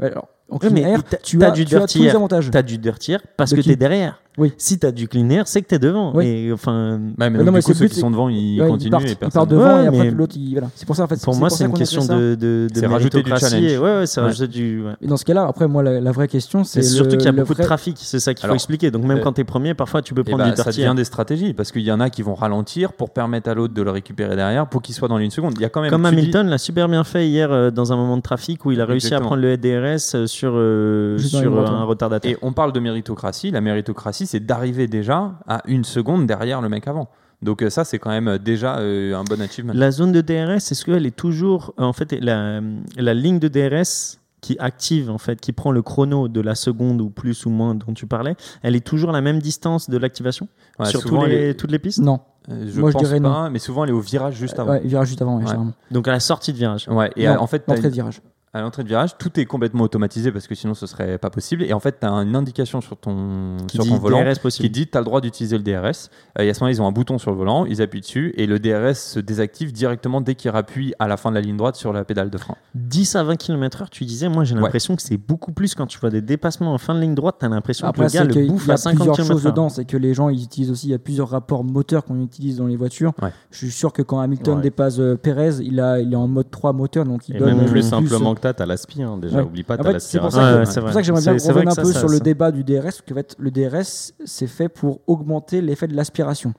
[0.01, 2.51] Alors, en clean mais air, tu t'as as, du tu as tous les avantages.
[2.51, 4.19] T'as du dirty air parce De que qui t'es derrière.
[4.39, 4.51] Oui.
[4.57, 6.13] Si t'as du clean air, c'est que t'es devant.
[6.15, 6.27] Oui.
[6.27, 8.63] Et enfin, Ouais, mais donc, non, mais du coup, c'est ceux qui sont devant, ils
[8.63, 10.69] Ouais, continuent partent, et ils partent devant Ouais, et après mais l'autre il voilà.
[10.75, 11.23] C'est pour ça en fait.
[11.23, 12.15] pour moi, c'est ça une question ça.
[12.17, 13.55] de, de, de C'est rajouter du challenge.
[13.63, 14.83] Et ouais, ça du.
[15.03, 17.55] dans ce cas-là, après moi la, la vraie question c'est surtout qu'il y a beaucoup
[17.55, 18.91] de trafic, c'est ça qu'il faut expliquer.
[18.91, 20.81] Donc même euh, quand t'es premier, parfois tu peux Eh prendre ben, du ça dirty
[20.81, 23.75] devient des stratégies parce qu'il y en a qui vont ralentir pour permettre à l'autre
[23.75, 25.55] de le récupérer derrière pour qu'il soit dans une seconde.
[25.57, 27.93] Il y a quand même Comme tu Hamilton l'a super bien fait hier euh, dans
[27.93, 31.41] un moment de trafic où il a réussi à prendre le DRS sur, euh, sur
[31.69, 31.85] un ouais.
[31.85, 32.31] retardateur.
[32.31, 33.51] Et on parle de méritocratie.
[33.51, 37.09] La méritocratie, c'est d'arriver déjà à une seconde derrière le mec avant.
[37.43, 39.73] Donc euh, ça, c'est quand même déjà euh, un bon achievement.
[39.75, 42.61] La zone de DRS, est-ce qu'elle est toujours en fait la,
[42.97, 47.01] la ligne de DRS qui active en fait, qui prend le chrono de la seconde
[47.01, 50.49] ou plus ou moins dont tu parlais, elle est toujours la même distance de l'activation
[50.81, 52.19] Ouais, sur tous souvent, les, elle est- toutes les pistes Non.
[52.49, 54.73] euh, je Moi, je pense dirais pas, mais souvent elle est au virage juste avant.
[54.73, 55.73] Ouais, virage juste avant, ouais, généralement.
[55.93, 56.89] Donc à la sortie de virage.
[56.89, 58.21] Ouais, et Non, en fait, une- de virage.
[58.55, 61.63] À l'entrée de virage, tout est complètement automatisé parce que sinon ce serait pas possible.
[61.63, 64.47] Et en fait, tu as une indication sur ton, Qui sur dit ton volant DRS
[64.51, 66.11] qui dit tu as le droit d'utiliser le DRS.
[66.39, 68.35] Euh, et à ce moment-là, ils ont un bouton sur le volant, ils appuient dessus
[68.37, 71.57] et le DRS se désactive directement dès qu'ils rappuient à la fin de la ligne
[71.57, 72.57] droite sur la pédale de frein.
[72.75, 74.61] 10 à 20 km/h, tu disais, moi j'ai Ouais.
[74.61, 77.37] l'impression que c'est beaucoup plus quand tu vois des dépassements en fin de ligne droite,
[77.39, 79.45] t'as l'impression Après, que le gars c'est le bouffe y a à 50 plusieurs choses
[79.45, 79.71] dedans.
[79.71, 82.59] C'est que les gens ils utilisent aussi, il y a plusieurs rapports moteurs qu'on utilise
[82.59, 83.13] dans les voitures.
[83.23, 83.31] Ouais.
[83.51, 84.63] Je suis sûr que quand Hamilton Ouais.
[84.63, 87.57] dépasse euh, Perez, il, a, il est en mode 3 moteur, donc il Et donne
[87.57, 89.03] même euh, plus simplement que t'as, t'as l'aspi.
[89.03, 89.43] Hein, déjà, Ouais.
[89.45, 91.69] oublie pas, t'as fait, c'est pour ça que- c'est pour ça que j'aimerais bien revenir
[91.73, 94.13] un que peu ça, sur le débat du DRS, parce que en fait, le DRS,
[94.25, 96.53] c'est fait pour augmenter l'effet de l'aspiration.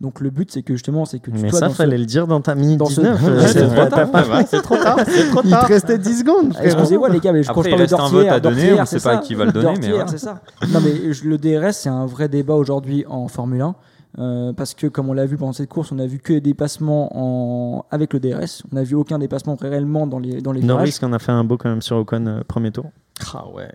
[0.00, 1.96] Donc le but, c'est que justement, c'est que tu Mais sois ça, dans ce- fallait
[1.98, 3.22] le dire dans ta minute dans ce- 19.
[3.22, 4.44] Ouais, euh, c'est trop tard.
[4.48, 5.66] c'est trop tard, c'est trop Il tard.
[5.66, 6.54] te restait 10 secondes.
[6.58, 6.64] Ah.
[6.64, 8.80] Excusez-moi les gars, mais je, quand Après, je il un d'Ortier, vote à donner, d'Ortier,
[8.80, 10.06] on c'est sait pas à qui va le donner, mais voilà.
[10.08, 10.40] c'est ça.
[10.72, 13.74] Non mais je- le DRS, c'est un vrai débat aujourd'hui en Formule 1.
[14.18, 16.40] Euh, parce que comme on l'a vu pendant cette course, on a vu que des
[16.40, 17.86] dépassements en...
[17.90, 18.62] avec le DRS.
[18.70, 20.98] On n'a vu aucun dépassement réellement dans les, dans les Norris virages.
[20.98, 22.86] qui en a fait un beau quand même sur Ocon euh, premier tour.
[23.34, 23.70] Ah ouais.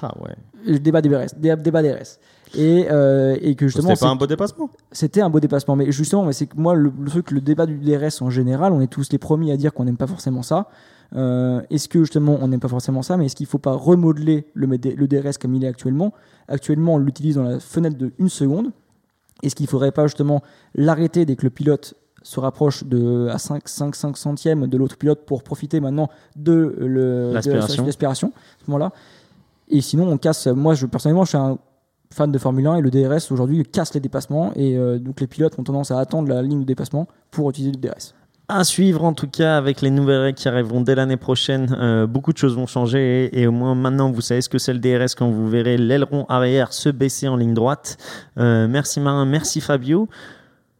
[0.00, 0.34] Ah ouais.
[0.66, 1.34] Le débat DRS.
[1.36, 2.18] dé- Débat DRS.
[2.54, 3.88] Et, euh, et que justement.
[3.90, 6.74] C'était pas un beau dépassement C'était un beau dépassement, mais justement, mais c'est que moi,
[6.74, 9.56] le, le truc, le débat du DRS en général, on est tous les premiers à
[9.56, 10.68] dire qu'on n'aime pas forcément ça.
[11.14, 13.72] Euh, est-ce que justement, on n'aime pas forcément ça, mais est-ce qu'il ne faut pas
[13.72, 16.12] remodeler le, le DRS comme il est actuellement?
[16.48, 18.70] Actuellement, on l'utilise dans la fenêtre de une seconde.
[19.42, 20.42] Est-ce qu'il ne faudrait pas justement
[20.74, 24.96] l'arrêter dès que le pilote se rapproche de, à 5, 5, 5 centièmes de l'autre
[24.96, 27.82] pilote pour profiter maintenant de le- de L'aspiration.
[27.82, 28.92] de l'aspiration à ce moment-là?
[29.68, 30.46] Et sinon, on casse.
[30.46, 31.58] Moi, je, personnellement, je suis un
[32.12, 35.26] fan de Formule 1 et le DRS aujourd'hui casse les dépassements et euh, donc les
[35.26, 38.14] pilotes ont tendance à attendre la ligne de dépassement pour utiliser le DRS.
[38.54, 41.74] À suivre en tout cas avec les nouvelles règles qui arriveront dès l'année prochaine.
[41.80, 44.58] euh, beaucoup de choses vont changer et, et au moins maintenant vous savez ce que
[44.58, 47.96] c'est le DRS quand vous verrez l'aileron arrière se baisser en ligne droite.
[48.38, 50.06] Euh, merci Marin, merci Fabio.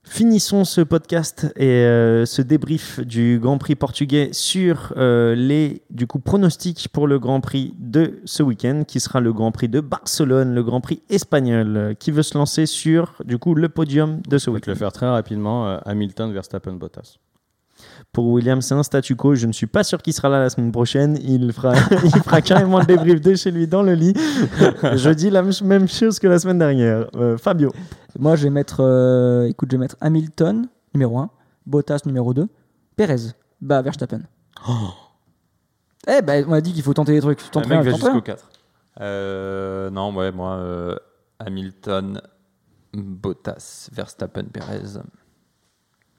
[0.04, 6.06] Finissons ce podcast et euh, ce débrief du Grand Prix portugais sur euh, les du
[6.06, 9.80] coup pronostics pour le Grand Prix de ce week-end qui sera le Grand Prix de
[9.80, 14.36] Barcelone, le Grand Prix espagnol qui veut se lancer sur du coup le podium de
[14.36, 14.72] ce Je vais week-end.
[14.72, 15.78] le faire très rapidement.
[15.86, 17.16] Hamilton, Verstappen, Bottas.
[18.12, 19.34] Pour William, c'est un statu quo.
[19.34, 21.18] Je ne suis pas sûr qu'il sera là la semaine prochaine.
[21.22, 21.72] Il fera,
[22.04, 24.12] il fera carrément le débrief de chez lui dans le lit.
[24.82, 27.06] Je dis la même chose que la semaine dernière.
[27.16, 27.72] Euh, Fabio.
[28.18, 31.30] Moi, je vais mettre, euh, écoute, je vais mettre Hamilton numéro 1,
[31.64, 32.46] Bottas numéro 2,
[32.94, 33.32] Perez,
[33.62, 34.20] bah Verstappen.
[36.06, 37.42] Eh ben, on a dit qu'il faut tenter des trucs.
[37.42, 38.20] Le Tente mec va jusqu'au rien.
[38.20, 38.50] 4.
[39.00, 40.96] Euh, non, ouais, moi, euh,
[41.38, 42.20] Hamilton,
[42.92, 45.00] Bottas, Verstappen, Perez.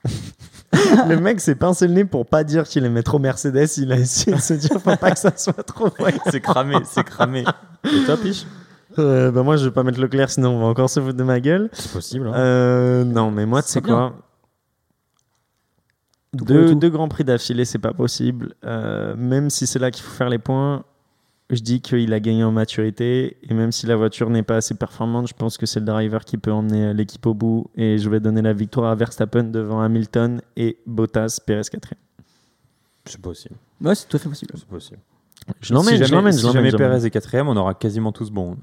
[1.07, 3.67] Le mec s'est pincé le nez pour pas dire qu'il aimait trop Mercedes.
[3.77, 6.13] Il a essayé de se dire faut pas que ça soit trop vrai.
[6.31, 7.43] c'est cramé, c'est cramé.
[7.85, 8.45] Et toi, Piche
[8.99, 11.23] Euh, bah moi, je vais pas mettre Leclerc, sinon on va encore se foutre de
[11.23, 11.69] ma gueule.
[11.73, 12.27] C'est possible.
[12.27, 12.33] hein.
[12.35, 14.13] Euh, non, mais moi, tu sais quoi
[16.33, 18.55] deux, deux grands prix d'affilée, c'est pas possible.
[18.65, 20.83] Euh, même si c'est là qu'il faut faire les points,
[21.55, 23.37] je dis qu'il a gagné en maturité.
[23.43, 26.23] Et même si la voiture n'est pas assez performante, je pense que c'est le driver
[26.25, 27.69] qui peut emmener euh, l'équipe au bout.
[27.75, 31.93] Et je vais donner la victoire à Verstappen devant Hamilton et Bottas, Perez 4
[33.05, 33.55] C'est possible.
[33.81, 34.53] Ouais, c'est tout à fait possible.
[34.57, 34.99] C'est possible.
[35.61, 36.71] Je l'emmène, si je jamais, l'emmène, si jamais.
[36.71, 38.57] Perez est quatrième, on aura quasiment tous bon.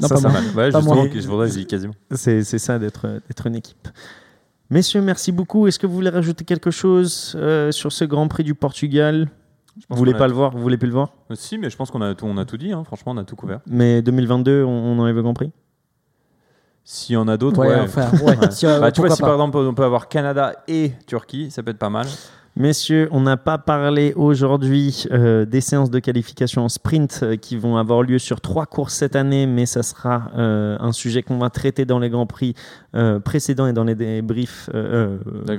[0.00, 0.40] Non, Ça, pas ça moi.
[0.40, 1.94] Ouais, Pas justement, je voudrais, quasiment.
[2.12, 3.88] C'est c'est ça d'être d'être une équipe.
[4.70, 5.66] Messieurs, merci beaucoup.
[5.66, 9.28] Est-ce que vous voulez rajouter quelque chose euh, sur ce Grand Prix du Portugal?
[9.88, 11.10] Vous voulez pas a- le voir Vous voulez plus le voir?
[11.30, 12.72] Euh, Si, mais je pense qu'on a tout, on a tout dit.
[12.72, 12.84] hein.
[12.84, 13.60] Franchement, on a tout couvert.
[13.66, 15.52] Mais 2022, on, on enlève le Grand Prix
[16.84, 17.80] S'il y en a d'autres, Ouais, ouais.
[17.80, 18.36] enfin, ouais.
[18.36, 18.50] Ouais.
[18.50, 21.62] Si, euh, Bah, tu vois, si par exemple on peut avoir Canada et Turquie, ça
[21.62, 22.06] peut être pas mal.
[22.56, 27.56] Messieurs, on n'a pas parlé aujourd'hui euh, des séances de qualification en sprint euh, qui
[27.56, 31.38] vont avoir lieu sur trois courses cette année, mais ça sera euh, un sujet qu'on
[31.38, 32.54] va traiter dans les grands prix
[33.24, 34.68] précédents et dans les débriefs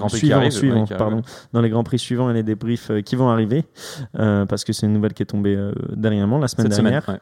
[0.10, 1.22] suivants, suivants, ouais, pardon,
[1.54, 3.64] dans les grands prix suivants et les débriefs qui vont arriver,
[4.14, 5.58] parce que c'est une nouvelle qui est tombée
[5.96, 7.20] dernièrement la semaine Cette dernière, semaine.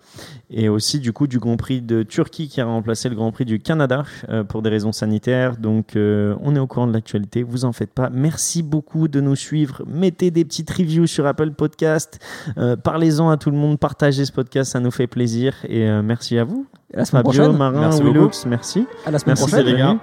[0.50, 0.64] ouais.
[0.64, 3.46] et aussi du coup du Grand Prix de Turquie qui a remplacé le Grand Prix
[3.46, 4.04] du Canada
[4.48, 5.58] pour des raisons sanitaires.
[5.58, 8.10] Donc on est au courant de l'actualité, vous en faites pas.
[8.10, 9.59] Merci beaucoup de nous suivre.
[9.88, 12.20] Mettez des petites reviews sur Apple Podcast.
[12.58, 15.54] Euh, Parlez-en à tout le monde, partagez ce podcast, ça nous fait plaisir.
[15.68, 17.58] Et euh, merci à vous, À la semaine Fabio, prochaine.
[17.58, 18.88] Marin, Merci Willux, merci.
[19.06, 19.66] À la semaine Merci prochaine.
[19.68, 19.98] les gars.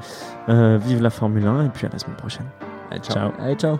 [0.48, 2.46] Euh, vive la Formule 1 et puis à la semaine prochaine.
[2.90, 3.14] Allez, ciao.
[3.14, 3.32] Ciao.
[3.40, 3.78] Allez, ciao.